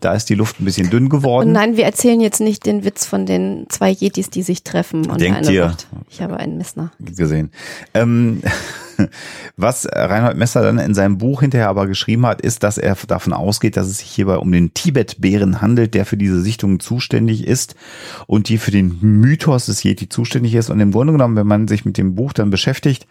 da 0.00 0.12
ist 0.12 0.28
die 0.28 0.34
Luft 0.34 0.60
ein 0.60 0.64
bisschen 0.64 0.90
dünn 0.90 1.08
geworden. 1.08 1.48
Und 1.48 1.52
nein, 1.52 1.76
wir 1.76 1.84
erzählen 1.84 2.20
jetzt 2.20 2.40
nicht 2.40 2.66
den 2.66 2.84
Witz 2.84 3.06
von 3.06 3.26
den 3.26 3.66
zwei 3.68 3.92
Yetis, 3.92 4.30
die 4.30 4.42
sich 4.42 4.64
treffen. 4.64 5.08
Und 5.08 5.20
Denkt 5.20 5.48
ihr? 5.48 5.68
Sagt, 5.68 5.86
ich 6.08 6.20
habe 6.20 6.36
einen 6.36 6.58
Messner 6.58 6.90
gesehen. 6.98 7.52
Ähm, 7.94 8.42
Was 9.56 9.86
Reinhold 9.90 10.36
Messer 10.36 10.62
dann 10.62 10.78
in 10.78 10.94
seinem 10.94 11.18
Buch 11.18 11.40
hinterher 11.40 11.68
aber 11.68 11.86
geschrieben 11.86 12.26
hat, 12.26 12.40
ist, 12.40 12.62
dass 12.62 12.78
er 12.78 12.96
davon 13.06 13.32
ausgeht, 13.32 13.76
dass 13.76 13.86
es 13.86 13.98
sich 13.98 14.10
hierbei 14.10 14.36
um 14.36 14.50
den 14.52 14.74
Tibet-Bären 14.74 15.60
handelt, 15.60 15.94
der 15.94 16.06
für 16.06 16.16
diese 16.16 16.40
Sichtungen 16.40 16.80
zuständig 16.80 17.46
ist 17.46 17.74
und 18.26 18.48
die 18.48 18.58
für 18.58 18.70
den 18.70 18.98
Mythos 19.00 19.66
des 19.66 19.82
Yeti 19.84 20.08
zuständig 20.08 20.54
ist. 20.54 20.70
Und 20.70 20.80
im 20.80 20.92
Grunde 20.92 21.12
genommen, 21.12 21.36
wenn 21.36 21.46
man 21.46 21.68
sich 21.68 21.84
mit 21.84 21.98
dem 21.98 22.14
Buch 22.14 22.32
dann 22.32 22.50
beschäftigt, 22.50 23.06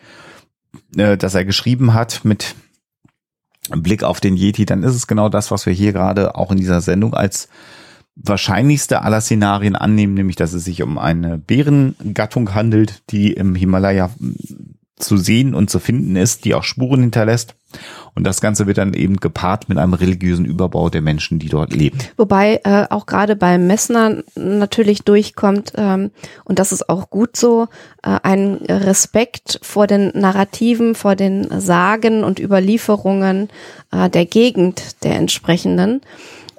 äh, 0.96 1.18
das 1.18 1.36
er 1.36 1.46
geschrieben 1.46 1.94
hat 1.94 2.26
mit 2.26 2.56
Blick 3.70 4.04
auf 4.04 4.20
den 4.20 4.36
Yeti, 4.36 4.66
dann 4.66 4.84
ist 4.84 4.96
es 4.96 5.08
genau 5.08 5.30
das, 5.30 5.52
was 5.52 5.66
wir 5.66 5.74
hier 5.74 5.94
gerade 5.94 6.36
auch 6.36 6.52
in 6.52 6.58
dieser 6.58 6.82
Sendung 6.82 7.14
als 7.14 7.50
wahrscheinlichste 8.22 9.02
aller 9.02 9.22
Szenarien 9.22 9.76
annehmen, 9.76 10.14
nämlich 10.14 10.36
dass 10.36 10.54
es 10.54 10.66
sich 10.66 10.82
um 10.84 10.98
eine 10.98 11.38
Bärengattung 11.38 12.54
handelt, 12.54 13.02
die 13.12 13.32
im 13.32 13.56
Himalaya 13.56 14.10
zu 15.00 15.18
sehen 15.18 15.56
und 15.56 15.70
zu 15.70 15.80
finden 15.80 16.16
ist, 16.16 16.46
die 16.46 16.54
auch 16.54 16.64
Spuren 16.64 17.02
hinterlässt. 17.02 17.56
Und 18.16 18.24
das 18.26 18.42
Ganze 18.42 18.68
wird 18.68 18.80
dann 18.80 18.94
eben 18.94 19.18
gepaart 19.18 19.70
mit 19.70 19.78
einem 19.78 19.94
religiösen 19.94 20.44
Überbau 20.44 20.90
der 20.90 21.02
Menschen, 21.02 21.40
die 21.40 21.50
dort 21.50 21.74
leben. 21.74 22.00
Wobei 22.18 22.62
äh, 22.64 22.86
auch 22.90 23.06
gerade 23.06 23.36
bei 23.36 23.58
Messner 23.58 24.24
natürlich 24.36 25.04
durchkommt, 25.04 25.74
ähm, 25.76 26.12
und 26.44 26.60
das 26.60 26.72
ist 26.72 26.90
auch 26.90 27.10
gut 27.10 27.38
so, 27.38 27.68
äh, 28.04 28.20
ein 28.24 28.56
Respekt 28.56 29.60
vor 29.62 29.88
den 29.88 30.12
Narrativen, 30.16 30.96
vor 30.96 31.16
den 31.16 31.48
Sagen 31.62 32.24
und 32.24 32.40
Überlieferungen 32.40 33.50
äh, 33.92 34.10
der 34.10 34.26
Gegend 34.26 35.04
der 35.04 35.16
entsprechenden. 35.16 36.02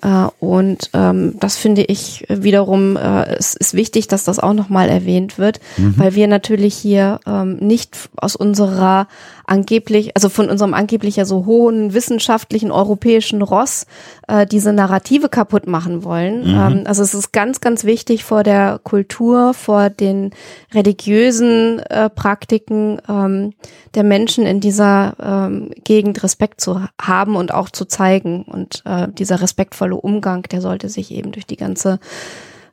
Äh, 0.03 0.27
und 0.41 0.91
ähm, 0.95 1.35
das 1.39 1.57
finde 1.57 1.83
ich 1.83 2.25
wiederum, 2.29 2.97
äh, 2.97 3.35
es 3.37 3.55
ist 3.55 3.75
wichtig, 3.75 4.09
dass 4.09 4.25
das 4.25 4.39
auch 4.39 4.55
nochmal 4.55 4.89
erwähnt 4.89 5.39
wird, 5.39 5.61
mhm. 5.77 5.95
weil 5.97 6.15
wir 6.15 6.27
natürlich 6.27 6.75
hier 6.75 7.21
ähm, 7.27 7.57
nicht 7.57 7.97
aus 8.17 8.37
unserer 8.37 9.09
angeblich, 9.51 10.17
also 10.17 10.29
von 10.29 10.49
unserem 10.49 10.75
angeblich 10.75 11.17
ja 11.17 11.25
so 11.25 11.45
hohen 11.45 11.93
wissenschaftlichen 11.93 12.71
europäischen 12.71 13.43
Ross 13.43 13.87
äh, 14.29 14.47
diese 14.47 14.73
Narrative 14.73 15.29
kaputt 15.29 15.67
machen 15.67 16.05
wollen. 16.05 16.43
Mhm. 16.43 16.61
Ähm, 16.61 16.83
also 16.87 17.03
es 17.03 17.15
ist 17.15 17.33
ganz, 17.33 17.61
ganz 17.61 17.85
wichtig 17.85 18.25
vor 18.25 18.45
der 18.45 18.81
Kultur, 18.83 19.53
vor 19.53 19.91
den 19.91 20.31
religiösen 20.73 21.81
äh, 21.81 22.09
Praktiken 22.09 22.99
ähm, 23.09 23.55
der 23.95 24.05
Menschen 24.05 24.47
in 24.47 24.61
dieser 24.61 25.15
ähm, 25.21 25.71
Gegend 25.83 26.23
Respekt 26.23 26.61
zu 26.61 26.83
haben 27.01 27.35
und 27.35 27.53
auch 27.53 27.71
zu 27.71 27.87
zeigen. 27.87 28.45
Und 28.45 28.83
äh, 28.85 29.09
dieser 29.09 29.43
respektvolle 29.43 29.97
Umgang, 29.97 30.43
der 30.45 30.61
sollte 30.61 30.89
sich 30.89 31.11
eben 31.11 31.33
durch 31.33 31.47
die 31.47 31.57
ganze 31.57 31.99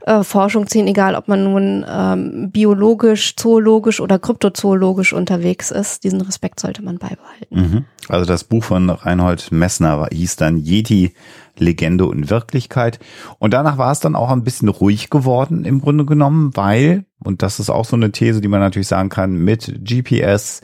äh, 0.08 0.24
Forschung 0.24 0.68
ziehen, 0.68 0.88
egal 0.88 1.16
ob 1.16 1.28
man 1.28 1.44
nun 1.44 1.86
ähm, 1.88 2.50
biologisch, 2.50 3.36
zoologisch 3.36 4.00
oder 4.00 4.18
kryptozoologisch 4.18 5.12
unterwegs 5.12 5.70
ist. 5.70 6.06
Diesen 6.06 6.22
Respekt 6.22 6.62
sollte 6.62 6.82
man 6.82 6.98
beibehalten. 6.98 7.50
Mhm. 7.52 7.86
Also 8.08 8.26
das 8.26 8.46
Buch 8.46 8.64
von 8.64 8.90
Reinhold 8.90 9.52
Messner 9.52 10.00
war, 10.00 10.08
hieß 10.10 10.38
dann 10.38 10.58
Yeti, 10.58 11.14
Legende 11.58 12.06
und 12.06 12.30
Wirklichkeit. 12.30 13.00
Und 13.38 13.54
danach 13.54 13.78
war 13.78 13.92
es 13.92 14.00
dann 14.00 14.16
auch 14.16 14.30
ein 14.32 14.46
bisschen 14.46 14.70
ruhig 14.70 15.10
geworden 15.10 15.66
im 15.66 15.82
Grunde 15.82 16.06
genommen, 16.06 16.52
weil, 16.56 17.04
und 17.22 17.42
das 17.42 17.60
ist 17.60 17.70
auch 17.70 17.84
so 17.84 17.98
eine 17.98 18.12
These, 18.12 18.40
die 18.40 18.48
man 18.48 18.62
natürlich 18.62 18.88
sagen 18.88 19.10
kann, 19.10 19.36
mit 19.36 19.84
GPS, 19.84 20.62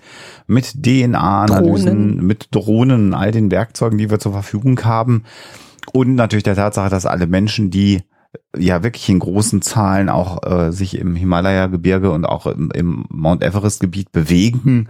mit 0.47 0.85
DNA-Analysen, 0.85 2.25
mit 2.25 2.47
Drohnen, 2.51 3.13
all 3.13 3.31
den 3.31 3.51
Werkzeugen, 3.51 3.97
die 3.97 4.09
wir 4.09 4.19
zur 4.19 4.31
Verfügung 4.31 4.79
haben, 4.85 5.23
und 5.91 6.15
natürlich 6.15 6.43
der 6.43 6.55
Tatsache, 6.55 6.89
dass 6.89 7.05
alle 7.05 7.27
Menschen, 7.27 7.69
die 7.69 8.03
ja 8.57 8.83
wirklich 8.83 9.09
in 9.09 9.19
großen 9.19 9.61
Zahlen 9.61 10.09
auch 10.09 10.43
äh, 10.43 10.71
sich 10.71 10.97
im 10.97 11.15
Himalaya-Gebirge 11.15 12.11
und 12.11 12.25
auch 12.25 12.45
im, 12.47 12.71
im 12.71 13.05
Mount 13.09 13.43
Everest-Gebiet 13.43 14.11
bewegen, 14.11 14.89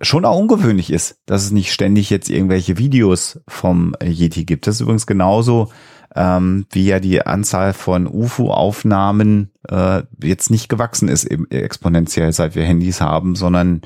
schon 0.00 0.24
auch 0.24 0.38
ungewöhnlich 0.38 0.90
ist, 0.90 1.18
dass 1.26 1.44
es 1.44 1.50
nicht 1.50 1.72
ständig 1.72 2.10
jetzt 2.10 2.28
irgendwelche 2.28 2.78
Videos 2.78 3.40
vom 3.48 3.94
Yeti 4.02 4.44
gibt. 4.44 4.66
Das 4.66 4.76
ist 4.76 4.80
übrigens 4.80 5.06
genauso 5.06 5.70
ähm, 6.14 6.66
wie 6.70 6.86
ja 6.86 7.00
die 7.00 7.26
Anzahl 7.26 7.72
von 7.72 8.06
UFO-Aufnahmen 8.06 9.50
äh, 9.68 10.02
jetzt 10.22 10.50
nicht 10.50 10.68
gewachsen 10.68 11.08
ist 11.08 11.24
exponentiell, 11.24 12.32
seit 12.32 12.54
wir 12.54 12.64
Handys 12.64 13.00
haben, 13.00 13.34
sondern 13.34 13.82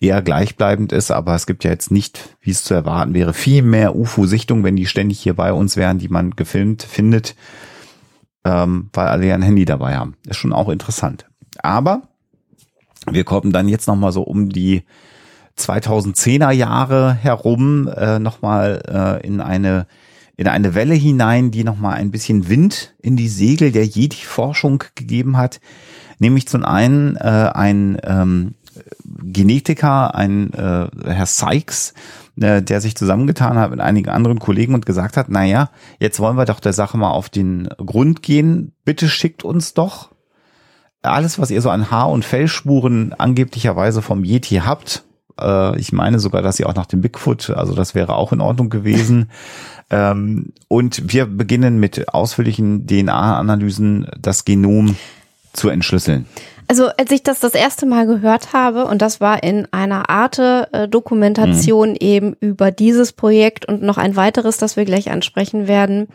eher 0.00 0.22
gleichbleibend 0.22 0.92
ist, 0.92 1.10
aber 1.10 1.34
es 1.34 1.46
gibt 1.46 1.64
ja 1.64 1.70
jetzt 1.70 1.90
nicht, 1.90 2.36
wie 2.40 2.50
es 2.50 2.62
zu 2.62 2.74
erwarten 2.74 3.14
wäre, 3.14 3.34
viel 3.34 3.62
mehr 3.62 3.96
UFO-Sichtungen, 3.96 4.64
wenn 4.64 4.76
die 4.76 4.86
ständig 4.86 5.20
hier 5.20 5.34
bei 5.34 5.52
uns 5.52 5.76
wären, 5.76 5.98
die 5.98 6.08
man 6.08 6.32
gefilmt 6.32 6.82
findet, 6.82 7.34
ähm, 8.44 8.90
weil 8.92 9.08
alle 9.08 9.26
ja 9.26 9.34
ein 9.34 9.42
Handy 9.42 9.64
dabei 9.64 9.96
haben. 9.96 10.14
Ist 10.26 10.36
schon 10.36 10.52
auch 10.52 10.68
interessant. 10.68 11.26
Aber 11.62 12.02
wir 13.10 13.24
kommen 13.24 13.52
dann 13.52 13.68
jetzt 13.68 13.88
nochmal 13.88 14.12
so 14.12 14.22
um 14.22 14.48
die 14.50 14.84
2010er 15.58 16.52
Jahre 16.52 17.14
herum 17.14 17.88
äh, 17.88 18.18
nochmal 18.20 18.82
äh, 18.88 19.26
in 19.26 19.40
eine 19.40 19.86
in 20.36 20.46
eine 20.46 20.76
Welle 20.76 20.94
hinein, 20.94 21.50
die 21.50 21.64
nochmal 21.64 21.94
ein 21.96 22.12
bisschen 22.12 22.48
Wind 22.48 22.94
in 23.02 23.16
die 23.16 23.26
Segel 23.26 23.72
der 23.72 23.84
Jedi-Forschung 23.84 24.84
gegeben 24.94 25.36
hat. 25.36 25.60
Nämlich 26.20 26.46
zum 26.46 26.64
einen 26.64 27.16
äh, 27.16 27.50
ein 27.52 27.98
ähm, 28.04 28.54
Genetiker, 29.04 30.14
ein 30.14 30.52
äh, 30.52 30.88
Herr 31.04 31.26
Sykes, 31.26 31.94
äh, 32.40 32.62
der 32.62 32.80
sich 32.80 32.96
zusammengetan 32.96 33.58
hat 33.58 33.70
mit 33.70 33.80
einigen 33.80 34.08
anderen 34.08 34.38
Kollegen 34.38 34.74
und 34.74 34.86
gesagt 34.86 35.16
hat, 35.16 35.26
na 35.28 35.44
ja, 35.44 35.70
jetzt 35.98 36.20
wollen 36.20 36.36
wir 36.36 36.44
doch 36.44 36.60
der 36.60 36.72
Sache 36.72 36.98
mal 36.98 37.10
auf 37.10 37.28
den 37.28 37.68
Grund 37.78 38.22
gehen. 38.22 38.72
Bitte 38.84 39.08
schickt 39.08 39.44
uns 39.44 39.74
doch 39.74 40.10
alles, 41.02 41.38
was 41.38 41.50
ihr 41.50 41.62
so 41.62 41.70
an 41.70 41.90
Haar- 41.90 42.10
und 42.10 42.24
Fellspuren 42.24 43.12
angeblicherweise 43.12 44.02
vom 44.02 44.24
Yeti 44.24 44.56
habt. 44.56 45.04
Äh, 45.40 45.78
ich 45.78 45.92
meine 45.92 46.18
sogar, 46.18 46.42
dass 46.42 46.58
ihr 46.58 46.68
auch 46.68 46.74
nach 46.74 46.86
dem 46.86 47.00
Bigfoot, 47.00 47.50
also 47.50 47.74
das 47.74 47.94
wäre 47.94 48.14
auch 48.14 48.32
in 48.32 48.40
Ordnung 48.40 48.70
gewesen. 48.70 49.30
ähm, 49.90 50.52
und 50.68 51.12
wir 51.12 51.26
beginnen 51.26 51.78
mit 51.78 52.12
ausführlichen 52.12 52.86
DNA-Analysen 52.86 54.08
das 54.18 54.44
Genom 54.44 54.96
zu 55.52 55.68
entschlüsseln. 55.68 56.26
Also 56.70 56.88
als 56.98 57.10
ich 57.10 57.22
das 57.22 57.40
das 57.40 57.54
erste 57.54 57.86
Mal 57.86 58.06
gehört 58.06 58.52
habe, 58.52 58.84
und 58.84 59.00
das 59.00 59.22
war 59.22 59.42
in 59.42 59.66
einer 59.72 60.10
Arte-Dokumentation 60.10 61.90
mhm. 61.90 61.96
eben 61.98 62.36
über 62.40 62.70
dieses 62.70 63.12
Projekt 63.12 63.64
und 63.64 63.82
noch 63.82 63.96
ein 63.96 64.16
weiteres, 64.16 64.58
das 64.58 64.76
wir 64.76 64.84
gleich 64.84 65.10
ansprechen 65.10 65.66
werden, 65.66 66.08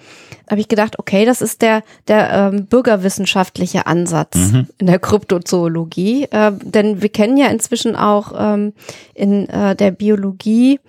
habe 0.47 0.61
ich 0.61 0.67
gedacht, 0.67 0.99
okay, 0.99 1.25
das 1.25 1.41
ist 1.41 1.63
der, 1.63 1.81
der 2.07 2.31
ähm, 2.31 2.67
bürgerwissenschaftliche 2.67 3.87
Ansatz 3.87 4.35
mhm. 4.35 4.67
in 4.77 4.85
der 4.85 4.99
Kryptozoologie. 4.99 6.25
Äh, 6.29 6.51
denn 6.61 7.01
wir 7.01 7.09
kennen 7.09 7.37
ja 7.37 7.47
inzwischen 7.47 7.95
auch 7.95 8.33
ähm, 8.37 8.73
in 9.15 9.49
äh, 9.49 9.75
der 9.75 9.89
Biologie 9.89 10.79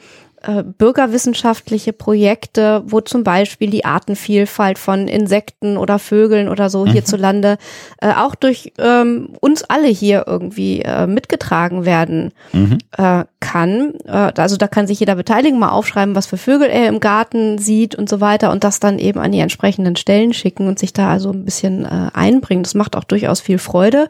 äh, 0.47 0.62
bürgerwissenschaftliche 0.62 1.92
Projekte, 1.92 2.82
wo 2.86 3.01
zum 3.01 3.24
Beispiel 3.24 3.70
die 3.70 3.84
Artenvielfalt 3.84 4.78
von 4.78 5.09
Insekten 5.09 5.76
oder 5.76 5.99
Vögeln 5.99 6.49
oder 6.49 6.70
so 6.70 6.84
mhm. 6.84 6.92
hierzulande 6.92 7.59
äh, 8.01 8.12
auch 8.12 8.34
durch 8.34 8.72
ähm, 8.78 9.30
uns 9.40 9.62
alle 9.64 9.88
hier 9.88 10.24
irgendwie 10.26 10.82
äh, 10.82 11.07
mitgetragen 11.07 11.84
werden 11.84 12.32
mhm. 12.53 12.78
äh, 12.97 13.24
kann. 13.40 13.95
Äh, 14.05 14.32
also 14.36 14.57
da 14.57 14.68
kann 14.68 14.86
sich 14.86 15.01
jeder 15.01 15.14
beteiligen, 15.14 15.59
mal 15.59 15.70
aufschreiben, 15.70 16.14
was 16.14 16.26
für 16.26 16.36
Vögel 16.36 16.68
er 16.68 16.88
im 16.88 17.01
Garten 17.01 17.59
sieht 17.59 17.95
und 17.95 18.09
so 18.09 18.20
weiter 18.20 18.51
und 18.51 18.64
das 18.64 18.80
dann 18.80 18.99
eben 18.99 19.20
an 19.20 19.32
die 19.32 19.40
entsprechenden 19.40 19.97
Stellen 19.97 20.32
schicken 20.32 20.68
und 20.68 20.78
sich 20.78 20.92
da 20.92 21.11
also 21.11 21.30
ein 21.30 21.45
bisschen 21.45 21.84
äh, 21.84 22.11
einbringen. 22.12 22.62
Das 22.62 22.74
macht 22.74 22.97
auch 22.97 23.05
durchaus 23.05 23.40
viel 23.40 23.59
Freude. 23.59 24.09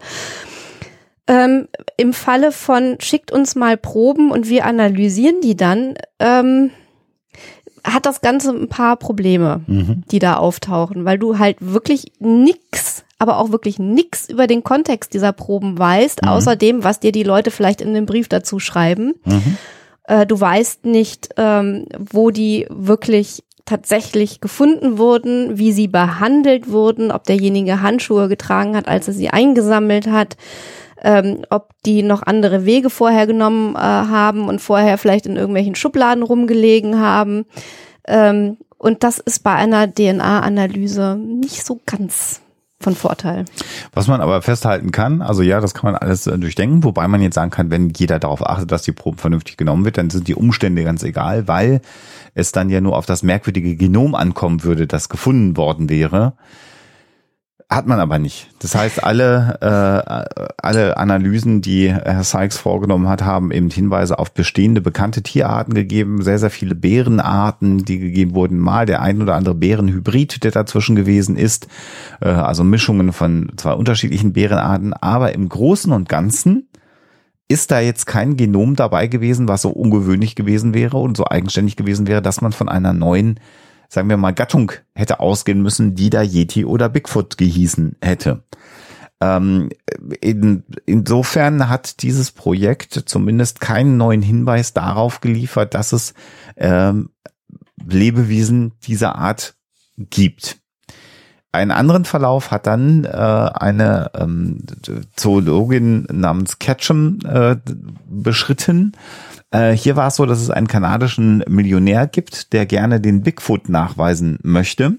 Ähm, 1.26 1.68
Im 1.96 2.12
Falle 2.12 2.52
von 2.52 2.96
schickt 3.00 3.32
uns 3.32 3.54
mal 3.54 3.76
Proben 3.76 4.30
und 4.30 4.48
wir 4.48 4.66
analysieren 4.66 5.40
die 5.40 5.56
dann, 5.56 5.94
ähm, 6.18 6.70
hat 7.82 8.06
das 8.06 8.20
Ganze 8.20 8.50
ein 8.50 8.68
paar 8.68 8.96
Probleme, 8.96 9.62
mhm. 9.66 10.04
die 10.10 10.18
da 10.18 10.36
auftauchen, 10.36 11.04
weil 11.04 11.18
du 11.18 11.38
halt 11.38 11.56
wirklich 11.60 12.12
nix, 12.18 13.04
aber 13.18 13.38
auch 13.38 13.52
wirklich 13.52 13.78
nix 13.78 14.28
über 14.28 14.46
den 14.46 14.64
Kontext 14.64 15.14
dieser 15.14 15.32
Proben 15.32 15.78
weißt, 15.78 16.22
mhm. 16.22 16.28
außer 16.28 16.56
dem, 16.56 16.84
was 16.84 17.00
dir 17.00 17.12
die 17.12 17.22
Leute 17.22 17.50
vielleicht 17.50 17.80
in 17.80 17.94
dem 17.94 18.06
Brief 18.06 18.28
dazu 18.28 18.58
schreiben. 18.58 19.14
Mhm. 19.24 19.58
Äh, 20.04 20.26
du 20.26 20.38
weißt 20.38 20.84
nicht, 20.84 21.30
ähm, 21.36 21.86
wo 21.98 22.30
die 22.30 22.66
wirklich 22.70 23.44
tatsächlich 23.66 24.42
gefunden 24.42 24.98
wurden, 24.98 25.56
wie 25.58 25.72
sie 25.72 25.88
behandelt 25.88 26.70
wurden, 26.70 27.10
ob 27.10 27.24
derjenige 27.24 27.80
Handschuhe 27.80 28.28
getragen 28.28 28.76
hat, 28.76 28.88
als 28.88 29.08
er 29.08 29.14
sie 29.14 29.30
eingesammelt 29.30 30.06
hat 30.06 30.36
ähm, 31.02 31.44
ob 31.50 31.70
die 31.84 32.02
noch 32.02 32.22
andere 32.22 32.64
Wege 32.64 32.90
vorher 32.90 33.26
genommen 33.26 33.74
äh, 33.74 33.78
haben 33.78 34.48
und 34.48 34.60
vorher 34.60 34.98
vielleicht 34.98 35.26
in 35.26 35.36
irgendwelchen 35.36 35.74
Schubladen 35.74 36.22
rumgelegen 36.22 37.00
haben. 37.00 37.46
Ähm, 38.06 38.58
und 38.78 39.02
das 39.02 39.18
ist 39.18 39.42
bei 39.42 39.54
einer 39.54 39.92
DNA-Analyse 39.92 41.16
nicht 41.16 41.64
so 41.64 41.80
ganz 41.86 42.42
von 42.84 42.94
Vorteil. 42.94 43.46
Was 43.92 44.06
man 44.06 44.20
aber 44.20 44.42
festhalten 44.42 44.92
kann, 44.92 45.22
also 45.22 45.42
ja, 45.42 45.60
das 45.60 45.74
kann 45.74 45.90
man 45.90 46.00
alles 46.00 46.26
äh, 46.26 46.38
durchdenken, 46.38 46.84
wobei 46.84 47.08
man 47.08 47.22
jetzt 47.22 47.34
sagen 47.34 47.50
kann, 47.50 47.70
wenn 47.70 47.90
jeder 47.90 48.18
darauf 48.18 48.46
achtet, 48.46 48.70
dass 48.70 48.82
die 48.82 48.92
Proben 48.92 49.18
vernünftig 49.18 49.56
genommen 49.56 49.84
wird, 49.84 49.98
dann 49.98 50.10
sind 50.10 50.28
die 50.28 50.34
Umstände 50.34 50.84
ganz 50.84 51.02
egal, 51.02 51.48
weil 51.48 51.80
es 52.34 52.52
dann 52.52 52.68
ja 52.68 52.80
nur 52.80 52.96
auf 52.96 53.06
das 53.06 53.22
merkwürdige 53.22 53.74
Genom 53.76 54.14
ankommen 54.14 54.62
würde, 54.62 54.86
das 54.86 55.08
gefunden 55.08 55.56
worden 55.56 55.88
wäre. 55.88 56.34
Hat 57.70 57.86
man 57.86 57.98
aber 57.98 58.18
nicht. 58.18 58.50
Das 58.60 58.74
heißt, 58.74 59.02
alle, 59.02 59.58
äh, 59.60 60.52
alle 60.62 60.96
Analysen, 60.96 61.62
die 61.62 61.90
Herr 61.90 62.22
Sykes 62.22 62.58
vorgenommen 62.58 63.08
hat, 63.08 63.22
haben 63.22 63.50
eben 63.50 63.70
Hinweise 63.70 64.18
auf 64.18 64.32
bestehende 64.32 64.80
bekannte 64.80 65.22
Tierarten 65.22 65.74
gegeben, 65.74 66.22
sehr, 66.22 66.38
sehr 66.38 66.50
viele 66.50 66.74
Bärenarten, 66.74 67.84
die 67.84 67.98
gegeben 67.98 68.34
wurden, 68.34 68.58
mal 68.58 68.86
der 68.86 69.00
ein 69.02 69.22
oder 69.22 69.34
andere 69.34 69.54
Bärenhybrid, 69.54 70.44
der 70.44 70.50
dazwischen 70.50 70.94
gewesen 70.94 71.36
ist, 71.36 71.66
äh, 72.20 72.28
also 72.28 72.64
Mischungen 72.64 73.12
von 73.12 73.50
zwei 73.56 73.72
unterschiedlichen 73.72 74.34
Bärenarten, 74.34 74.92
aber 74.92 75.34
im 75.34 75.48
Großen 75.48 75.92
und 75.92 76.08
Ganzen 76.08 76.68
ist 77.48 77.70
da 77.70 77.80
jetzt 77.80 78.06
kein 78.06 78.36
Genom 78.36 78.76
dabei 78.76 79.06
gewesen, 79.06 79.48
was 79.48 79.62
so 79.62 79.70
ungewöhnlich 79.70 80.34
gewesen 80.34 80.74
wäre 80.74 80.98
und 80.98 81.16
so 81.16 81.26
eigenständig 81.26 81.76
gewesen 81.76 82.06
wäre, 82.06 82.22
dass 82.22 82.40
man 82.40 82.52
von 82.52 82.68
einer 82.68 82.92
neuen 82.92 83.40
sagen 83.94 84.08
wir 84.08 84.16
mal, 84.16 84.34
Gattung 84.34 84.72
hätte 84.94 85.20
ausgehen 85.20 85.62
müssen, 85.62 85.94
die 85.94 86.10
da 86.10 86.22
Yeti 86.22 86.64
oder 86.64 86.88
Bigfoot 86.88 87.38
gehießen 87.38 87.96
hätte. 88.02 88.42
Ähm, 89.20 89.70
in, 90.20 90.64
insofern 90.84 91.68
hat 91.68 92.02
dieses 92.02 92.32
Projekt 92.32 93.04
zumindest 93.06 93.60
keinen 93.60 93.96
neuen 93.96 94.22
Hinweis 94.22 94.72
darauf 94.72 95.20
geliefert, 95.20 95.74
dass 95.74 95.92
es 95.92 96.14
ähm, 96.56 97.10
Lebewesen 97.86 98.72
dieser 98.82 99.16
Art 99.16 99.54
gibt. 99.96 100.58
Einen 101.52 101.70
anderen 101.70 102.04
Verlauf 102.04 102.50
hat 102.50 102.66
dann 102.66 103.04
äh, 103.04 103.08
eine 103.08 104.10
ähm, 104.14 104.58
Zoologin 105.14 106.04
namens 106.10 106.58
Ketchum 106.58 107.20
äh, 107.24 107.56
beschritten. 108.08 108.92
Äh, 109.54 109.76
hier 109.76 109.94
war 109.94 110.08
es 110.08 110.16
so, 110.16 110.26
dass 110.26 110.40
es 110.40 110.50
einen 110.50 110.66
kanadischen 110.66 111.44
Millionär 111.48 112.08
gibt, 112.08 112.52
der 112.52 112.66
gerne 112.66 113.00
den 113.00 113.22
Bigfoot 113.22 113.68
nachweisen 113.68 114.38
möchte. 114.42 114.98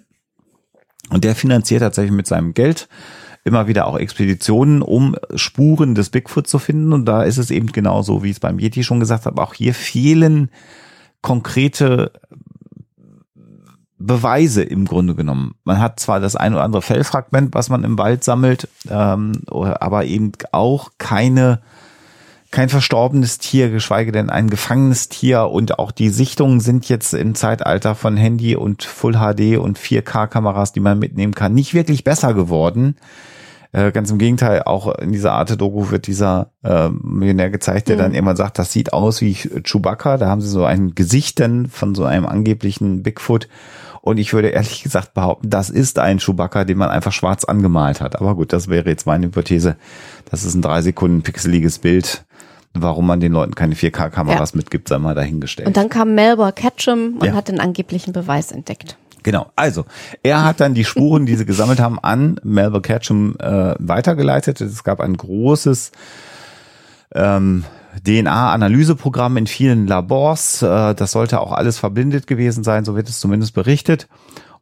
Und 1.09 1.25
der 1.25 1.35
finanziert 1.35 1.81
tatsächlich 1.81 2.15
mit 2.15 2.25
seinem 2.25 2.53
Geld 2.53 2.87
immer 3.43 3.67
wieder 3.67 3.85
auch 3.85 3.99
Expeditionen, 3.99 4.81
um 4.81 5.17
Spuren 5.35 5.93
des 5.93 6.09
Bigfoot 6.09 6.47
zu 6.47 6.57
finden. 6.57 6.93
Und 6.93 7.05
da 7.05 7.23
ist 7.23 7.37
es 7.37 7.51
eben 7.51 7.67
genauso, 7.73 8.23
wie 8.23 8.29
ich 8.29 8.37
es 8.37 8.39
beim 8.39 8.57
Yeti 8.57 8.85
schon 8.85 9.01
gesagt 9.01 9.25
habe. 9.25 9.41
Auch 9.41 9.53
hier 9.53 9.73
fehlen 9.73 10.49
konkrete 11.21 12.13
Beweise 13.97 14.63
im 14.63 14.85
Grunde 14.85 15.15
genommen. 15.15 15.55
Man 15.65 15.79
hat 15.79 15.99
zwar 15.99 16.21
das 16.21 16.37
ein 16.37 16.53
oder 16.53 16.63
andere 16.63 16.81
Fellfragment, 16.81 17.53
was 17.53 17.69
man 17.69 17.83
im 17.83 17.97
Wald 17.97 18.23
sammelt, 18.23 18.69
ähm, 18.89 19.41
aber 19.49 20.05
eben 20.05 20.31
auch 20.53 20.91
keine 20.97 21.61
kein 22.55 22.69
verstorbenes 22.69 23.37
Tier, 23.37 23.69
geschweige 23.69 24.13
denn 24.13 24.29
ein 24.29 24.49
gefangenes 24.49 25.09
Tier 25.09 25.47
und 25.47 25.77
auch 25.77 25.91
die 25.91 26.07
Sichtungen 26.07 26.61
sind 26.61 26.87
jetzt 26.87 27.13
im 27.13 27.35
Zeitalter 27.35 27.95
von 27.95 28.15
Handy 28.15 28.55
und 28.55 28.83
Full 28.83 29.15
HD 29.15 29.57
und 29.57 29.77
4K 29.77 30.27
Kameras, 30.27 30.71
die 30.71 30.79
man 30.79 30.97
mitnehmen 30.97 31.35
kann, 31.35 31.53
nicht 31.53 31.73
wirklich 31.73 32.05
besser 32.05 32.33
geworden. 32.33 32.95
Äh, 33.73 33.91
ganz 33.91 34.09
im 34.09 34.19
Gegenteil, 34.19 34.63
auch 34.63 34.87
in 34.99 35.11
dieser 35.11 35.33
Art 35.33 35.59
Doku 35.59 35.91
wird 35.91 36.07
dieser 36.07 36.51
äh, 36.63 36.87
Millionär 36.87 37.49
gezeigt, 37.49 37.89
der 37.89 37.97
mhm. 37.97 37.99
dann 37.99 38.13
immer 38.13 38.37
sagt, 38.37 38.57
das 38.57 38.71
sieht 38.71 38.93
aus 38.93 39.19
wie 39.19 39.33
Chewbacca. 39.33 40.15
Da 40.15 40.29
haben 40.29 40.39
sie 40.39 40.47
so 40.47 40.63
ein 40.63 40.95
Gesicht 40.95 41.41
dann 41.41 41.67
von 41.67 41.93
so 41.93 42.05
einem 42.05 42.25
angeblichen 42.25 43.03
Bigfoot. 43.03 43.49
Und 43.99 44.17
ich 44.17 44.31
würde 44.31 44.49
ehrlich 44.49 44.81
gesagt 44.81 45.13
behaupten, 45.13 45.49
das 45.49 45.69
ist 45.69 45.99
ein 45.99 46.19
Chewbacca, 46.19 46.63
den 46.63 46.77
man 46.77 46.89
einfach 46.89 47.11
schwarz 47.11 47.43
angemalt 47.43 47.99
hat. 47.99 48.21
Aber 48.21 48.35
gut, 48.35 48.53
das 48.53 48.69
wäre 48.69 48.87
jetzt 48.87 49.07
meine 49.07 49.25
Hypothese. 49.25 49.75
Das 50.31 50.45
ist 50.45 50.55
ein 50.55 50.61
drei 50.61 50.81
Sekunden 50.81 51.21
pixeliges 51.21 51.79
Bild. 51.79 52.24
Warum 52.75 53.07
man 53.07 53.19
den 53.19 53.31
Leuten 53.31 53.55
keine 53.55 53.75
4K-Kameras 53.75 54.51
ja. 54.51 54.57
mitgibt, 54.57 54.89
sei 54.89 54.97
mal 54.97 55.15
dahingestellt. 55.15 55.67
Und 55.67 55.77
dann 55.77 55.89
kam 55.89 56.13
Melba 56.13 56.51
Ketchum 56.51 57.17
und 57.19 57.25
ja. 57.25 57.33
hat 57.33 57.47
den 57.47 57.59
angeblichen 57.59 58.13
Beweis 58.13 58.51
entdeckt. 58.51 58.97
Genau. 59.23 59.47
Also, 59.55 59.85
er 60.21 60.43
hat 60.43 60.59
dann 60.59 60.75
die 60.75 60.85
Spuren, 60.85 61.25
die 61.25 61.35
sie 61.35 61.45
gesammelt 61.45 61.79
haben, 61.79 61.97
an 61.99 62.39
Melba 62.43 62.79
Ketchum 62.79 63.35
äh, 63.39 63.73
weitergeleitet. 63.79 64.61
Es 64.61 64.83
gab 64.83 65.01
ein 65.01 65.17
großes 65.17 65.91
ähm, 67.15 67.63
DNA-Analyseprogramm 68.05 69.37
in 69.37 69.47
vielen 69.47 69.87
Labors. 69.87 70.61
Äh, 70.61 70.93
das 70.93 71.11
sollte 71.11 71.39
auch 71.39 71.53
alles 71.53 71.79
verbindet 71.79 72.27
gewesen 72.27 72.63
sein, 72.63 72.85
so 72.85 72.95
wird 72.95 73.09
es 73.09 73.19
zumindest 73.19 73.55
berichtet. 73.55 74.07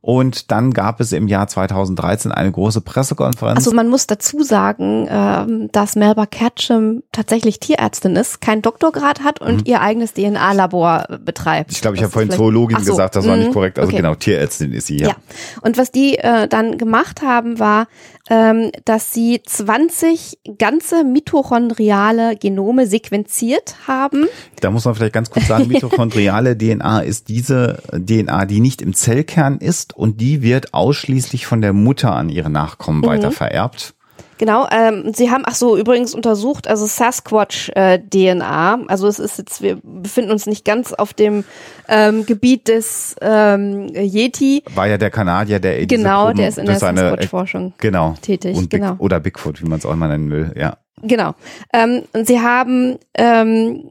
Und 0.05 0.51
dann 0.51 0.71
gab 0.71 0.99
es 0.99 1.13
im 1.13 1.29
Jahr 1.29 1.47
2013 1.47 2.33
eine 2.33 2.51
große 2.51 2.81
Pressekonferenz. 2.81 3.55
Also 3.55 3.71
man 3.71 3.87
muss 3.87 4.05
dazu 4.05 4.43
sagen, 4.43 5.07
ähm, 5.09 5.69
dass 5.71 5.95
Melba 5.95 6.25
Ketchum 6.25 7.03
tatsächlich 7.13 7.61
Tierärztin 7.61 8.17
ist, 8.17 8.41
keinen 8.41 8.61
Doktorgrad 8.61 9.23
hat 9.23 9.39
und 9.39 9.61
mhm. 9.61 9.63
ihr 9.63 9.79
eigenes 9.79 10.13
DNA-Labor 10.13 11.05
betreibt. 11.23 11.71
Ich 11.71 11.79
glaube, 11.79 11.95
ich 11.95 12.03
habe 12.03 12.11
vorhin 12.11 12.31
Zoologin 12.31 12.79
so. 12.79 12.91
gesagt, 12.91 13.15
das 13.15 13.25
war 13.25 13.37
nicht 13.37 13.47
mhm. 13.47 13.53
korrekt. 13.53 13.79
Also 13.79 13.87
okay. 13.87 14.01
genau, 14.01 14.15
Tierärztin 14.15 14.73
ist 14.73 14.87
sie, 14.87 14.97
ja. 14.97 15.07
ja. 15.07 15.15
Und 15.61 15.77
was 15.77 15.89
die 15.89 16.17
äh, 16.17 16.49
dann 16.49 16.77
gemacht 16.77 17.21
haben, 17.21 17.59
war, 17.59 17.87
ähm, 18.29 18.71
dass 18.83 19.13
sie 19.13 19.41
20 19.45 20.39
ganze 20.57 21.05
mitochondriale 21.05 22.35
Genome 22.35 22.87
sequenziert 22.87 23.75
haben. 23.87 24.27
Da 24.59 24.69
muss 24.69 24.83
man 24.83 24.95
vielleicht 24.95 25.13
ganz 25.13 25.29
kurz 25.29 25.47
sagen, 25.47 25.67
mitochondriale 25.69 26.57
DNA 26.57 27.01
ist 27.01 27.29
diese 27.29 27.81
DNA, 27.93 28.45
die 28.45 28.59
nicht 28.59 28.81
im 28.81 28.93
Zellkern 28.93 29.57
ist 29.57 29.92
und 29.95 30.21
die 30.21 30.41
wird 30.41 30.73
ausschließlich 30.73 31.45
von 31.45 31.61
der 31.61 31.73
Mutter 31.73 32.13
an 32.13 32.29
ihre 32.29 32.49
Nachkommen 32.49 33.01
mhm. 33.01 33.05
weiter 33.05 33.31
vererbt. 33.31 33.93
Genau, 34.37 34.67
ähm, 34.71 35.13
sie 35.13 35.29
haben, 35.29 35.43
ach 35.45 35.55
so, 35.55 35.77
übrigens 35.77 36.13
untersucht, 36.13 36.67
also 36.67 36.85
Sasquatch-DNA. 36.85 38.75
Äh, 38.75 38.85
also 38.87 39.07
es 39.07 39.19
ist 39.19 39.37
jetzt, 39.37 39.61
wir 39.61 39.77
befinden 39.81 40.31
uns 40.31 40.47
nicht 40.47 40.65
ganz 40.65 40.91
auf 40.91 41.13
dem 41.13 41.43
ähm, 41.87 42.25
Gebiet 42.25 42.67
des 42.67 43.15
ähm, 43.21 43.87
Yeti. 43.93 44.63
War 44.73 44.87
ja 44.87 44.97
der 44.97 45.11
Kanadier, 45.11 45.59
der 45.59 45.85
genau, 45.85 46.25
Proben, 46.25 46.37
der 46.37 46.47
ist 46.49 46.57
in 46.57 46.65
der 46.65 46.79
Sasquatch-Forschung 46.79 47.73
genau. 47.77 48.15
tätig. 48.21 48.57
Und 48.57 48.69
genau. 48.69 48.93
Big, 48.93 49.01
oder 49.01 49.19
Bigfoot, 49.19 49.61
wie 49.61 49.67
man 49.67 49.79
es 49.79 49.85
auch 49.85 49.93
immer 49.93 50.07
nennen 50.07 50.29
will, 50.29 50.53
ja. 50.57 50.77
Genau. 51.03 51.35
Ähm, 51.73 52.03
und 52.13 52.25
sie 52.27 52.39
haben 52.39 52.97
ähm, 53.13 53.89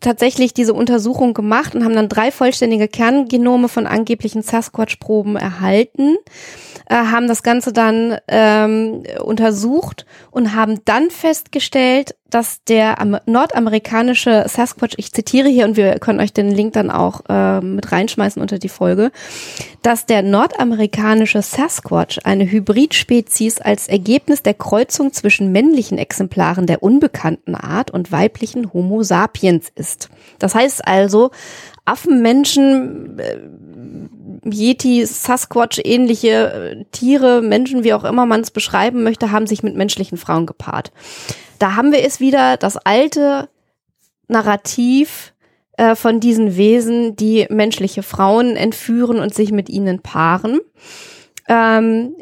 tatsächlich 0.00 0.52
diese 0.52 0.74
Untersuchung 0.74 1.32
gemacht 1.32 1.74
und 1.74 1.84
haben 1.84 1.94
dann 1.94 2.10
drei 2.10 2.30
vollständige 2.30 2.86
Kerngenome 2.86 3.68
von 3.68 3.86
angeblichen 3.86 4.42
Sasquatch-Proben 4.42 5.36
erhalten 5.36 6.16
äh, 6.88 6.94
haben 6.94 7.28
das 7.28 7.42
Ganze 7.42 7.72
dann 7.72 8.18
ähm, 8.28 9.04
untersucht 9.22 10.06
und 10.30 10.54
haben 10.54 10.80
dann 10.84 11.10
festgestellt, 11.10 12.14
dass 12.34 12.64
der 12.64 12.96
nordamerikanische 13.26 14.44
Sasquatch, 14.48 14.94
ich 14.96 15.12
zitiere 15.12 15.48
hier 15.48 15.66
und 15.66 15.76
wir 15.76 16.00
können 16.00 16.18
euch 16.18 16.32
den 16.32 16.50
Link 16.50 16.72
dann 16.72 16.90
auch 16.90 17.20
äh, 17.28 17.60
mit 17.60 17.92
reinschmeißen 17.92 18.42
unter 18.42 18.58
die 18.58 18.68
Folge, 18.68 19.12
dass 19.82 20.06
der 20.06 20.22
nordamerikanische 20.22 21.42
Sasquatch 21.42 22.18
eine 22.24 22.50
Hybridspezies 22.50 23.60
als 23.60 23.86
Ergebnis 23.86 24.42
der 24.42 24.54
Kreuzung 24.54 25.12
zwischen 25.12 25.52
männlichen 25.52 25.96
Exemplaren 25.96 26.66
der 26.66 26.82
unbekannten 26.82 27.54
Art 27.54 27.92
und 27.92 28.10
weiblichen 28.10 28.72
Homo 28.72 29.04
sapiens 29.04 29.70
ist. 29.76 30.08
Das 30.40 30.56
heißt 30.56 30.88
also, 30.88 31.30
Affenmenschen, 31.84 33.16
äh, 33.20 33.38
Yeti, 34.44 35.06
Sasquatch 35.06 35.80
ähnliche 35.84 36.28
äh, 36.80 36.84
Tiere, 36.90 37.42
Menschen, 37.42 37.84
wie 37.84 37.94
auch 37.94 38.02
immer 38.02 38.26
man 38.26 38.40
es 38.40 38.50
beschreiben 38.50 39.04
möchte, 39.04 39.30
haben 39.30 39.46
sich 39.46 39.62
mit 39.62 39.76
menschlichen 39.76 40.18
Frauen 40.18 40.46
gepaart. 40.46 40.90
Da 41.58 41.76
haben 41.76 41.92
wir 41.92 42.04
es 42.04 42.20
wieder, 42.20 42.56
das 42.56 42.76
alte 42.76 43.48
Narrativ 44.28 45.34
äh, 45.76 45.94
von 45.94 46.20
diesen 46.20 46.56
Wesen, 46.56 47.16
die 47.16 47.46
menschliche 47.50 48.02
Frauen 48.02 48.56
entführen 48.56 49.18
und 49.18 49.34
sich 49.34 49.52
mit 49.52 49.68
ihnen 49.68 50.00
paaren, 50.00 50.60
ähm, 51.48 52.16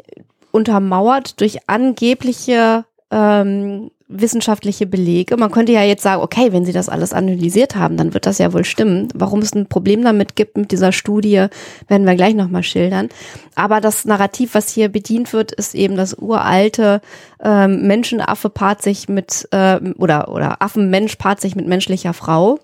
untermauert 0.51 1.39
durch 1.39 1.69
angebliche 1.69 2.85
ähm, 3.11 3.91
wissenschaftliche 4.19 4.85
Belege. 4.85 5.37
Man 5.37 5.51
könnte 5.51 5.71
ja 5.71 5.83
jetzt 5.83 6.03
sagen, 6.03 6.21
okay, 6.21 6.51
wenn 6.51 6.65
Sie 6.65 6.71
das 6.71 6.89
alles 6.89 7.13
analysiert 7.13 7.75
haben, 7.75 7.97
dann 7.97 8.13
wird 8.13 8.25
das 8.25 8.37
ja 8.37 8.53
wohl 8.53 8.63
stimmen. 8.63 9.09
Warum 9.13 9.39
es 9.39 9.53
ein 9.53 9.67
Problem 9.67 10.03
damit 10.03 10.35
gibt 10.35 10.57
mit 10.57 10.71
dieser 10.71 10.91
Studie, 10.91 11.47
werden 11.87 12.05
wir 12.05 12.15
gleich 12.15 12.35
nochmal 12.35 12.63
schildern. 12.63 13.09
Aber 13.55 13.81
das 13.81 14.05
Narrativ, 14.05 14.53
was 14.55 14.69
hier 14.69 14.89
bedient 14.89 15.33
wird, 15.33 15.51
ist 15.51 15.75
eben 15.75 15.95
das 15.95 16.13
uralte 16.17 17.01
ähm, 17.43 17.87
Menschenaffe 17.87 18.49
paart 18.49 18.81
sich 18.81 19.09
mit 19.09 19.47
äh, 19.51 19.79
oder 19.97 20.29
oder 20.29 20.61
Affenmensch 20.61 21.15
paart 21.17 21.41
sich 21.41 21.55
mit 21.55 21.67
menschlicher 21.67 22.13
Frau. 22.13 22.59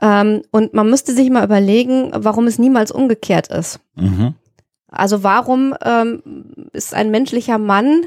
Ähm, 0.00 0.42
und 0.50 0.74
man 0.74 0.88
müsste 0.88 1.12
sich 1.12 1.30
mal 1.30 1.44
überlegen, 1.44 2.10
warum 2.14 2.46
es 2.46 2.58
niemals 2.58 2.90
umgekehrt 2.90 3.48
ist. 3.48 3.80
Mhm. 3.96 4.34
Also 4.90 5.22
warum 5.22 5.74
ähm, 5.84 6.22
ist 6.72 6.94
ein 6.94 7.10
menschlicher 7.10 7.58
Mann 7.58 8.06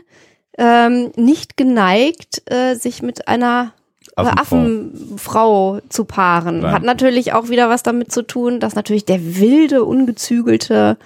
ähm, 0.57 1.11
nicht 1.15 1.57
geneigt, 1.57 2.43
äh, 2.51 2.75
sich 2.75 3.01
mit 3.01 3.27
einer 3.27 3.73
Affenfrau, 4.15 4.41
Affenfrau 4.41 5.79
zu 5.89 6.05
paaren. 6.05 6.59
Nein. 6.59 6.73
Hat 6.73 6.83
natürlich 6.83 7.33
auch 7.33 7.49
wieder 7.49 7.69
was 7.69 7.83
damit 7.83 8.11
zu 8.11 8.23
tun, 8.23 8.59
dass 8.59 8.75
natürlich 8.75 9.05
der 9.05 9.37
wilde, 9.37 9.83
ungezügelte 9.83 10.97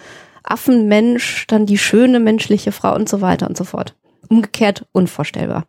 Affenmensch 0.43 1.45
dann 1.47 1.65
die 1.65 1.77
schöne 1.77 2.19
menschliche 2.19 2.71
Frau 2.71 2.95
und 2.95 3.09
so 3.09 3.21
weiter 3.21 3.47
und 3.47 3.57
so 3.57 3.63
fort 3.63 3.93
umgekehrt 4.29 4.85
unvorstellbar. 4.91 5.65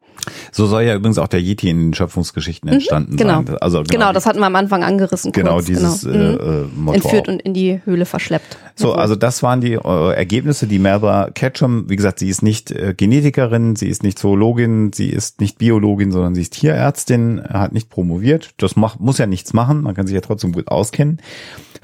So 0.52 0.66
soll 0.66 0.82
ja 0.82 0.94
übrigens 0.94 1.18
auch 1.18 1.28
der 1.28 1.40
Yeti 1.40 1.68
in 1.68 1.78
den 1.78 1.94
Schöpfungsgeschichten 1.94 2.68
mhm, 2.68 2.74
entstanden 2.74 3.12
mhm, 3.12 3.16
genau. 3.16 3.42
sein. 3.44 3.58
Also 3.60 3.78
genau, 3.78 3.90
genau, 3.90 4.12
das 4.12 4.26
hatten 4.26 4.38
wir 4.38 4.46
am 4.46 4.56
Anfang 4.56 4.82
angerissen. 4.82 5.32
Genau, 5.32 5.54
kurz. 5.54 5.66
dieses 5.66 6.02
genau. 6.02 6.38
Äh, 6.38 6.62
mhm. 6.62 6.70
Motor. 6.76 6.94
Entführt 6.94 7.28
und 7.28 7.42
in 7.42 7.54
die 7.54 7.80
Höhle 7.84 8.06
verschleppt. 8.06 8.58
So, 8.74 8.92
also 8.92 9.16
das 9.16 9.42
waren 9.42 9.60
die 9.60 9.74
äh, 9.74 10.14
Ergebnisse, 10.14 10.66
die 10.66 10.78
Melba 10.78 11.30
Ketchum, 11.32 11.88
wie 11.88 11.96
gesagt, 11.96 12.18
sie 12.18 12.28
ist 12.28 12.42
nicht 12.42 12.70
äh, 12.70 12.94
Genetikerin, 12.96 13.76
sie 13.76 13.88
ist 13.88 14.02
nicht 14.02 14.18
Zoologin, 14.18 14.92
sie 14.92 15.08
ist 15.08 15.40
nicht 15.40 15.58
Biologin, 15.58 16.12
sondern 16.12 16.34
sie 16.34 16.42
ist 16.42 16.54
Tierärztin, 16.54 17.42
hat 17.48 17.72
nicht 17.72 17.90
promoviert. 17.90 18.50
Das 18.58 18.76
macht, 18.76 19.00
muss 19.00 19.18
ja 19.18 19.26
nichts 19.26 19.52
machen, 19.52 19.82
man 19.82 19.94
kann 19.94 20.06
sich 20.06 20.14
ja 20.14 20.20
trotzdem 20.20 20.52
gut 20.52 20.68
auskennen 20.68 21.20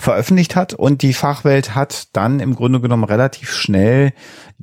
veröffentlicht 0.03 0.57
hat 0.57 0.75
und 0.75 1.03
die 1.03 1.13
Fachwelt 1.13 1.77
hat 1.77 2.09
dann 2.13 2.41
im 2.41 2.57
Grunde 2.57 2.81
genommen 2.81 3.05
relativ 3.05 3.53
schnell 3.53 4.13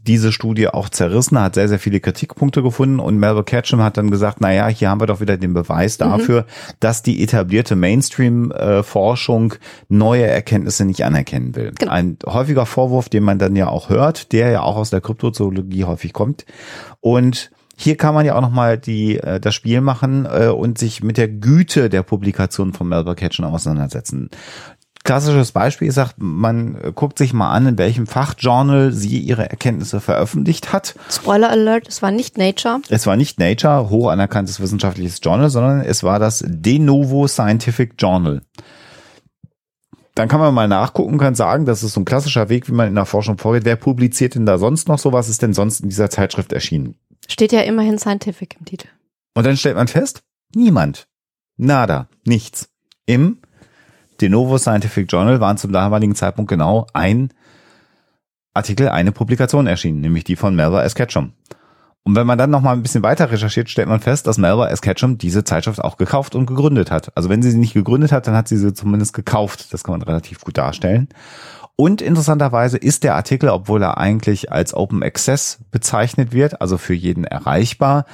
diese 0.07 0.31
Studie 0.31 0.67
auch 0.67 0.89
zerrissen, 0.89 1.39
hat 1.39 1.55
sehr, 1.55 1.67
sehr 1.67 1.79
viele 1.79 1.99
Kritikpunkte 1.99 2.63
gefunden 2.63 2.99
und 2.99 3.17
Melba 3.17 3.43
Ketchum 3.43 3.81
hat 3.81 3.97
dann 3.97 4.11
gesagt, 4.11 4.37
na 4.39 4.53
ja, 4.53 4.67
hier 4.67 4.89
haben 4.89 5.01
wir 5.01 5.07
doch 5.07 5.21
wieder 5.21 5.37
den 5.37 5.53
Beweis 5.53 5.99
mhm. 5.99 6.03
dafür, 6.03 6.41
mhm. 6.41 6.73
dass 6.79 7.03
die 7.03 7.23
etablierte 7.23 7.75
Mainstream-Forschung 7.75 9.55
neue 9.87 10.25
Erkenntnisse 10.25 10.85
nicht 10.85 11.03
anerkennen 11.03 11.55
will. 11.55 11.71
Genau. 11.77 11.91
Ein 11.91 12.17
häufiger 12.25 12.65
Vorwurf, 12.65 13.09
den 13.09 13.23
man 13.23 13.39
dann 13.39 13.55
ja 13.55 13.67
auch 13.67 13.89
hört, 13.89 14.31
der 14.31 14.51
ja 14.51 14.61
auch 14.61 14.77
aus 14.77 14.89
der 14.89 15.01
Kryptozoologie 15.01 15.83
häufig 15.85 16.13
kommt 16.13 16.45
und 17.01 17.51
hier 17.81 17.95
kann 17.95 18.13
man 18.13 18.25
ja 18.25 18.35
auch 18.35 18.41
nochmal 18.41 18.77
die, 18.77 19.17
äh, 19.19 19.39
das 19.39 19.55
Spiel 19.55 19.79
machen 19.79 20.25
äh, 20.29 20.47
und 20.47 20.77
sich 20.77 21.01
mit 21.01 21.17
der 21.17 21.29
Güte 21.29 21.89
der 21.89 22.03
Publikation 22.03 22.73
von 22.73 22.89
Melba 22.89 23.15
Ketchum 23.15 23.45
auseinandersetzen. 23.45 24.29
Klassisches 25.09 25.53
Beispiel 25.53 25.91
sagt, 25.91 26.17
man 26.19 26.93
guckt 26.93 27.17
sich 27.17 27.33
mal 27.33 27.51
an, 27.51 27.65
in 27.65 27.77
welchem 27.79 28.05
Fachjournal 28.05 28.91
sie 28.91 29.17
ihre 29.17 29.49
Erkenntnisse 29.49 30.01
veröffentlicht 30.01 30.71
hat. 30.71 30.93
Spoiler 31.09 31.49
Alert, 31.49 31.87
es 31.87 32.03
war 32.03 32.11
nicht 32.11 32.37
Nature. 32.37 32.81
Es 32.89 33.07
war 33.07 33.15
nicht 33.15 33.39
Nature, 33.39 33.89
hoch 33.89 34.11
anerkanntes 34.11 34.59
wissenschaftliches 34.59 35.19
Journal, 35.23 35.49
sondern 35.49 35.81
es 35.81 36.03
war 36.03 36.19
das 36.19 36.45
De 36.47 36.77
Novo 36.77 37.27
Scientific 37.27 37.95
Journal. 37.97 38.43
Dann 40.13 40.27
kann 40.27 40.39
man 40.39 40.53
mal 40.53 40.67
nachgucken, 40.67 41.17
kann 41.17 41.33
sagen, 41.33 41.65
das 41.65 41.81
ist 41.81 41.93
so 41.93 42.01
ein 42.01 42.05
klassischer 42.05 42.49
Weg, 42.49 42.67
wie 42.67 42.73
man 42.73 42.87
in 42.87 42.93
der 42.93 43.07
Forschung 43.07 43.39
vorgeht. 43.39 43.65
Wer 43.65 43.77
publiziert 43.77 44.35
denn 44.35 44.45
da 44.45 44.59
sonst 44.59 44.87
noch 44.87 44.99
so? 44.99 45.11
Was 45.11 45.27
ist 45.27 45.41
denn 45.41 45.55
sonst 45.55 45.79
in 45.79 45.89
dieser 45.89 46.11
Zeitschrift 46.11 46.53
erschienen? 46.53 46.93
Steht 47.27 47.51
ja 47.51 47.61
immerhin 47.61 47.97
Scientific 47.97 48.57
im 48.59 48.65
Titel. 48.65 48.89
Und 49.33 49.47
dann 49.47 49.57
stellt 49.57 49.75
man 49.75 49.87
fest, 49.87 50.21
niemand. 50.53 51.07
Nada. 51.57 52.09
Nichts. 52.27 52.69
Im 53.07 53.39
De 54.21 54.29
Novo 54.29 54.57
Scientific 54.57 55.11
Journal 55.11 55.39
waren 55.39 55.57
zum 55.57 55.71
damaligen 55.71 56.15
Zeitpunkt 56.15 56.49
genau 56.49 56.87
ein 56.93 57.29
Artikel, 58.53 58.89
eine 58.89 59.11
Publikation 59.11 59.67
erschienen, 59.67 60.01
nämlich 60.01 60.23
die 60.23 60.35
von 60.35 60.55
Melba 60.55 60.83
S. 60.83 60.95
Ketchum. 60.95 61.33
Und 62.03 62.15
wenn 62.15 62.27
man 62.27 62.37
dann 62.37 62.49
noch 62.49 62.61
mal 62.61 62.73
ein 62.73 62.81
bisschen 62.81 63.03
weiter 63.03 63.31
recherchiert, 63.31 63.69
stellt 63.69 63.87
man 63.87 63.99
fest, 63.99 64.25
dass 64.25 64.37
Melba 64.37 64.67
S. 64.69 64.81
Ketchum 64.81 65.17
diese 65.17 65.43
Zeitschrift 65.43 65.81
auch 65.81 65.97
gekauft 65.97 66.33
und 66.33 66.45
gegründet 66.45 66.91
hat. 66.91 67.15
Also 67.15 67.29
wenn 67.29 67.41
sie 67.41 67.51
sie 67.51 67.57
nicht 67.57 67.73
gegründet 67.73 68.11
hat, 68.11 68.25
dann 68.27 68.35
hat 68.35 68.47
sie 68.47 68.57
sie 68.57 68.73
zumindest 68.73 69.13
gekauft. 69.13 69.73
Das 69.73 69.83
kann 69.83 69.93
man 69.93 70.01
relativ 70.01 70.41
gut 70.41 70.57
darstellen. 70.57 71.09
Und 71.75 72.01
interessanterweise 72.01 72.77
ist 72.77 73.03
der 73.03 73.15
Artikel, 73.15 73.49
obwohl 73.49 73.81
er 73.81 73.97
eigentlich 73.97 74.51
als 74.51 74.73
Open 74.73 75.03
Access 75.03 75.59
bezeichnet 75.71 76.33
wird, 76.33 76.61
also 76.61 76.77
für 76.77 76.93
jeden 76.93 77.23
erreichbar, 77.23 78.05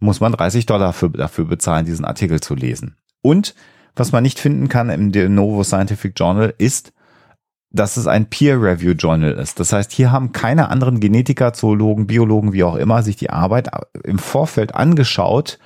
muss 0.00 0.20
man 0.20 0.32
30 0.32 0.66
Dollar 0.66 0.92
für, 0.92 1.10
dafür 1.10 1.44
bezahlen, 1.44 1.86
diesen 1.86 2.04
Artikel 2.04 2.40
zu 2.40 2.54
lesen. 2.54 2.96
Und 3.20 3.54
was 3.94 4.12
man 4.12 4.22
nicht 4.22 4.38
finden 4.38 4.68
kann 4.68 4.90
im 4.90 5.12
De 5.12 5.28
Novo 5.28 5.64
Scientific 5.64 6.14
Journal 6.16 6.54
ist, 6.58 6.92
dass 7.70 7.96
es 7.96 8.06
ein 8.06 8.26
Peer-Review-Journal 8.26 9.32
ist. 9.32 9.58
Das 9.58 9.72
heißt, 9.72 9.92
hier 9.92 10.12
haben 10.12 10.32
keine 10.32 10.68
anderen 10.68 11.00
Genetiker, 11.00 11.54
Zoologen, 11.54 12.06
Biologen, 12.06 12.52
wie 12.52 12.64
auch 12.64 12.76
immer, 12.76 13.02
sich 13.02 13.16
die 13.16 13.30
Arbeit 13.30 13.70
im 14.04 14.18
Vorfeld 14.18 14.74
angeschaut, 14.74 15.58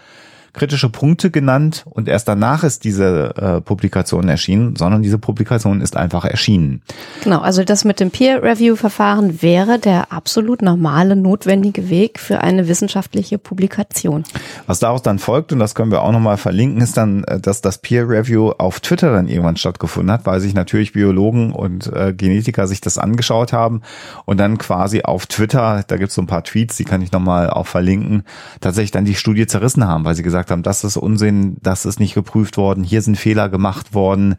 kritische 0.56 0.88
Punkte 0.88 1.30
genannt 1.30 1.84
und 1.88 2.08
erst 2.08 2.26
danach 2.26 2.64
ist 2.64 2.84
diese 2.84 3.34
äh, 3.36 3.60
Publikation 3.60 4.28
erschienen, 4.28 4.74
sondern 4.76 5.02
diese 5.02 5.18
Publikation 5.18 5.80
ist 5.80 5.96
einfach 5.96 6.24
erschienen. 6.24 6.82
Genau, 7.22 7.40
also 7.40 7.62
das 7.62 7.84
mit 7.84 8.00
dem 8.00 8.10
Peer-Review-Verfahren 8.10 9.42
wäre 9.42 9.78
der 9.78 10.12
absolut 10.12 10.62
normale, 10.62 11.14
notwendige 11.14 11.90
Weg 11.90 12.18
für 12.18 12.40
eine 12.40 12.68
wissenschaftliche 12.68 13.38
Publikation. 13.38 14.24
Was 14.66 14.80
daraus 14.80 15.02
dann 15.02 15.18
folgt, 15.18 15.52
und 15.52 15.58
das 15.58 15.74
können 15.74 15.90
wir 15.90 16.02
auch 16.02 16.12
nochmal 16.12 16.38
verlinken, 16.38 16.80
ist 16.80 16.96
dann, 16.96 17.24
äh, 17.24 17.38
dass 17.38 17.60
das 17.60 17.78
Peer-Review 17.78 18.52
auf 18.58 18.80
Twitter 18.80 19.12
dann 19.12 19.28
irgendwann 19.28 19.56
stattgefunden 19.56 20.10
hat, 20.10 20.26
weil 20.26 20.40
sich 20.40 20.54
natürlich 20.54 20.92
Biologen 20.92 21.52
und 21.52 21.92
äh, 21.92 22.14
Genetiker 22.14 22.66
sich 22.66 22.80
das 22.80 22.98
angeschaut 22.98 23.52
haben 23.52 23.82
und 24.24 24.38
dann 24.38 24.58
quasi 24.58 25.02
auf 25.02 25.26
Twitter, 25.26 25.84
da 25.86 25.96
gibt 25.96 26.08
es 26.08 26.14
so 26.14 26.22
ein 26.22 26.26
paar 26.26 26.44
Tweets, 26.44 26.76
die 26.76 26.84
kann 26.84 27.02
ich 27.02 27.12
nochmal 27.12 27.50
auch 27.50 27.66
verlinken, 27.66 28.24
tatsächlich 28.60 28.90
dann 28.90 29.04
die 29.04 29.14
Studie 29.14 29.46
zerrissen 29.46 29.86
haben, 29.86 30.04
weil 30.04 30.14
sie 30.14 30.22
gesagt 30.22 30.45
gesagt 30.46 30.50
haben, 30.50 30.62
das 30.62 30.84
ist 30.84 30.96
Unsinn, 30.96 31.56
das 31.60 31.84
ist 31.84 32.00
nicht 32.00 32.14
geprüft 32.14 32.56
worden, 32.56 32.84
hier 32.84 33.02
sind 33.02 33.16
Fehler 33.16 33.48
gemacht 33.48 33.94
worden. 33.94 34.36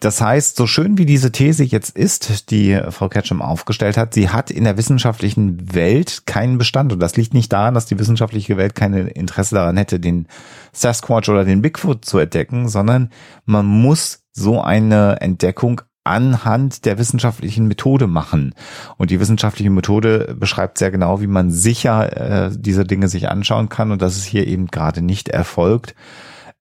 Das 0.00 0.20
heißt, 0.20 0.56
so 0.56 0.66
schön 0.66 0.98
wie 0.98 1.06
diese 1.06 1.32
These 1.32 1.64
jetzt 1.64 1.96
ist, 1.96 2.50
die 2.50 2.78
Frau 2.90 3.08
Ketchum 3.08 3.42
aufgestellt 3.42 3.96
hat, 3.96 4.14
sie 4.14 4.28
hat 4.28 4.50
in 4.50 4.64
der 4.64 4.76
wissenschaftlichen 4.76 5.74
Welt 5.74 6.26
keinen 6.26 6.58
Bestand. 6.58 6.92
Und 6.92 7.00
das 7.00 7.16
liegt 7.16 7.34
nicht 7.34 7.52
daran, 7.52 7.74
dass 7.74 7.86
die 7.86 7.98
wissenschaftliche 7.98 8.56
Welt 8.56 8.74
keine 8.74 9.08
Interesse 9.08 9.54
daran 9.54 9.76
hätte, 9.76 9.98
den 9.98 10.28
Sasquatch 10.72 11.28
oder 11.28 11.44
den 11.44 11.62
Bigfoot 11.62 12.04
zu 12.04 12.18
entdecken, 12.18 12.68
sondern 12.68 13.10
man 13.44 13.66
muss 13.66 14.24
so 14.32 14.60
eine 14.60 15.20
Entdeckung 15.20 15.80
anhand 16.06 16.84
der 16.84 16.98
wissenschaftlichen 16.98 17.66
Methode 17.66 18.06
machen. 18.06 18.54
Und 18.96 19.10
die 19.10 19.20
wissenschaftliche 19.20 19.70
Methode 19.70 20.36
beschreibt 20.38 20.78
sehr 20.78 20.90
genau, 20.90 21.20
wie 21.20 21.26
man 21.26 21.50
sicher 21.50 22.46
äh, 22.46 22.50
diese 22.56 22.84
Dinge 22.84 23.08
sich 23.08 23.28
anschauen 23.28 23.68
kann 23.68 23.90
und 23.90 24.00
das 24.02 24.16
ist 24.16 24.24
hier 24.24 24.46
eben 24.46 24.68
gerade 24.68 25.02
nicht 25.02 25.28
erfolgt. 25.28 25.94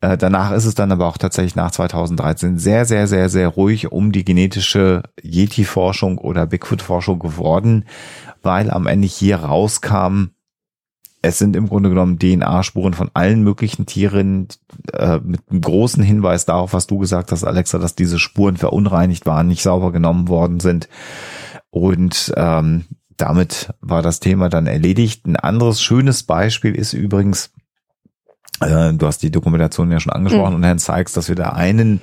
Äh, 0.02 0.18
danach 0.18 0.52
ist 0.52 0.66
es 0.66 0.76
dann 0.76 0.91
aber 0.91 1.08
auch 1.08 1.18
tatsächlich 1.18 1.56
nach 1.56 1.72
2013 1.72 2.58
sehr, 2.58 2.86
sehr, 2.86 3.08
sehr, 3.08 3.30
sehr 3.30 3.48
ruhig 3.48 3.91
um 3.91 4.12
die 4.12 4.26
genetische 4.26 5.04
Yeti-Forschung 5.24 6.18
oder 6.18 6.46
Bigfoot-Forschung 6.46 7.20
geworden, 7.20 7.86
weil 8.43 8.70
am 8.70 8.88
Ende 8.88 9.08
hier 9.08 9.38
rauskam, 9.38 10.34
es 11.26 11.39
sind 11.39 11.55
im 11.55 11.67
Grunde 11.67 11.89
genommen 11.89 12.19
DNA-Spuren 12.19 12.93
von 12.93 13.09
allen 13.13 13.41
möglichen 13.41 13.88
Tieren 13.88 14.47
äh, 14.93 15.19
mit 15.23 15.41
einem 15.49 15.61
großen 15.61 16.03
Hinweis 16.03 16.45
darauf, 16.45 16.73
was 16.73 16.86
du 16.86 16.99
gesagt 16.99 17.32
hast, 17.32 17.43
Alexa, 17.43 17.80
dass 17.80 17.95
diese 17.95 18.19
Spuren 18.19 18.57
verunreinigt 18.57 19.26
waren, 19.26 19.47
nicht 19.47 19.63
sauber 19.63 19.91
genommen 19.91 20.28
worden 20.28 20.59
sind. 20.59 20.88
Und 21.71 22.32
ähm, 22.38 22.86
damit 23.17 23.73
war 23.82 24.03
das 24.03 24.19
Thema 24.19 24.49
dann 24.49 24.67
erledigt. 24.67 25.26
Ein 25.26 25.36
anderes 25.36 25.82
schönes 25.82 26.23
Beispiel 26.23 26.76
ist 26.76 26.93
übrigens, 26.93 27.51
äh, 28.61 28.93
du 28.93 29.07
hast 29.07 29.23
die 29.23 29.32
Dokumentation 29.32 29.91
ja 29.91 29.99
schon 29.99 30.13
angesprochen 30.13 30.51
mhm. 30.51 30.55
und 30.57 30.63
Herrn 30.63 30.80
Sykes, 30.80 31.13
dass 31.13 31.28
wir 31.28 31.36
da 31.36 31.49
einen 31.49 32.01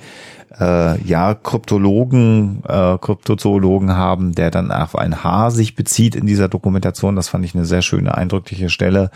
äh, 0.59 1.01
ja 1.03 1.33
Kryptologen, 1.33 2.63
äh, 2.67 2.97
Kryptozoologen 2.97 3.95
haben, 3.95 4.33
der 4.33 4.51
dann 4.51 4.71
auf 4.71 4.97
ein 4.97 5.23
Haar 5.23 5.51
sich 5.51 5.75
bezieht 5.75 6.15
in 6.15 6.25
dieser 6.25 6.47
Dokumentation. 6.47 7.15
Das 7.15 7.29
fand 7.29 7.45
ich 7.45 7.55
eine 7.55 7.65
sehr 7.65 7.81
schöne, 7.81 8.15
eindrückliche 8.15 8.69
Stelle. 8.69 9.09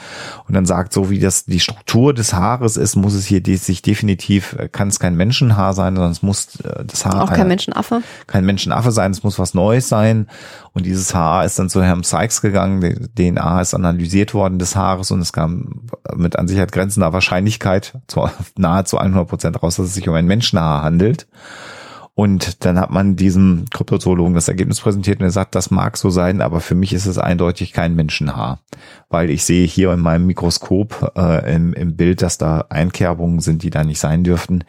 Und 0.48 0.56
dann 0.56 0.66
sagt, 0.66 0.94
so 0.94 1.10
wie 1.10 1.20
das 1.20 1.46
die 1.46 1.60
Struktur 1.60 2.14
des 2.14 2.34
Haares 2.34 2.78
ist, 2.78 2.96
muss 2.96 3.14
es 3.14 3.26
hier 3.26 3.42
die, 3.42 3.58
sich 3.58 3.82
definitiv, 3.82 4.54
äh, 4.54 4.68
kann 4.70 4.88
es 4.88 5.00
kein 5.00 5.16
Menschenhaar 5.16 5.74
sein, 5.74 5.96
sondern 5.96 6.12
es 6.12 6.24
muss 6.24 6.60
äh, 6.62 6.84
das 6.86 7.06
Haar 7.06 7.24
auch 7.24 7.34
kein 7.34 7.48
Menschenaffe, 7.48 8.02
kein 8.26 8.46
Menschenaffe 8.46 8.92
sein. 8.92 9.12
Es 9.12 9.24
muss 9.24 9.40
was 9.40 9.54
Neues 9.54 9.90
sein. 9.90 10.28
Und 10.74 10.86
dieses 10.86 11.14
Haar 11.16 11.46
ist 11.46 11.58
dann 11.58 11.70
zu 11.70 11.84
Herrn 11.84 12.04
Sykes 12.04 12.42
gegangen. 12.42 13.10
DNA 13.18 13.62
ist 13.62 13.74
analysiert 13.74 14.34
worden 14.34 14.60
des 14.60 14.76
Haares 14.76 15.12
und 15.12 15.22
es 15.22 15.34
kam 15.34 15.88
mit 16.16 16.38
an 16.38 16.48
Sicherheit 16.48 16.72
grenzender 16.72 17.14
Wahrscheinlichkeit 17.14 17.94
zu, 18.08 18.30
nahezu 18.58 18.98
100 18.98 19.28
Prozent 19.28 19.64
raus, 19.64 19.78
dass 19.78 19.88
es 19.88 19.94
sich 19.94 20.08
um 20.08 20.16
ein 20.16 20.28
Menschenhaar 20.28 20.84
handelt. 20.84 21.27
Und 22.18 22.66
dann 22.66 22.80
hat 22.80 22.90
man 22.90 23.16
diesem 23.16 23.66
Kryptozoologen 23.72 24.34
das 24.34 24.48
Ergebnis 24.48 24.82
präsentiert 24.82 25.20
und 25.20 25.26
er 25.26 25.32
sagt, 25.32 25.54
das 25.54 25.70
mag 25.70 25.98
so 25.98 26.10
sein, 26.10 26.42
aber 26.42 26.62
für 26.62 26.74
mich 26.74 26.92
ist 26.92 27.06
es 27.06 27.20
eindeutig 27.20 27.74
kein 27.74 27.96
Menschenhaar, 27.96 28.60
weil 29.08 29.30
ich 29.30 29.44
sehe 29.44 29.68
hier 29.68 29.94
in 29.94 30.00
meinem 30.00 30.26
Mikroskop 30.26 31.14
äh, 31.16 31.54
im, 31.54 31.74
im 31.74 31.96
Bild, 31.96 32.24
dass 32.24 32.40
da 32.40 32.66
Einkerbungen 32.70 33.40
sind, 33.40 33.62
die 33.62 33.70
da 33.70 33.84
nicht 33.84 34.00
sein 34.00 34.24
dürften. 34.24 34.64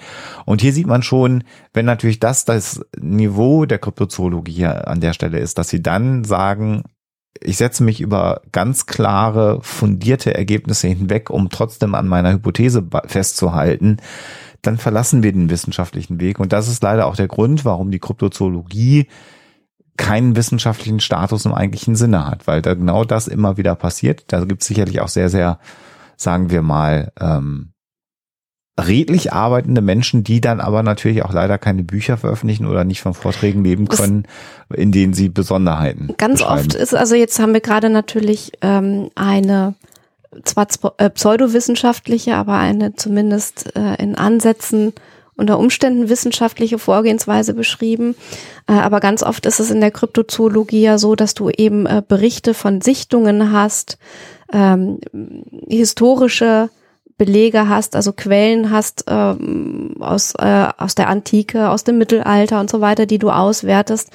Und 0.44 0.60
hier 0.60 0.74
sieht 0.74 0.86
man 0.86 1.02
schon, 1.02 1.42
wenn 1.72 1.86
natürlich 1.86 2.20
das 2.20 2.44
das 2.44 2.82
Niveau 3.00 3.64
der 3.64 3.78
Kryptozoologie 3.78 4.66
an 4.66 5.00
der 5.00 5.14
Stelle 5.14 5.38
ist, 5.38 5.56
dass 5.56 5.70
sie 5.70 5.80
dann 5.80 6.24
sagen, 6.24 6.82
ich 7.40 7.56
setze 7.56 7.82
mich 7.82 8.02
über 8.02 8.42
ganz 8.52 8.84
klare, 8.84 9.60
fundierte 9.62 10.34
Ergebnisse 10.34 10.88
hinweg, 10.88 11.30
um 11.30 11.48
trotzdem 11.48 11.94
an 11.94 12.08
meiner 12.08 12.32
Hypothese 12.32 12.86
festzuhalten, 13.06 13.98
dann 14.62 14.78
verlassen 14.78 15.22
wir 15.22 15.32
den 15.32 15.50
wissenschaftlichen 15.50 16.20
Weg. 16.20 16.40
Und 16.40 16.52
das 16.52 16.68
ist 16.68 16.82
leider 16.82 17.06
auch 17.06 17.16
der 17.16 17.28
Grund, 17.28 17.64
warum 17.64 17.90
die 17.90 18.00
Kryptozoologie 18.00 19.06
keinen 19.96 20.36
wissenschaftlichen 20.36 21.00
Status 21.00 21.44
im 21.44 21.52
eigentlichen 21.52 21.96
Sinne 21.96 22.26
hat, 22.26 22.46
weil 22.46 22.62
da 22.62 22.74
genau 22.74 23.04
das 23.04 23.28
immer 23.28 23.56
wieder 23.56 23.74
passiert. 23.74 24.24
Da 24.28 24.44
gibt 24.44 24.62
es 24.62 24.68
sicherlich 24.68 25.00
auch 25.00 25.08
sehr, 25.08 25.28
sehr, 25.28 25.58
sagen 26.16 26.50
wir 26.50 26.62
mal, 26.62 27.12
ähm, 27.20 27.72
redlich 28.78 29.32
arbeitende 29.32 29.80
Menschen, 29.80 30.22
die 30.22 30.40
dann 30.40 30.60
aber 30.60 30.82
natürlich 30.82 31.24
auch 31.24 31.32
leider 31.32 31.58
keine 31.58 31.82
Bücher 31.82 32.16
veröffentlichen 32.16 32.66
oder 32.66 32.84
nicht 32.84 33.00
von 33.00 33.12
Vorträgen 33.12 33.64
leben 33.64 33.88
können, 33.88 34.26
in 34.72 34.92
denen 34.92 35.14
sie 35.14 35.28
Besonderheiten. 35.28 36.14
Ganz 36.16 36.42
oft 36.42 36.74
ist, 36.74 36.94
also 36.94 37.16
jetzt 37.16 37.38
haben 37.40 37.52
wir 37.52 37.60
gerade 37.60 37.90
natürlich 37.90 38.52
ähm, 38.62 39.10
eine 39.16 39.74
zwar 40.44 40.66
äh, 40.98 41.10
pseudowissenschaftliche, 41.10 42.34
aber 42.34 42.54
eine 42.54 42.94
zumindest 42.94 43.74
äh, 43.76 44.02
in 44.02 44.14
Ansätzen 44.14 44.92
unter 45.36 45.58
Umständen 45.58 46.08
wissenschaftliche 46.08 46.78
Vorgehensweise 46.78 47.54
beschrieben. 47.54 48.16
Äh, 48.66 48.72
aber 48.72 49.00
ganz 49.00 49.22
oft 49.22 49.46
ist 49.46 49.60
es 49.60 49.70
in 49.70 49.80
der 49.80 49.90
Kryptozoologie 49.90 50.82
ja 50.82 50.98
so, 50.98 51.14
dass 51.14 51.34
du 51.34 51.50
eben 51.50 51.86
Berichte 52.08 52.54
von 52.54 52.80
Sichtungen 52.80 53.52
hast, 53.52 53.98
ähm, 54.52 54.98
historische 55.68 56.70
Belege 57.18 57.68
hast, 57.68 57.96
also 57.96 58.12
Quellen 58.12 58.70
hast 58.70 59.04
ähm, 59.08 59.96
aus, 59.98 60.34
äh, 60.38 60.68
aus 60.78 60.94
der 60.94 61.08
Antike, 61.08 61.68
aus 61.68 61.82
dem 61.82 61.98
Mittelalter 61.98 62.60
und 62.60 62.70
so 62.70 62.80
weiter, 62.80 63.06
die 63.06 63.18
du 63.18 63.30
auswertest, 63.30 64.10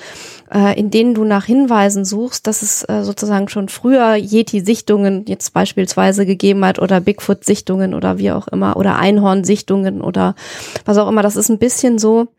äh, 0.49 0.80
in 0.80 0.89
denen 0.89 1.14
du 1.14 1.26
nach 1.26 1.43
Hinweisen 1.43 2.06
suchst, 2.06 2.47
dass 2.47 2.62
es 2.62 2.84
äh, 2.88 3.04
sozusagen 3.04 3.49
schon 3.49 3.68
früher 3.68 4.16
Yeti-Sichtungen 4.16 5.26
jetzt 5.28 5.54
beispielsweise 5.54 6.26
gegeben 6.26 6.64
hat 6.64 6.80
oder 6.80 7.01
Bigfoot-Sichtungen 7.01 7.93
oder 7.93 8.18
wie 8.18 8.32
auch 8.32 8.47
immer 8.47 8.78
oder 8.78 8.97
Einhorn-Sichtungen 8.97 10.01
oder 10.01 10.34
was 10.86 10.97
auch 10.97 11.10
immer. 11.10 11.24
Das 11.24 11.36
ist 11.36 11.49
ein 11.49 11.60
bisschen 11.60 11.99
so, 11.99 12.30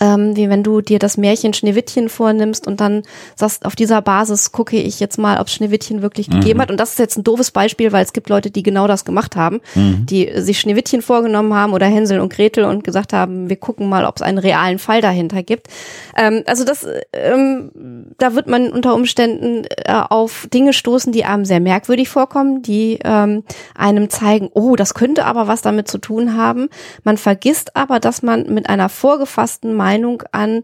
ähm, 0.00 0.36
wie 0.36 0.48
wenn 0.48 0.62
du 0.62 0.80
dir 0.80 0.98
das 0.98 1.16
Märchen 1.16 1.54
Schneewittchen 1.54 2.08
vornimmst 2.08 2.66
und 2.66 2.80
dann 2.80 3.02
sagst, 3.34 3.64
auf 3.64 3.76
dieser 3.76 4.02
Basis 4.02 4.52
gucke 4.52 4.76
ich 4.76 5.00
jetzt 5.00 5.18
mal, 5.18 5.40
ob 5.40 5.48
Schneewittchen 5.48 6.02
wirklich 6.02 6.28
mhm. 6.28 6.34
gegeben 6.34 6.60
hat. 6.60 6.70
Und 6.70 6.78
das 6.78 6.90
ist 6.90 6.98
jetzt 6.98 7.16
ein 7.16 7.24
doofes 7.24 7.50
Beispiel, 7.50 7.92
weil 7.92 8.04
es 8.04 8.12
gibt 8.12 8.28
Leute, 8.28 8.50
die 8.50 8.62
genau 8.62 8.86
das 8.86 9.04
gemacht 9.04 9.36
haben, 9.36 9.60
mhm. 9.74 10.06
die 10.06 10.30
sich 10.36 10.60
Schneewittchen 10.60 11.02
vorgenommen 11.02 11.54
haben 11.54 11.72
oder 11.72 11.86
Hänsel 11.86 12.20
und 12.20 12.32
Gretel 12.32 12.64
und 12.64 12.84
gesagt 12.84 13.12
haben, 13.12 13.48
wir 13.48 13.56
gucken 13.56 13.88
mal, 13.88 14.04
ob 14.04 14.16
es 14.16 14.22
einen 14.22 14.38
realen 14.38 14.78
Fall 14.78 15.00
dahinter 15.00 15.42
gibt. 15.42 15.68
Ähm, 16.16 16.44
also 16.46 16.64
das, 16.64 16.86
ähm, 17.12 17.70
da 18.18 18.34
wird 18.34 18.46
man 18.46 18.70
unter 18.70 18.94
Umständen 18.94 19.64
äh, 19.64 19.92
auf 20.08 20.48
Dinge 20.52 20.72
stoßen, 20.72 21.12
die 21.12 21.24
einem 21.24 21.44
sehr 21.44 21.60
merkwürdig 21.60 22.08
vorkommen, 22.08 22.62
die 22.62 22.98
ähm, 23.04 23.42
einem 23.74 24.10
zeigen, 24.10 24.50
oh, 24.54 24.76
das 24.76 24.94
könnte 24.94 25.24
aber 25.24 25.48
was 25.48 25.62
damit 25.62 25.88
zu 25.88 25.98
tun 25.98 26.36
haben. 26.36 26.68
Man 27.02 27.16
vergisst 27.16 27.76
aber, 27.76 27.98
dass 27.98 28.22
man 28.22 28.52
mit 28.52 28.68
einer 28.68 28.88
vorgefassten 28.88 29.74
Meinung 29.74 29.87
an 30.32 30.62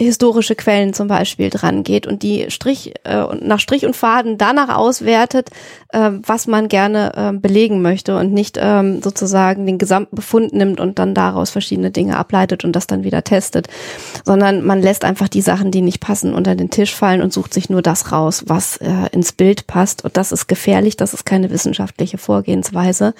historische 0.00 0.54
Quellen 0.54 0.94
zum 0.94 1.08
Beispiel 1.08 1.50
dran 1.50 1.82
geht 1.82 2.06
und 2.06 2.22
die 2.22 2.50
Strich 2.50 2.94
äh, 3.04 3.24
nach 3.40 3.60
Strich 3.60 3.84
und 3.84 3.94
Faden 3.94 4.38
danach 4.38 4.74
auswertet, 4.74 5.50
äh, 5.90 6.10
was 6.22 6.46
man 6.46 6.68
gerne 6.68 7.12
äh, 7.14 7.38
belegen 7.38 7.82
möchte 7.82 8.16
und 8.16 8.32
nicht 8.32 8.58
ähm, 8.60 9.02
sozusagen 9.02 9.66
den 9.66 9.78
gesamten 9.78 10.16
Befund 10.16 10.52
nimmt 10.52 10.80
und 10.80 10.98
dann 10.98 11.14
daraus 11.14 11.50
verschiedene 11.50 11.90
Dinge 11.90 12.16
ableitet 12.16 12.64
und 12.64 12.72
das 12.72 12.86
dann 12.86 13.04
wieder 13.04 13.24
testet, 13.24 13.68
sondern 14.24 14.64
man 14.64 14.80
lässt 14.80 15.04
einfach 15.04 15.28
die 15.28 15.42
Sachen, 15.42 15.70
die 15.70 15.82
nicht 15.82 16.00
passen, 16.00 16.34
unter 16.34 16.54
den 16.54 16.70
Tisch 16.70 16.94
fallen 16.94 17.20
und 17.20 17.32
sucht 17.32 17.52
sich 17.52 17.68
nur 17.68 17.82
das 17.82 18.10
raus, 18.10 18.44
was 18.46 18.78
äh, 18.78 19.08
ins 19.12 19.32
Bild 19.32 19.66
passt 19.66 20.04
und 20.04 20.16
das 20.16 20.32
ist 20.32 20.46
gefährlich, 20.46 20.96
das 20.96 21.12
ist 21.12 21.26
keine 21.26 21.50
wissenschaftliche 21.50 22.16
Vorgehensweise. 22.16 23.14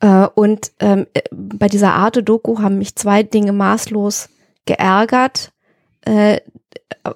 Äh, 0.00 0.26
und 0.34 0.72
ähm, 0.80 1.06
äh, 1.14 1.22
bei 1.32 1.68
dieser 1.68 1.92
Arte-Doku 1.92 2.60
haben 2.60 2.78
mich 2.78 2.96
zwei 2.96 3.22
Dinge 3.22 3.52
maßlos 3.52 4.28
geärgert 4.66 5.52
äh, 6.02 6.40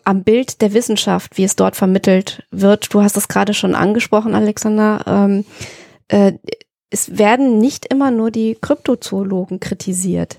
am 0.04 0.24
Bild 0.24 0.60
der 0.62 0.72
Wissenschaft, 0.72 1.36
wie 1.36 1.44
es 1.44 1.56
dort 1.56 1.76
vermittelt 1.76 2.44
wird. 2.50 2.92
Du 2.92 3.02
hast 3.02 3.16
es 3.16 3.28
gerade 3.28 3.54
schon 3.54 3.74
angesprochen, 3.74 4.34
Alexander. 4.34 5.04
Ähm, 5.06 5.44
äh, 6.08 6.32
es 6.90 7.18
werden 7.18 7.58
nicht 7.58 7.86
immer 7.86 8.10
nur 8.10 8.30
die 8.30 8.56
Kryptozoologen 8.60 9.60
kritisiert. 9.60 10.38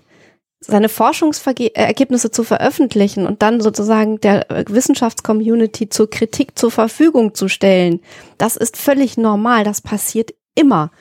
Seine 0.59 0.89
Forschungsergebnisse 0.89 2.29
zu 2.29 2.43
veröffentlichen 2.43 3.25
und 3.25 3.41
dann 3.41 3.61
sozusagen 3.61 4.19
der 4.19 4.45
Wissenschaftscommunity 4.67 5.89
zur 5.89 6.09
Kritik 6.09 6.59
zur 6.59 6.69
Verfügung 6.69 7.33
zu 7.33 7.47
stellen, 7.47 8.01
das 8.37 8.57
ist 8.57 8.77
völlig 8.77 9.17
normal. 9.17 9.63
Das 9.63 9.81
passiert 9.81 10.33
immer. 10.53 10.91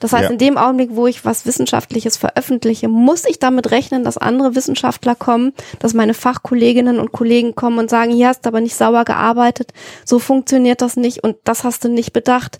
Das 0.00 0.12
heißt, 0.12 0.24
ja. 0.24 0.30
in 0.30 0.38
dem 0.38 0.58
Augenblick, 0.58 0.90
wo 0.92 1.06
ich 1.06 1.24
was 1.24 1.46
Wissenschaftliches 1.46 2.16
veröffentliche, 2.16 2.88
muss 2.88 3.24
ich 3.24 3.38
damit 3.38 3.70
rechnen, 3.70 4.02
dass 4.02 4.18
andere 4.18 4.56
Wissenschaftler 4.56 5.14
kommen, 5.14 5.52
dass 5.78 5.94
meine 5.94 6.14
Fachkolleginnen 6.14 6.98
und 6.98 7.12
Kollegen 7.12 7.54
kommen 7.54 7.78
und 7.78 7.90
sagen, 7.90 8.10
hier 8.10 8.28
hast 8.28 8.44
du 8.44 8.48
aber 8.48 8.60
nicht 8.60 8.74
sauber 8.74 9.04
gearbeitet, 9.04 9.72
so 10.04 10.18
funktioniert 10.18 10.80
das 10.80 10.96
nicht 10.96 11.22
und 11.22 11.36
das 11.44 11.64
hast 11.64 11.84
du 11.84 11.88
nicht 11.88 12.12
bedacht. 12.12 12.58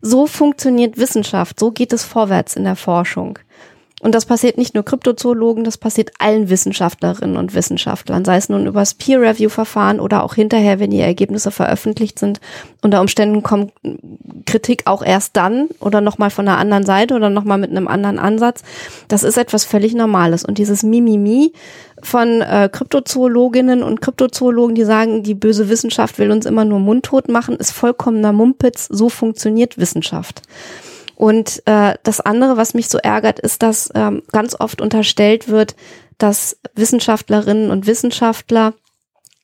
So 0.00 0.26
funktioniert 0.26 0.96
Wissenschaft, 0.96 1.58
so 1.58 1.70
geht 1.70 1.92
es 1.92 2.04
vorwärts 2.04 2.56
in 2.56 2.64
der 2.64 2.76
Forschung. 2.76 3.38
Und 4.00 4.14
das 4.14 4.26
passiert 4.26 4.58
nicht 4.58 4.74
nur 4.74 4.84
Kryptozoologen, 4.84 5.64
das 5.64 5.76
passiert 5.76 6.12
allen 6.18 6.48
Wissenschaftlerinnen 6.48 7.36
und 7.36 7.54
Wissenschaftlern, 7.54 8.24
sei 8.24 8.36
es 8.36 8.48
nun 8.48 8.66
übers 8.66 8.94
Peer-Review-Verfahren 8.94 9.98
oder 9.98 10.22
auch 10.22 10.34
hinterher, 10.34 10.78
wenn 10.78 10.90
die 10.90 11.00
Ergebnisse 11.00 11.50
veröffentlicht 11.50 12.18
sind. 12.18 12.40
Unter 12.80 13.00
Umständen 13.00 13.42
kommt 13.42 13.72
Kritik 14.46 14.82
auch 14.86 15.02
erst 15.02 15.36
dann 15.36 15.68
oder 15.80 16.00
nochmal 16.00 16.30
von 16.30 16.46
einer 16.46 16.58
anderen 16.58 16.86
Seite 16.86 17.14
oder 17.14 17.28
nochmal 17.28 17.58
mit 17.58 17.70
einem 17.70 17.88
anderen 17.88 18.20
Ansatz. 18.20 18.62
Das 19.08 19.24
ist 19.24 19.36
etwas 19.36 19.64
völlig 19.64 19.94
Normales. 19.94 20.44
Und 20.44 20.58
dieses 20.58 20.84
Mimimi 20.84 21.52
von 22.00 22.40
äh, 22.40 22.68
Kryptozoologinnen 22.72 23.82
und 23.82 24.00
Kryptozoologen, 24.00 24.76
die 24.76 24.84
sagen, 24.84 25.24
die 25.24 25.34
böse 25.34 25.68
Wissenschaft 25.68 26.20
will 26.20 26.30
uns 26.30 26.46
immer 26.46 26.64
nur 26.64 26.78
mundtot 26.78 27.28
machen, 27.28 27.56
ist 27.56 27.72
vollkommener 27.72 28.32
Mumpitz. 28.32 28.86
So 28.88 29.08
funktioniert 29.08 29.76
Wissenschaft. 29.76 30.42
Und 31.18 31.64
äh, 31.66 31.94
das 32.04 32.20
andere, 32.20 32.56
was 32.56 32.74
mich 32.74 32.88
so 32.88 32.98
ärgert, 32.98 33.40
ist, 33.40 33.64
dass 33.64 33.90
ähm, 33.96 34.22
ganz 34.30 34.54
oft 34.60 34.80
unterstellt 34.80 35.48
wird, 35.48 35.74
dass 36.16 36.60
Wissenschaftlerinnen 36.76 37.72
und 37.72 37.88
Wissenschaftler, 37.88 38.74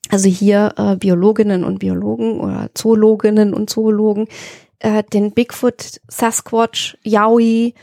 also 0.09 0.29
hier 0.29 0.73
äh, 0.77 0.95
Biologinnen 0.95 1.65
und 1.65 1.81
Biologen 1.81 2.39
oder 2.39 2.71
Zoologinnen 2.75 3.53
und 3.53 3.71
Zoologen, 3.71 4.29
äh, 4.79 5.03
den 5.03 5.33
Bigfoot, 5.33 6.01
Sasquatch, 6.07 6.97
Yowie, 7.03 7.75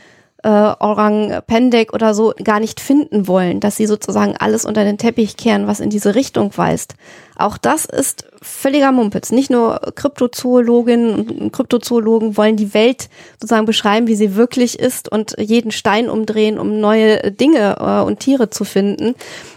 äh, 0.42 0.48
Orang 0.48 1.40
Pendek 1.46 1.92
oder 1.92 2.14
so 2.14 2.32
gar 2.42 2.60
nicht 2.60 2.80
finden 2.80 3.28
wollen, 3.28 3.60
dass 3.60 3.76
sie 3.76 3.86
sozusagen 3.86 4.36
alles 4.36 4.64
unter 4.64 4.84
den 4.84 4.98
Teppich 4.98 5.36
kehren, 5.36 5.66
was 5.66 5.80
in 5.80 5.90
diese 5.90 6.14
Richtung 6.14 6.56
weist. 6.56 6.94
Auch 7.36 7.56
das 7.56 7.84
ist 7.84 8.26
völliger 8.40 8.92
Mumpitz. 8.92 9.32
Nicht 9.32 9.50
nur 9.50 9.80
Kryptozoologinnen 9.94 11.28
und 11.28 11.52
Kryptozoologen 11.52 12.36
wollen 12.36 12.56
die 12.56 12.74
Welt 12.74 13.08
sozusagen 13.40 13.66
beschreiben, 13.66 14.06
wie 14.06 14.16
sie 14.16 14.36
wirklich 14.36 14.78
ist 14.78 15.10
und 15.10 15.34
jeden 15.38 15.70
Stein 15.70 16.08
umdrehen, 16.08 16.58
um 16.58 16.80
neue 16.80 17.30
Dinge 17.30 17.76
äh, 17.78 18.02
und 18.02 18.20
Tiere 18.20 18.50
zu 18.50 18.64
finden, 18.64 19.14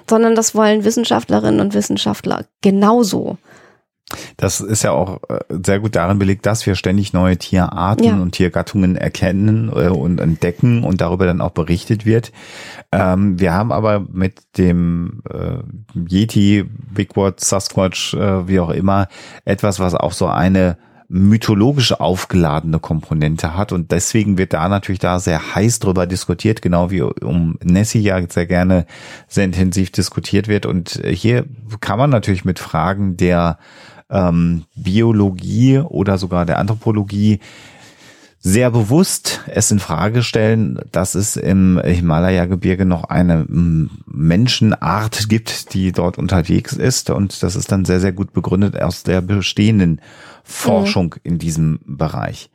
sondern 0.09 0.35
das 0.35 0.55
wollen 0.55 0.85
Wissenschaftlerinnen 0.85 1.59
und 1.59 1.73
Wissenschaftler 1.73 2.45
genauso. 2.61 3.37
Das 4.37 4.59
ist 4.61 4.83
ja 4.83 4.91
auch 4.91 5.21
äh, 5.29 5.39
sehr 5.65 5.79
gut 5.79 5.95
darin 5.95 6.19
belegt, 6.19 6.45
dass 6.45 6.65
wir 6.65 6.75
ständig 6.75 7.13
neue 7.13 7.37
Tierarten 7.37 8.03
ja. 8.03 8.15
und 8.15 8.31
Tiergattungen 8.31 8.95
erkennen 8.95 9.69
äh, 9.69 9.89
und 9.89 10.19
entdecken 10.19 10.83
und 10.83 11.01
darüber 11.01 11.25
dann 11.25 11.41
auch 11.41 11.51
berichtet 11.51 12.05
wird. 12.05 12.31
Ähm, 12.91 13.39
wir 13.39 13.53
haben 13.53 13.71
aber 13.71 14.05
mit 14.11 14.57
dem 14.57 15.21
äh, 15.29 15.59
Yeti, 16.07 16.63
Bigfoot, 16.63 17.39
Sasquatch, 17.39 18.15
wie 18.15 18.59
auch 18.59 18.69
immer, 18.69 19.07
etwas, 19.43 19.79
was 19.79 19.95
auch 19.95 20.11
so 20.11 20.27
eine 20.27 20.77
mythologisch 21.07 21.93
aufgeladene 21.93 22.79
Komponente 22.79 23.55
hat 23.55 23.71
und 23.71 23.91
deswegen 23.91 24.37
wird 24.37 24.53
da 24.53 24.67
natürlich 24.67 24.99
da 24.99 25.19
sehr 25.19 25.55
heiß 25.55 25.79
drüber 25.79 26.07
diskutiert, 26.07 26.61
genau 26.61 26.89
wie 26.89 27.01
um 27.01 27.57
Nessie 27.63 27.99
ja 27.99 28.19
sehr 28.27 28.47
gerne 28.47 28.85
sehr 29.27 29.45
intensiv 29.45 29.91
diskutiert 29.91 30.47
wird 30.47 30.65
und 30.65 31.01
hier 31.05 31.45
kann 31.79 31.99
man 31.99 32.09
natürlich 32.09 32.43
mit 32.43 32.57
Fragen 32.57 33.17
der 33.17 33.59
ähm, 34.09 34.65
Biologie 34.75 35.79
oder 35.79 36.17
sogar 36.17 36.45
der 36.45 36.59
Anthropologie 36.59 37.39
sehr 38.45 38.69
bewusst 38.69 39.41
es 39.47 39.71
in 39.71 39.79
Frage 39.79 40.21
stellen, 40.21 40.79
dass 40.91 41.15
es 41.15 41.35
im 41.35 41.81
Himalaya-Gebirge 41.83 42.85
noch 42.85 43.05
eine 43.05 43.43
Menschenart 44.05 45.29
gibt, 45.29 45.73
die 45.73 45.91
dort 45.91 46.19
unterwegs 46.19 46.73
ist. 46.73 47.09
Und 47.09 47.41
das 47.41 47.55
ist 47.55 47.71
dann 47.71 47.85
sehr, 47.85 47.99
sehr 47.99 48.11
gut 48.11 48.33
begründet 48.33 48.79
aus 48.79 49.01
der 49.01 49.21
bestehenden 49.21 49.99
Forschung 50.43 51.15
mhm. 51.15 51.21
in 51.23 51.39
diesem 51.39 51.79
Bereich. 51.87 52.51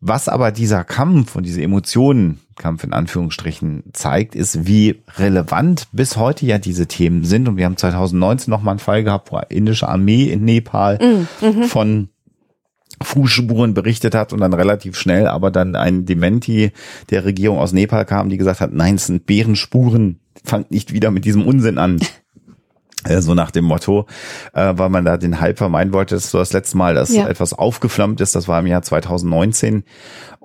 Was 0.00 0.28
aber 0.28 0.52
dieser 0.52 0.84
Kampf 0.84 1.34
und 1.34 1.42
diese 1.44 1.60
Emotionen, 1.60 2.38
Kampf 2.56 2.84
in 2.84 2.92
Anführungsstrichen, 2.92 3.84
zeigt, 3.92 4.34
ist, 4.34 4.66
wie 4.66 5.02
relevant 5.16 5.88
bis 5.92 6.16
heute 6.16 6.46
ja 6.46 6.58
diese 6.58 6.86
Themen 6.86 7.24
sind. 7.24 7.48
Und 7.48 7.56
wir 7.56 7.66
haben 7.66 7.76
2019 7.76 8.50
noch 8.50 8.62
mal 8.62 8.72
einen 8.72 8.80
Fall 8.80 9.04
gehabt, 9.04 9.30
wo 9.30 9.36
eine 9.36 9.46
indische 9.50 9.88
Armee 9.88 10.24
in 10.24 10.44
Nepal 10.44 10.98
mhm. 11.00 11.48
mhm. 11.48 11.62
von 11.64 12.08
Fußspuren 13.02 13.74
berichtet 13.74 14.14
hat 14.14 14.32
und 14.32 14.40
dann 14.40 14.54
relativ 14.54 14.96
schnell 14.96 15.26
aber 15.26 15.50
dann 15.50 15.76
ein 15.76 16.06
Dementi 16.06 16.72
der 17.10 17.24
Regierung 17.24 17.58
aus 17.58 17.72
Nepal 17.72 18.04
kam, 18.06 18.30
die 18.30 18.38
gesagt 18.38 18.60
hat, 18.60 18.72
nein, 18.72 18.94
es 18.94 19.06
sind 19.06 19.26
Bärenspuren, 19.26 20.20
fangt 20.44 20.70
nicht 20.70 20.92
wieder 20.92 21.10
mit 21.10 21.24
diesem 21.24 21.46
Unsinn 21.46 21.78
an. 21.78 22.00
Äh, 23.08 23.22
so 23.22 23.34
nach 23.34 23.50
dem 23.50 23.64
Motto, 23.64 24.06
äh, 24.52 24.74
weil 24.76 24.88
man 24.88 25.04
da 25.04 25.16
den 25.16 25.40
Hype 25.40 25.58
vermeiden 25.58 25.92
wollte. 25.92 26.14
Das 26.14 26.26
ist 26.26 26.30
so 26.30 26.38
das 26.38 26.52
letzte 26.52 26.76
Mal, 26.76 26.94
dass 26.94 27.14
ja. 27.14 27.28
etwas 27.28 27.52
aufgeflammt 27.52 28.20
ist. 28.20 28.34
Das 28.34 28.48
war 28.48 28.60
im 28.60 28.66
Jahr 28.66 28.82
2019. 28.82 29.84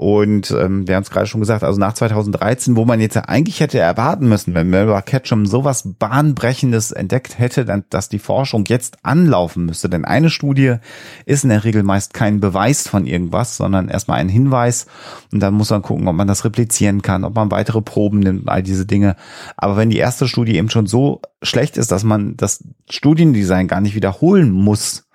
Und 0.01 0.49
ähm, 0.49 0.87
wir 0.87 0.95
haben 0.95 1.03
es 1.03 1.11
gerade 1.11 1.27
schon 1.27 1.41
gesagt, 1.41 1.63
also 1.63 1.79
nach 1.79 1.93
2013, 1.93 2.75
wo 2.75 2.85
man 2.85 2.99
jetzt 2.99 3.15
ja 3.15 3.25
eigentlich 3.25 3.59
hätte 3.59 3.77
erwarten 3.77 4.27
müssen, 4.27 4.55
wenn 4.55 4.67
Melba 4.67 5.01
Ketchum 5.03 5.45
sowas 5.45 5.83
Bahnbrechendes 5.99 6.91
entdeckt 6.91 7.37
hätte, 7.37 7.65
dann, 7.65 7.83
dass 7.91 8.09
die 8.09 8.17
Forschung 8.17 8.65
jetzt 8.67 8.97
anlaufen 9.03 9.65
müsste. 9.65 9.89
Denn 9.89 10.03
eine 10.03 10.31
Studie 10.31 10.77
ist 11.25 11.43
in 11.43 11.51
der 11.51 11.63
Regel 11.63 11.83
meist 11.83 12.15
kein 12.15 12.39
Beweis 12.39 12.87
von 12.87 13.05
irgendwas, 13.05 13.57
sondern 13.57 13.89
erstmal 13.89 14.19
ein 14.19 14.29
Hinweis. 14.29 14.87
Und 15.31 15.39
dann 15.39 15.53
muss 15.53 15.69
man 15.69 15.83
gucken, 15.83 16.07
ob 16.07 16.15
man 16.15 16.27
das 16.27 16.45
replizieren 16.45 17.03
kann, 17.03 17.23
ob 17.23 17.35
man 17.35 17.51
weitere 17.51 17.81
Proben 17.81 18.19
nimmt, 18.19 18.49
all 18.49 18.63
diese 18.63 18.87
Dinge. 18.87 19.15
Aber 19.55 19.77
wenn 19.77 19.91
die 19.91 19.97
erste 19.97 20.27
Studie 20.27 20.55
eben 20.55 20.71
schon 20.71 20.87
so 20.87 21.21
schlecht 21.43 21.77
ist, 21.77 21.91
dass 21.91 22.03
man 22.03 22.37
das 22.37 22.50
Studiendesign 22.89 23.67
gar 23.67 23.81
nicht 23.81 23.95
wiederholen 23.95 24.51
muss, 24.51 25.05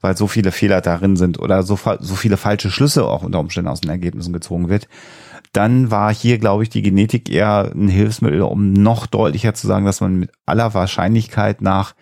weil 0.00 0.16
so 0.16 0.26
viele 0.26 0.52
Fehler 0.52 0.80
darin 0.80 1.16
sind 1.16 1.38
oder 1.38 1.62
so, 1.62 1.78
so 2.00 2.14
viele 2.14 2.36
falsche 2.36 2.70
Schlüsse 2.70 3.06
auch 3.06 3.22
unter 3.22 3.40
Umständen 3.40 3.68
aus 3.68 3.80
den 3.80 3.90
Ergebnissen 3.90 4.32
gezogen 4.32 4.68
wird, 4.68 4.88
dann 5.52 5.90
war 5.90 6.12
hier, 6.12 6.38
glaube 6.38 6.62
ich, 6.62 6.70
die 6.70 6.82
Genetik 6.82 7.30
eher 7.30 7.72
ein 7.74 7.88
Hilfsmittel, 7.88 8.42
um 8.42 8.72
noch 8.72 9.06
deutlicher 9.06 9.54
zu 9.54 9.66
sagen, 9.66 9.84
dass 9.84 10.00
man 10.00 10.16
mit 10.16 10.30
aller 10.46 10.74
Wahrscheinlichkeit 10.74 11.60
nach 11.60 11.94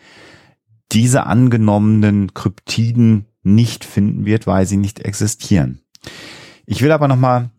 diese 0.92 1.26
angenommenen 1.26 2.34
Kryptiden 2.34 3.26
nicht 3.42 3.84
finden 3.84 4.24
wird, 4.24 4.46
weil 4.46 4.66
sie 4.66 4.76
nicht 4.76 5.00
existieren. 5.00 5.80
Ich 6.66 6.82
will 6.82 6.92
aber 6.92 7.08
noch 7.08 7.16
mal 7.16 7.50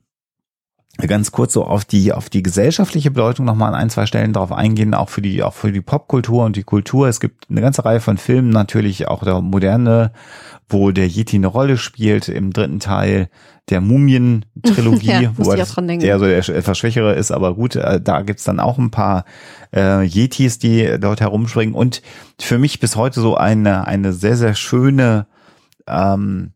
ganz 0.98 1.32
kurz 1.32 1.54
so 1.54 1.66
auf 1.66 1.86
die 1.86 2.14
auf 2.14 2.30
die 2.30 2.44
gesellschaftliche 2.44 3.12
Bedeutung 3.12 3.46
noch 3.46 3.56
mal 3.56 3.70
an 3.70 3.76
ein 3.76 3.90
zwei 3.90 4.06
Stellen 4.06 4.34
darauf 4.34 4.52
eingehen 4.52 4.94
auch 4.94 5.10
für 5.10 5.22
die 5.22 5.42
auch 5.42 5.54
für 5.54 5.72
die 5.72 5.82
Popkultur 5.82 6.46
und 6.46 6.56
die 6.56 6.64
Kultur 6.64 7.08
es 7.08 7.20
gibt 7.20 7.50
eine 7.50 7.62
ganze 7.62 7.86
Reihe 7.86 8.00
von 8.00 8.18
Filmen 8.18 8.50
natürlich 8.50 9.08
auch 9.08 9.24
der 9.24 9.42
moderne 9.42 10.12
wo 10.70 10.92
der 10.92 11.08
Yeti 11.08 11.38
eine 11.38 11.48
Rolle 11.48 11.78
spielt 11.78 12.30
im 12.30 12.54
dritten 12.54 12.80
Teil 12.80 13.30
der 13.70 13.82
Mumien 13.82 14.46
Trilogie 14.64 15.08
Ja, 15.22 15.34
wo 15.38 15.52
er 15.52 15.66
denken. 15.66 16.00
der 16.00 16.20
so 16.20 16.26
der 16.26 16.38
etwas 16.38 16.78
schwächere 16.78 17.14
ist 17.14 17.32
aber 17.32 17.56
gut 17.56 17.76
äh, 17.78 18.02
da 18.02 18.22
gibt's 18.22 18.44
dann 18.44 18.60
auch 18.60 18.78
ein 18.78 18.92
paar 18.92 19.26
äh, 19.74 20.04
Yetis 20.04 20.60
die 20.60 20.98
dort 21.00 21.22
herumspringen 21.22 21.74
und 21.74 22.02
für 22.40 22.60
mich 22.60 22.80
bis 22.80 22.96
heute 22.96 23.22
so 23.22 23.36
eine 23.36 23.88
eine 23.88 24.14
sehr 24.14 24.36
sehr 24.36 24.56
schöne 24.56 25.26
ähm, 25.88 26.52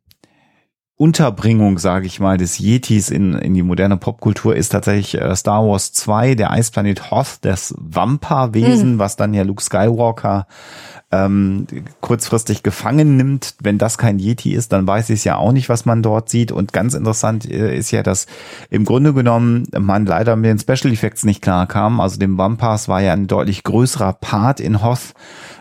Unterbringung, 0.97 1.77
sage 1.77 2.05
ich 2.07 2.21
mal, 2.21 2.37
des 2.37 2.57
Yetis 2.57 3.09
in, 3.09 3.33
in 3.33 3.53
die 3.53 3.63
moderne 3.63 3.97
Popkultur 3.97 4.55
ist 4.55 4.69
tatsächlich 4.69 5.21
äh, 5.21 5.35
Star 5.35 5.67
Wars 5.67 5.91
2, 5.91 6.35
der 6.35 6.51
Eisplanet 6.51 7.11
Hoth, 7.11 7.39
das 7.41 7.75
Vampirwesen, 7.77 8.97
was 8.97 9.17
dann 9.17 9.33
ja 9.33 9.43
Luke 9.43 9.61
Skywalker 9.61 10.47
ähm, 11.11 11.67
kurzfristig 11.99 12.63
gefangen 12.63 13.17
nimmt. 13.17 13.55
Wenn 13.61 13.77
das 13.77 13.97
kein 13.97 14.19
Yeti 14.19 14.53
ist, 14.53 14.71
dann 14.71 14.87
weiß 14.87 15.09
ich 15.09 15.19
es 15.19 15.23
ja 15.25 15.35
auch 15.35 15.51
nicht, 15.51 15.67
was 15.67 15.85
man 15.85 16.01
dort 16.01 16.29
sieht. 16.29 16.53
Und 16.53 16.71
ganz 16.71 16.93
interessant 16.93 17.49
äh, 17.49 17.77
ist 17.77 17.91
ja, 17.91 18.01
dass 18.01 18.25
im 18.69 18.85
Grunde 18.85 19.13
genommen 19.13 19.67
man 19.77 20.05
leider 20.05 20.37
mit 20.37 20.49
den 20.49 20.59
Special 20.59 20.93
Effects 20.93 21.25
nicht 21.25 21.41
klar 21.41 21.67
kam. 21.67 21.99
Also 21.99 22.19
dem 22.19 22.37
Vampires 22.37 22.87
war 22.87 23.01
ja 23.01 23.11
ein 23.11 23.27
deutlich 23.27 23.63
größerer 23.63 24.13
Part 24.13 24.61
in 24.61 24.81
Hoth 24.81 25.13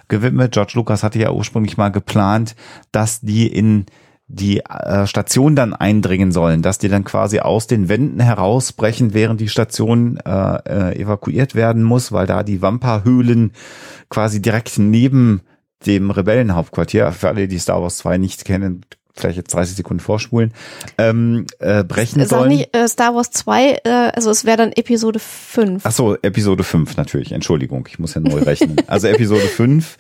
gewidmet. 0.07 0.53
George 0.53 0.74
Lucas 0.76 1.03
hatte 1.03 1.18
ja 1.18 1.32
ursprünglich 1.32 1.76
mal 1.76 1.91
geplant, 1.91 2.55
dass 2.93 3.20
die 3.20 3.49
in 3.49 3.87
die 4.26 4.60
äh, 4.60 5.06
Station 5.06 5.54
dann 5.54 5.74
eindringen 5.74 6.32
sollen, 6.32 6.62
dass 6.62 6.78
die 6.78 6.88
dann 6.88 7.04
quasi 7.04 7.40
aus 7.40 7.66
den 7.66 7.88
Wänden 7.88 8.20
herausbrechen, 8.20 9.12
während 9.12 9.40
die 9.40 9.48
Station 9.48 10.18
äh, 10.24 10.30
äh, 10.30 11.00
evakuiert 11.00 11.54
werden 11.54 11.82
muss, 11.82 12.10
weil 12.10 12.26
da 12.26 12.42
die 12.42 12.62
Wampa-Höhlen 12.62 13.52
quasi 14.08 14.40
direkt 14.40 14.78
neben 14.78 15.42
dem 15.86 16.10
Rebellenhauptquartier, 16.10 17.12
für 17.12 17.28
alle, 17.28 17.48
die 17.48 17.58
Star 17.58 17.82
Wars 17.82 17.98
2 17.98 18.16
nicht 18.16 18.46
kennen, 18.46 18.86
vielleicht 19.14 19.36
jetzt 19.36 19.54
30 19.54 19.76
Sekunden 19.76 20.00
vorspulen, 20.00 20.52
ähm, 20.98 21.46
äh, 21.58 21.84
brechen 21.84 22.20
Sag 22.20 22.28
sollen. 22.28 22.48
nicht 22.48 22.74
äh, 22.74 22.88
Star 22.88 23.14
Wars 23.14 23.30
2, 23.30 23.80
äh, 23.84 23.90
also 24.14 24.30
es 24.30 24.44
wäre 24.44 24.56
dann 24.56 24.72
Episode 24.72 25.18
5. 25.18 25.82
Ach 25.84 25.92
so, 25.92 26.16
Episode 26.22 26.64
5 26.64 26.96
natürlich. 26.96 27.32
Entschuldigung, 27.32 27.86
ich 27.88 27.98
muss 27.98 28.14
ja 28.14 28.20
neu 28.20 28.40
rechnen. 28.40 28.76
Also 28.86 29.08
Episode 29.08 29.42
5, 29.46 29.96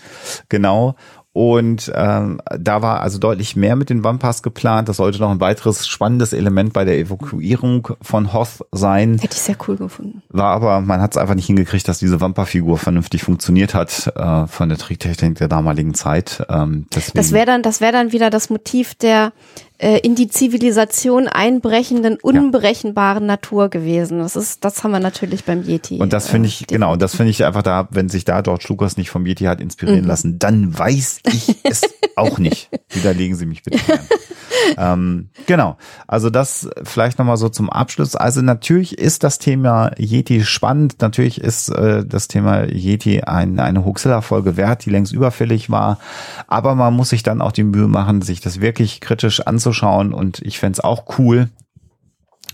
genau. 0.48 0.96
Und 1.34 1.90
ähm, 1.96 2.40
da 2.60 2.80
war 2.80 3.00
also 3.00 3.18
deutlich 3.18 3.56
mehr 3.56 3.74
mit 3.74 3.90
den 3.90 4.04
Vampires 4.04 4.44
geplant. 4.44 4.88
Das 4.88 4.98
sollte 4.98 5.18
noch 5.18 5.32
ein 5.32 5.40
weiteres 5.40 5.84
spannendes 5.84 6.32
Element 6.32 6.72
bei 6.72 6.84
der 6.84 6.96
Evakuierung 6.96 7.88
von 8.00 8.32
Hoth 8.32 8.64
sein. 8.70 9.18
Hätte 9.18 9.34
ich 9.34 9.42
sehr 9.42 9.56
cool 9.66 9.76
gefunden. 9.76 10.22
War 10.28 10.54
aber, 10.54 10.80
man 10.80 11.00
hat 11.00 11.10
es 11.10 11.16
einfach 11.16 11.34
nicht 11.34 11.46
hingekriegt, 11.46 11.88
dass 11.88 11.98
diese 11.98 12.20
Vampirfigur 12.20 12.78
vernünftig 12.78 13.24
funktioniert 13.24 13.74
hat 13.74 14.12
äh, 14.14 14.46
von 14.46 14.68
der 14.68 14.78
Tricktechnik 14.78 15.36
der 15.38 15.48
damaligen 15.48 15.94
Zeit. 15.94 16.46
Ähm, 16.48 16.86
deswegen, 16.94 17.18
Das 17.18 17.32
wäre 17.32 17.46
dann, 17.46 17.62
das 17.62 17.80
wäre 17.80 17.92
dann 17.92 18.12
wieder 18.12 18.30
das 18.30 18.48
Motiv 18.48 18.94
der 18.94 19.32
äh, 19.78 19.98
in 19.98 20.14
die 20.14 20.28
Zivilisation 20.28 21.26
einbrechenden, 21.26 22.18
unberechenbaren 22.22 23.26
Natur 23.26 23.68
gewesen. 23.68 24.18
Das 24.20 24.36
ist, 24.36 24.64
das 24.64 24.84
haben 24.84 24.92
wir 24.92 25.00
natürlich 25.00 25.44
beim 25.44 25.62
Yeti. 25.64 25.98
Und 25.98 26.12
das 26.12 26.28
finde 26.28 26.48
äh, 26.48 26.50
ich, 26.50 26.66
genau, 26.68 26.96
das 26.96 27.16
finde 27.16 27.30
ich 27.30 27.44
einfach 27.44 27.62
da, 27.62 27.88
wenn 27.90 28.08
sich 28.08 28.24
da 28.24 28.40
George 28.40 28.66
Lucas 28.68 28.96
nicht 28.96 29.10
vom 29.10 29.26
Yeti 29.26 29.44
hat 29.44 29.60
inspirieren 29.60 30.02
Mhm. 30.02 30.06
lassen, 30.08 30.38
dann 30.38 30.78
weiß 30.78 31.20
ich 31.32 31.56
es 31.64 31.82
auch 32.16 32.38
nicht. 32.38 32.70
Widerlegen 32.90 33.36
Sie 33.36 33.46
mich 33.46 33.62
bitte. 33.62 33.78
ähm, 34.78 35.30
genau. 35.46 35.76
Also 36.06 36.30
das 36.30 36.68
vielleicht 36.84 37.18
nochmal 37.18 37.36
so 37.36 37.48
zum 37.48 37.68
Abschluss. 37.70 38.14
Also 38.16 38.42
natürlich 38.42 38.98
ist 38.98 39.24
das 39.24 39.38
Thema 39.38 39.90
Yeti 39.98 40.44
spannend. 40.44 40.96
Natürlich 41.00 41.40
ist 41.40 41.68
äh, 41.70 42.04
das 42.06 42.28
Thema 42.28 42.64
Yeti 42.64 43.22
ein, 43.22 43.58
eine 43.58 43.84
Hoaxilla-Folge 43.84 44.56
wert, 44.56 44.84
die 44.86 44.90
längst 44.90 45.12
überfällig 45.12 45.70
war. 45.70 45.98
Aber 46.46 46.74
man 46.74 46.94
muss 46.94 47.08
sich 47.10 47.22
dann 47.22 47.40
auch 47.42 47.52
die 47.52 47.64
Mühe 47.64 47.88
machen, 47.88 48.22
sich 48.22 48.40
das 48.40 48.60
wirklich 48.60 49.00
kritisch 49.00 49.40
anzuschauen. 49.68 50.12
Und 50.12 50.40
ich 50.42 50.58
fänd's 50.58 50.80
auch 50.80 51.18
cool, 51.18 51.48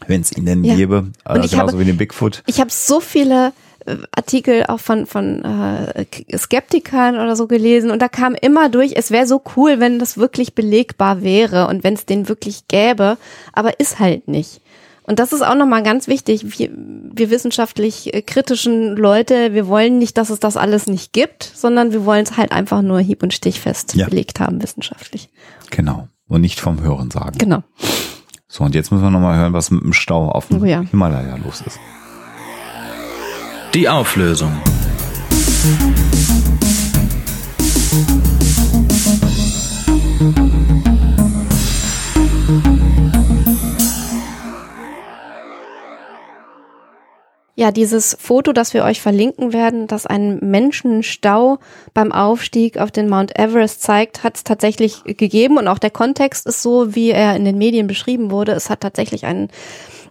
wenn 0.07 0.21
es 0.21 0.33
ihn 0.37 0.47
denn 0.47 0.65
Ja. 0.65 0.75
gäbe, 0.77 1.11
äh, 1.25 1.35
genauso 1.35 1.57
habe- 1.59 1.79
wie 1.79 1.85
den 1.85 1.97
Bigfoot. 1.97 2.43
Ich 2.47 2.61
habe 2.61 2.71
so 2.71 3.01
viele 3.01 3.53
äh, 3.87 3.97
Artikel 4.15 4.67
auch 4.67 4.79
von 4.79 5.07
von 5.07 5.43
äh, 5.43 6.05
Skeptikern 6.37 7.15
oder 7.15 7.35
so 7.35 7.47
gelesen 7.47 7.91
und 7.91 8.01
da 8.03 8.09
kam 8.09 8.35
immer 8.35 8.69
durch, 8.69 8.93
es 8.95 9.11
wäre 9.11 9.27
so 9.27 9.41
cool, 9.57 9.81
wenn 9.81 9.99
das 9.99 10.19
wirklich 10.19 10.55
belegbar 10.55 11.23
wäre 11.23 11.67
und 11.67 11.83
wenn 11.83 11.95
es 11.95 12.05
den 12.05 12.29
wirklich 12.29 12.69
gäbe, 12.69 13.17
aber 13.55 13.81
ist 13.81 13.99
halt 13.99 14.29
nicht. 14.29 14.61
Und 15.05 15.19
das 15.19 15.33
ist 15.33 15.41
auch 15.41 15.55
nochmal 15.55 15.83
ganz 15.83 16.09
wichtig. 16.09 16.59
Wir, 16.59 16.69
wir 16.75 17.31
wissenschaftlich 17.31 18.13
äh, 18.13 18.21
kritischen 18.21 18.97
Leute, 18.97 19.55
wir 19.55 19.67
wollen 19.67 19.99
nicht, 19.99 20.19
dass 20.19 20.29
es 20.29 20.41
das 20.41 20.59
alles 20.59 20.87
nicht 20.87 21.15
gibt, 21.15 21.43
sondern 21.55 21.91
wir 21.93 22.05
wollen 22.05 22.25
es 22.25 22.37
halt 22.37 22.53
einfach 22.53 22.83
nur 22.83 23.01
hieb- 23.01 23.23
und 23.23 23.33
stichfest 23.33 23.95
Ja. 23.95 24.09
belegt 24.11 24.41
haben, 24.41 24.63
wissenschaftlich. 24.63 25.31
Genau. 25.71 26.07
Und 26.31 26.43
nicht 26.43 26.61
vom 26.61 26.81
Hören 26.81 27.11
sagen. 27.11 27.39
Genau. 27.39 27.65
So, 28.47 28.63
und 28.63 28.75
jetzt 28.77 28.93
müssen 28.93 29.03
wir 29.03 29.11
nochmal 29.11 29.37
hören, 29.37 29.53
was 29.53 29.73
mit 29.73 29.83
dem 29.83 29.93
Stau 29.93 30.29
auf 30.31 30.47
dem 30.47 30.63
Oh 30.63 30.65
ja. 30.65 30.81
Himalaya 30.83 31.37
los 31.37 31.61
ist. 31.61 31.79
Die 33.75 33.89
Auflösung. 33.89 34.53
Ja, 47.61 47.73
dieses 47.73 48.17
Foto, 48.19 48.55
das 48.55 48.73
wir 48.73 48.85
euch 48.85 49.03
verlinken 49.03 49.53
werden, 49.53 49.87
das 49.87 50.07
einen 50.07 50.39
Menschenstau 50.51 51.59
beim 51.93 52.11
Aufstieg 52.11 52.79
auf 52.79 52.91
den 52.91 53.07
Mount 53.07 53.39
Everest 53.39 53.83
zeigt, 53.83 54.25
hat 54.25 54.37
es 54.37 54.45
tatsächlich 54.45 55.05
gegeben 55.05 55.59
und 55.59 55.69
auch 55.69 55.77
der 55.79 55.91
Kontext 55.91 56.47
ist 56.47 56.63
so, 56.63 56.95
wie 56.95 57.11
er 57.11 57.37
in 57.37 57.45
den 57.45 57.59
Medien 57.59 57.87
beschrieben 57.87 58.31
wurde. 58.31 58.53
Es 58.53 58.71
hat 58.71 58.81
tatsächlich 58.81 59.27
einen 59.27 59.49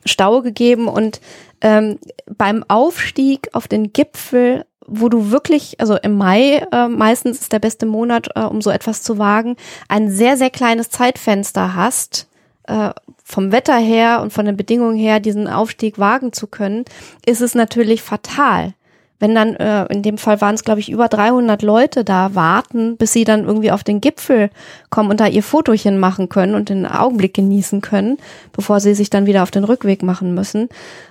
Stau 0.06 0.44
gegeben 0.44 0.88
und 0.88 1.22
ähm, 1.62 1.98
beim 2.28 2.64
Aufstieg 2.68 3.50
auf 3.54 3.68
den 3.68 3.94
Gipfel 3.94 4.64
wo 4.92 5.08
du 5.08 5.30
wirklich, 5.30 5.80
also 5.80 5.98
im 5.98 6.18
Mai 6.18 6.66
äh, 6.72 6.88
meistens 6.88 7.42
ist 7.42 7.54
der 7.54 7.60
beste 7.60 7.86
Monat, 7.86 8.30
äh, 8.36 8.42
um 8.42 8.62
so 8.62 8.72
etwas 8.72 9.04
zu 9.04 9.20
wagen, 9.20 9.56
ein 9.88 10.10
sehr, 10.10 10.36
sehr 10.36 10.50
kleines 10.50 10.90
Zeitfenster 10.90 11.76
hast, 11.76 12.29
äh, 12.70 12.92
vom 13.24 13.52
Wetter 13.52 13.78
her 13.78 14.22
und 14.22 14.32
von 14.32 14.46
den 14.46 14.58
Bedingungen 14.58 14.98
her 14.98 15.20
diesen 15.20 15.48
Aufstieg 15.48 16.00
wagen 16.00 16.34
zu 16.34 16.48
können, 16.48 16.86
ist 17.26 17.42
es 17.42 17.56
natürlich 17.56 18.02
fatal. 18.02 18.74
Wenn 19.20 19.36
dann, 19.36 19.56
äh, 19.56 19.86
in 19.94 20.02
dem 20.02 20.18
Fall 20.18 20.40
waren 20.40 20.56
es, 20.56 20.64
glaube 20.64 20.80
ich, 20.80 20.90
über 20.90 21.10
300 21.10 21.62
Leute 21.62 22.06
da 22.06 22.36
warten, 22.36 22.96
bis 22.96 23.12
sie 23.12 23.26
dann 23.26 23.44
irgendwie 23.44 23.72
auf 23.72 23.84
den 23.84 24.00
Gipfel 24.00 24.50
kommen 24.90 25.10
und 25.10 25.20
da 25.20 25.28
ihr 25.28 25.44
Fotochen 25.44 26.00
machen 26.00 26.30
können 26.30 26.56
und 26.56 26.70
den 26.70 26.86
Augenblick 26.86 27.34
genießen 27.34 27.82
können, 27.82 28.18
bevor 28.54 28.80
sie 28.80 28.94
sich 28.96 29.10
dann 29.10 29.26
wieder 29.26 29.44
auf 29.44 29.52
den 29.52 29.66
Rückweg 29.66 30.04
machen 30.04 30.34
müssen. 30.34 30.70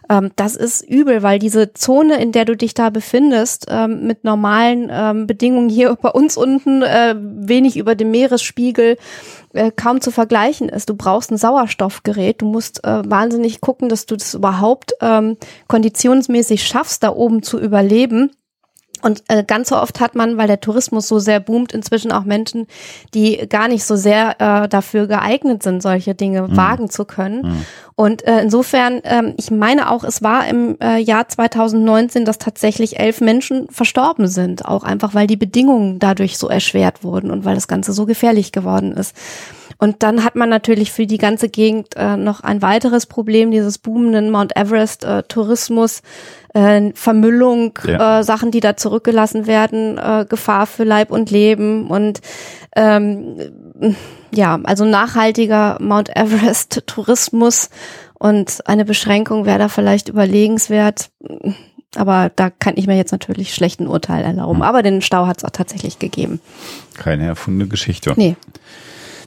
Ähm, 0.09 0.31
das 0.37 0.57
ist 0.57 0.89
übel, 0.89 1.23
weil 1.23 1.39
diese 1.39 1.75
Zone, 1.75 2.19
in 2.21 2.33
der 2.33 2.47
du 2.47 2.57
dich 2.57 2.73
da 2.73 2.89
befindest, 2.89 3.67
ähm, 3.69 4.07
mit 4.07 4.25
normalen 4.25 4.89
ähm, 4.91 5.27
Bedingungen 5.27 5.69
hier 5.69 5.95
bei 6.01 6.11
uns 6.11 6.39
unten, 6.39 6.83
äh, 6.83 7.15
wenig 7.19 7.77
über 7.77 7.95
dem 7.95 8.11
Meeresspiegel, 8.11 8.97
äh, 9.53 9.71
kaum 9.71 10.01
zu 10.01 10.11
vergleichen 10.11 10.69
ist. 10.69 10.89
Du 10.89 10.95
brauchst 10.95 11.31
ein 11.31 11.39
Sauerstoffgerät. 11.39 12.43
Du 12.43 12.47
musst 12.47 12.85
äh, 12.85 13.03
wahnsinnig 13.09 13.61
gucken, 13.61 13.89
dass 13.89 14.07
du 14.07 14.17
das 14.17 14.35
überhaupt 14.35 14.95
ähm, 15.01 15.37
konditionsmäßig 15.69 16.67
schaffst, 16.67 17.03
da 17.03 17.11
oben 17.11 17.43
zu 17.43 17.59
überleben. 17.59 18.31
Und 19.03 19.23
äh, 19.29 19.45
ganz 19.45 19.69
so 19.69 19.77
oft 19.77 20.01
hat 20.01 20.15
man, 20.15 20.37
weil 20.37 20.47
der 20.47 20.61
Tourismus 20.61 21.09
so 21.09 21.19
sehr 21.19 21.41
boomt, 21.41 21.73
inzwischen 21.73 22.13
auch 22.13 22.25
Menschen, 22.25 22.67
die 23.15 23.49
gar 23.49 23.69
nicht 23.69 23.85
so 23.85 23.97
sehr 23.97 24.37
äh, 24.41 24.69
dafür 24.69 25.07
geeignet 25.07 25.63
sind, 25.63 25.83
solche 25.83 26.15
Dinge 26.15 26.57
wagen 26.57 26.91
zu 26.91 27.05
können. 27.05 27.65
Und 27.95 28.25
äh, 28.27 28.43
insofern, 28.43 29.01
ähm, 29.03 29.35
ich 29.37 29.51
meine 29.51 29.91
auch, 29.91 30.05
es 30.05 30.23
war 30.23 30.47
im 30.47 30.77
äh, 30.81 30.99
Jahr 30.99 31.29
2019, 31.29 32.25
dass 32.25 32.39
tatsächlich 32.39 33.01
elf 33.01 33.21
Menschen 33.21 33.69
verstorben 33.71 34.29
sind, 34.29 34.65
auch 34.65 34.85
einfach, 34.85 35.15
weil 35.15 35.27
die 35.27 35.37
Bedingungen 35.37 35.99
dadurch 35.99 36.39
so 36.39 36.49
erschwert 36.49 37.03
wurden 37.03 37.33
und 37.33 37.45
weil 37.45 37.57
das 37.57 37.67
Ganze 37.67 37.93
so 37.93 38.07
gefährlich 38.07 38.53
geworden 38.53 38.93
ist. 38.93 39.17
Und 39.79 40.03
dann 40.03 40.25
hat 40.25 40.35
man 40.35 40.49
natürlich 40.49 40.91
für 40.91 41.07
die 41.07 41.19
ganze 41.19 41.49
Gegend 41.49 41.95
äh, 41.97 42.17
noch 42.17 42.41
ein 42.41 42.63
weiteres 42.63 43.07
Problem, 43.07 43.51
dieses 43.53 43.79
boomenden 43.79 44.31
Mount 44.31 44.57
Everest 44.57 45.05
äh, 45.05 45.23
Tourismus, 45.23 46.03
äh, 46.53 46.91
Vermüllung, 46.95 47.79
Ja. 47.87 48.19
äh, 48.19 48.25
Sachen, 48.25 48.51
die 48.51 48.59
da 48.61 48.77
zurückgelassen 48.77 49.47
werden, 49.47 49.97
äh, 49.97 50.27
Gefahr 50.29 50.67
für 50.67 50.83
Leib 50.85 51.13
und 51.13 51.31
Leben 51.31 51.87
und 51.89 52.21
ähm, 52.75 53.37
ja, 54.35 54.59
also 54.65 54.85
nachhaltiger 54.85 55.79
Mount 55.81 56.11
Everest 56.17 56.83
Tourismus 56.87 57.71
und 58.15 58.67
eine 58.67 58.85
Beschränkung 58.85 59.47
wäre 59.47 59.59
da 59.61 59.69
vielleicht 59.69 60.09
überlegenswert. 60.09 61.11
Aber 61.97 62.31
da 62.35 62.51
kann 62.51 62.75
ich 62.77 62.87
mir 62.87 62.97
jetzt 62.97 63.13
natürlich 63.13 63.55
schlechten 63.55 63.87
Urteil 63.87 64.23
erlauben. 64.23 64.63
Aber 64.63 64.83
den 64.83 65.01
Stau 65.01 65.27
hat 65.27 65.39
es 65.39 65.45
auch 65.45 65.51
tatsächlich 65.51 65.99
gegeben. 65.99 66.39
Keine 66.99 67.27
erfundene 67.27 67.69
Geschichte. 67.69 68.13
Nee. 68.17 68.37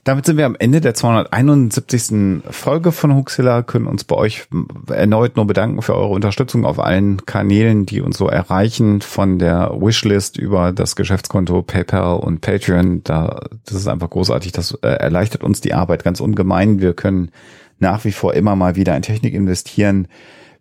Damit 0.03 0.25
sind 0.25 0.37
wir 0.37 0.47
am 0.47 0.55
Ende 0.57 0.81
der 0.81 0.95
271. 0.95 2.41
Folge 2.49 2.91
von 2.91 3.15
Huxilla, 3.15 3.61
können 3.61 3.85
uns 3.85 4.03
bei 4.03 4.15
euch 4.15 4.47
erneut 4.89 5.35
nur 5.35 5.45
bedanken 5.45 5.83
für 5.83 5.95
eure 5.95 6.09
Unterstützung 6.09 6.65
auf 6.65 6.79
allen 6.79 7.23
Kanälen, 7.27 7.85
die 7.85 8.01
uns 8.01 8.17
so 8.17 8.27
erreichen, 8.27 9.01
von 9.01 9.37
der 9.37 9.77
Wishlist 9.79 10.37
über 10.37 10.71
das 10.71 10.95
Geschäftskonto 10.95 11.61
PayPal 11.61 12.19
und 12.19 12.41
Patreon. 12.41 13.03
Da, 13.03 13.41
das 13.65 13.77
ist 13.77 13.87
einfach 13.87 14.09
großartig. 14.09 14.51
Das 14.53 14.71
äh, 14.81 14.87
erleichtert 14.87 15.43
uns 15.43 15.61
die 15.61 15.75
Arbeit 15.75 16.03
ganz 16.03 16.19
ungemein. 16.19 16.79
Wir 16.79 16.93
können 16.95 17.29
nach 17.77 18.03
wie 18.03 18.11
vor 18.11 18.33
immer 18.33 18.55
mal 18.55 18.75
wieder 18.75 18.95
in 18.95 19.03
Technik 19.03 19.35
investieren. 19.35 20.07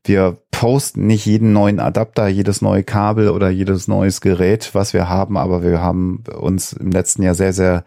Wir 0.04 0.36
posten 0.50 1.06
nicht 1.06 1.24
jeden 1.24 1.54
neuen 1.54 1.80
Adapter, 1.80 2.28
jedes 2.28 2.60
neue 2.60 2.82
Kabel 2.82 3.30
oder 3.30 3.48
jedes 3.48 3.88
neues 3.88 4.20
Gerät, 4.20 4.70
was 4.74 4.92
wir 4.92 5.08
haben, 5.08 5.38
aber 5.38 5.62
wir 5.62 5.80
haben 5.80 6.24
uns 6.38 6.74
im 6.74 6.90
letzten 6.90 7.22
Jahr 7.22 7.34
sehr, 7.34 7.54
sehr 7.54 7.84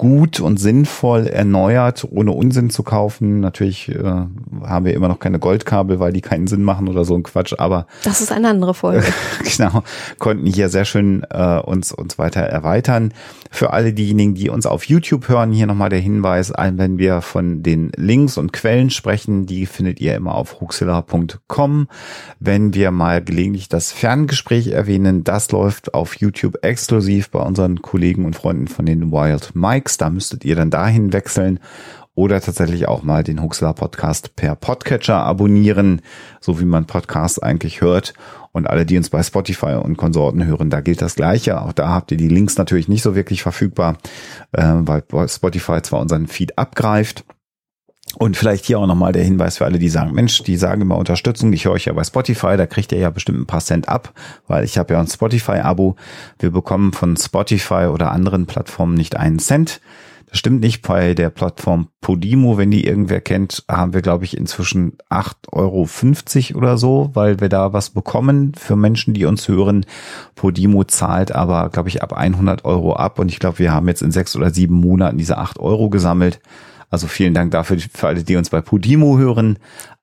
gut 0.00 0.40
und 0.40 0.56
sinnvoll 0.56 1.26
erneuert, 1.26 2.08
ohne 2.10 2.32
Unsinn 2.32 2.70
zu 2.70 2.82
kaufen. 2.82 3.40
Natürlich 3.40 3.90
äh, 3.90 4.02
haben 4.02 4.86
wir 4.86 4.94
immer 4.94 5.08
noch 5.08 5.18
keine 5.18 5.38
Goldkabel, 5.38 6.00
weil 6.00 6.14
die 6.14 6.22
keinen 6.22 6.46
Sinn 6.46 6.64
machen 6.64 6.88
oder 6.88 7.04
so 7.04 7.14
ein 7.14 7.22
Quatsch, 7.22 7.52
aber 7.58 7.86
das 8.02 8.22
ist 8.22 8.32
eine 8.32 8.48
andere 8.48 8.72
Folge. 8.72 9.04
genau, 9.56 9.82
konnten 10.18 10.46
hier 10.46 10.70
sehr 10.70 10.86
schön 10.86 11.26
äh, 11.28 11.58
uns 11.58 11.92
uns 11.92 12.18
weiter 12.18 12.40
erweitern. 12.40 13.12
Für 13.50 13.74
alle 13.74 13.92
diejenigen, 13.92 14.34
die 14.34 14.48
uns 14.48 14.64
auf 14.64 14.84
YouTube 14.84 15.28
hören, 15.28 15.52
hier 15.52 15.66
nochmal 15.66 15.90
der 15.90 15.98
Hinweis, 15.98 16.50
wenn 16.56 16.96
wir 16.96 17.20
von 17.20 17.62
den 17.62 17.92
Links 17.94 18.38
und 18.38 18.54
Quellen 18.54 18.88
sprechen, 18.88 19.44
die 19.44 19.66
findet 19.66 20.00
ihr 20.00 20.14
immer 20.14 20.34
auf 20.34 20.62
huxilla.com. 20.62 21.88
Wenn 22.38 22.72
wir 22.72 22.90
mal 22.90 23.22
gelegentlich 23.22 23.68
das 23.68 23.92
Ferngespräch 23.92 24.68
erwähnen, 24.68 25.24
das 25.24 25.50
läuft 25.50 25.92
auf 25.92 26.16
YouTube 26.16 26.64
exklusiv 26.64 27.28
bei 27.30 27.40
unseren 27.40 27.82
Kollegen 27.82 28.24
und 28.24 28.34
Freunden 28.34 28.68
von 28.68 28.86
den 28.86 29.12
Wild 29.12 29.54
Mikes. 29.54 29.89
Da 29.96 30.10
müsstet 30.10 30.44
ihr 30.44 30.56
dann 30.56 30.70
dahin 30.70 31.12
wechseln 31.12 31.60
oder 32.14 32.40
tatsächlich 32.40 32.86
auch 32.88 33.02
mal 33.02 33.22
den 33.22 33.42
Huxler 33.42 33.72
Podcast 33.72 34.36
per 34.36 34.54
Podcatcher 34.54 35.16
abonnieren, 35.16 36.02
so 36.40 36.60
wie 36.60 36.64
man 36.64 36.86
Podcasts 36.86 37.38
eigentlich 37.38 37.80
hört. 37.80 38.14
Und 38.52 38.68
alle, 38.68 38.84
die 38.84 38.96
uns 38.96 39.10
bei 39.10 39.22
Spotify 39.22 39.78
und 39.82 39.96
Konsorten 39.96 40.44
hören, 40.44 40.70
da 40.70 40.80
gilt 40.80 41.02
das 41.02 41.14
Gleiche. 41.14 41.60
Auch 41.60 41.72
da 41.72 41.88
habt 41.88 42.10
ihr 42.10 42.18
die 42.18 42.28
Links 42.28 42.58
natürlich 42.58 42.88
nicht 42.88 43.02
so 43.02 43.14
wirklich 43.14 43.42
verfügbar, 43.42 43.96
äh, 44.52 44.64
weil 44.64 45.02
Spotify 45.28 45.80
zwar 45.82 46.00
unseren 46.00 46.26
Feed 46.26 46.58
abgreift. 46.58 47.24
Und 48.16 48.36
vielleicht 48.36 48.64
hier 48.64 48.78
auch 48.78 48.86
nochmal 48.86 49.12
der 49.12 49.22
Hinweis 49.22 49.58
für 49.58 49.64
alle, 49.64 49.78
die 49.78 49.88
sagen, 49.88 50.12
Mensch, 50.12 50.42
die 50.42 50.56
sagen 50.56 50.82
immer 50.82 50.98
Unterstützung, 50.98 51.52
ich 51.52 51.64
höre 51.64 51.72
euch 51.72 51.84
ja 51.84 51.92
bei 51.92 52.04
Spotify, 52.04 52.56
da 52.56 52.66
kriegt 52.66 52.90
ihr 52.92 52.98
ja 52.98 53.10
bestimmt 53.10 53.38
ein 53.38 53.46
paar 53.46 53.60
Cent 53.60 53.88
ab, 53.88 54.12
weil 54.48 54.64
ich 54.64 54.78
habe 54.78 54.94
ja 54.94 55.00
ein 55.00 55.06
Spotify-Abo. 55.06 55.94
Wir 56.38 56.50
bekommen 56.50 56.92
von 56.92 57.16
Spotify 57.16 57.86
oder 57.86 58.10
anderen 58.10 58.46
Plattformen 58.46 58.94
nicht 58.94 59.16
einen 59.16 59.38
Cent. 59.38 59.80
Das 60.30 60.38
stimmt 60.38 60.60
nicht. 60.60 60.82
Bei 60.86 61.14
der 61.14 61.30
Plattform 61.30 61.88
Podimo, 62.00 62.56
wenn 62.56 62.70
die 62.70 62.86
irgendwer 62.86 63.20
kennt, 63.20 63.64
haben 63.68 63.94
wir, 63.94 64.00
glaube 64.00 64.24
ich, 64.24 64.36
inzwischen 64.36 64.96
8,50 65.10 66.54
Euro 66.54 66.58
oder 66.58 66.78
so, 66.78 67.10
weil 67.14 67.40
wir 67.40 67.48
da 67.48 67.72
was 67.72 67.90
bekommen 67.90 68.52
für 68.54 68.76
Menschen, 68.76 69.12
die 69.12 69.24
uns 69.24 69.48
hören. 69.48 69.84
Podimo 70.36 70.84
zahlt 70.84 71.32
aber, 71.32 71.68
glaube 71.70 71.88
ich, 71.88 72.02
ab 72.02 72.12
100 72.12 72.64
Euro 72.64 72.94
ab. 72.94 73.18
Und 73.18 73.28
ich 73.28 73.40
glaube, 73.40 73.58
wir 73.58 73.72
haben 73.72 73.88
jetzt 73.88 74.02
in 74.02 74.12
sechs 74.12 74.36
oder 74.36 74.50
sieben 74.50 74.74
Monaten 74.74 75.18
diese 75.18 75.36
8 75.36 75.58
Euro 75.58 75.90
gesammelt. 75.90 76.40
Also 76.90 77.06
vielen 77.06 77.34
Dank 77.34 77.52
dafür 77.52 77.78
für 77.78 78.08
alle, 78.08 78.24
die 78.24 78.36
uns 78.36 78.50
bei 78.50 78.60
Podimo 78.60 79.16
hören. 79.16 79.58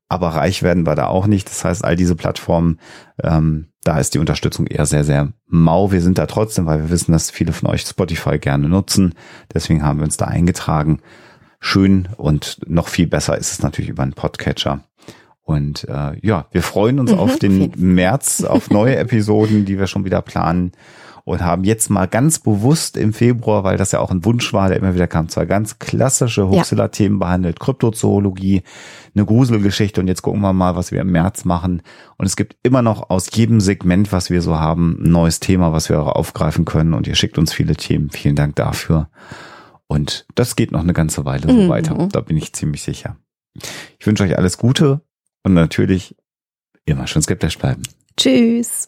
Aber 0.09 0.29
reich 0.29 0.63
werden 0.63 0.88
wir 0.88 0.95
da 0.95 1.07
auch 1.07 1.27
nicht. 1.27 1.49
Das 1.49 1.65
heißt, 1.65 1.83
all 1.83 1.97
diese 1.97 2.15
Plattformen, 2.15 2.79
ähm, 3.21 3.67
da 3.83 3.99
ist 3.99 4.13
die 4.13 4.19
Unterstützung 4.19 4.65
eher 4.65 4.85
sehr, 4.85 5.03
sehr 5.03 5.33
mau. 5.47 5.91
Wir 5.91 6.01
sind 6.01 6.17
da 6.17 6.25
trotzdem, 6.27 6.65
weil 6.65 6.79
wir 6.79 6.89
wissen, 6.89 7.11
dass 7.11 7.29
viele 7.29 7.51
von 7.51 7.69
euch 7.69 7.81
Spotify 7.81 8.39
gerne 8.39 8.69
nutzen. 8.69 9.15
Deswegen 9.53 9.83
haben 9.83 9.99
wir 9.99 10.05
uns 10.05 10.15
da 10.15 10.25
eingetragen. 10.25 11.01
Schön 11.59 12.07
und 12.15 12.59
noch 12.67 12.88
viel 12.88 13.07
besser 13.07 13.38
ist 13.38 13.51
es 13.51 13.61
natürlich 13.61 13.89
über 13.89 14.03
einen 14.03 14.13
Podcatcher. 14.13 14.81
Und 15.41 15.88
äh, 15.89 16.17
ja, 16.21 16.45
wir 16.51 16.61
freuen 16.61 16.99
uns 16.99 17.11
mhm, 17.11 17.19
auf 17.19 17.39
den 17.39 17.71
März, 17.77 18.43
auf 18.43 18.69
neue 18.69 18.97
Episoden, 18.97 19.65
die 19.65 19.79
wir 19.79 19.88
schon 19.88 20.05
wieder 20.05 20.21
planen 20.21 20.71
und 21.28 21.43
haben 21.43 21.65
jetzt 21.65 21.89
mal 21.89 22.07
ganz 22.07 22.39
bewusst 22.39 22.95
im 22.95 23.11
Februar, 23.11 23.65
weil 23.65 23.75
das 23.75 23.91
ja 23.91 23.99
auch 23.99 24.11
ein 24.11 24.23
Wunsch 24.23 24.53
war, 24.53 24.69
der 24.69 24.78
immer 24.78 24.95
wieder 24.95 25.07
kam, 25.07 25.28
zwei 25.28 25.45
ganz 25.45 25.78
klassische 25.78 26.47
Huxilla-Themen 26.47 27.19
behandelt, 27.19 27.59
Kryptozoologie, 27.59 28.63
eine 29.13 29.25
Gruselgeschichte 29.25 29.99
und 29.99 30.07
jetzt 30.07 30.21
gucken 30.21 30.39
wir 30.39 30.53
mal, 30.53 30.78
was 30.78 30.93
wir 30.93 31.01
im 31.01 31.11
März 31.11 31.43
machen. 31.43 31.82
Und 32.17 32.28
es 32.28 32.38
gibt 32.38 32.55
immer 32.63 32.82
noch 32.82 33.09
aus 33.09 33.28
jedem 33.34 33.59
Segment, 33.59 34.13
was 34.13 34.30
wir 34.30 34.41
so 34.41 34.57
haben, 34.57 34.99
ein 35.03 35.11
neues 35.11 35.41
Thema, 35.41 35.73
was 35.73 35.89
wir 35.89 36.01
auch 36.01 36.07
aufgreifen 36.07 36.63
können 36.63 36.93
und 36.93 37.07
ihr 37.07 37.15
schickt 37.15 37.38
uns 37.38 37.51
viele 37.51 37.75
Themen. 37.75 38.09
Vielen 38.09 38.38
Dank 38.38 38.55
dafür. 38.55 39.09
Und 39.88 40.25
das 40.36 40.55
geht 40.55 40.71
noch 40.71 40.82
eine 40.82 40.93
ganze 40.93 41.25
Weile 41.25 41.49
so 41.49 41.53
mhm. 41.53 41.67
weiter. 41.67 42.07
Da 42.09 42.21
bin 42.21 42.38
ich 42.38 42.53
ziemlich 42.53 42.84
sicher. 42.84 43.17
Ich 43.99 44.07
wünsche 44.07 44.23
euch 44.23 44.38
alles 44.38 44.57
Gute 44.57 45.01
und 45.43 45.55
natürlich 45.55 46.15
immer 46.86 47.05
schon 47.05 47.21
skeptisch 47.21 47.57
bleiben. 47.57 47.84
Tschüss. 48.15 48.88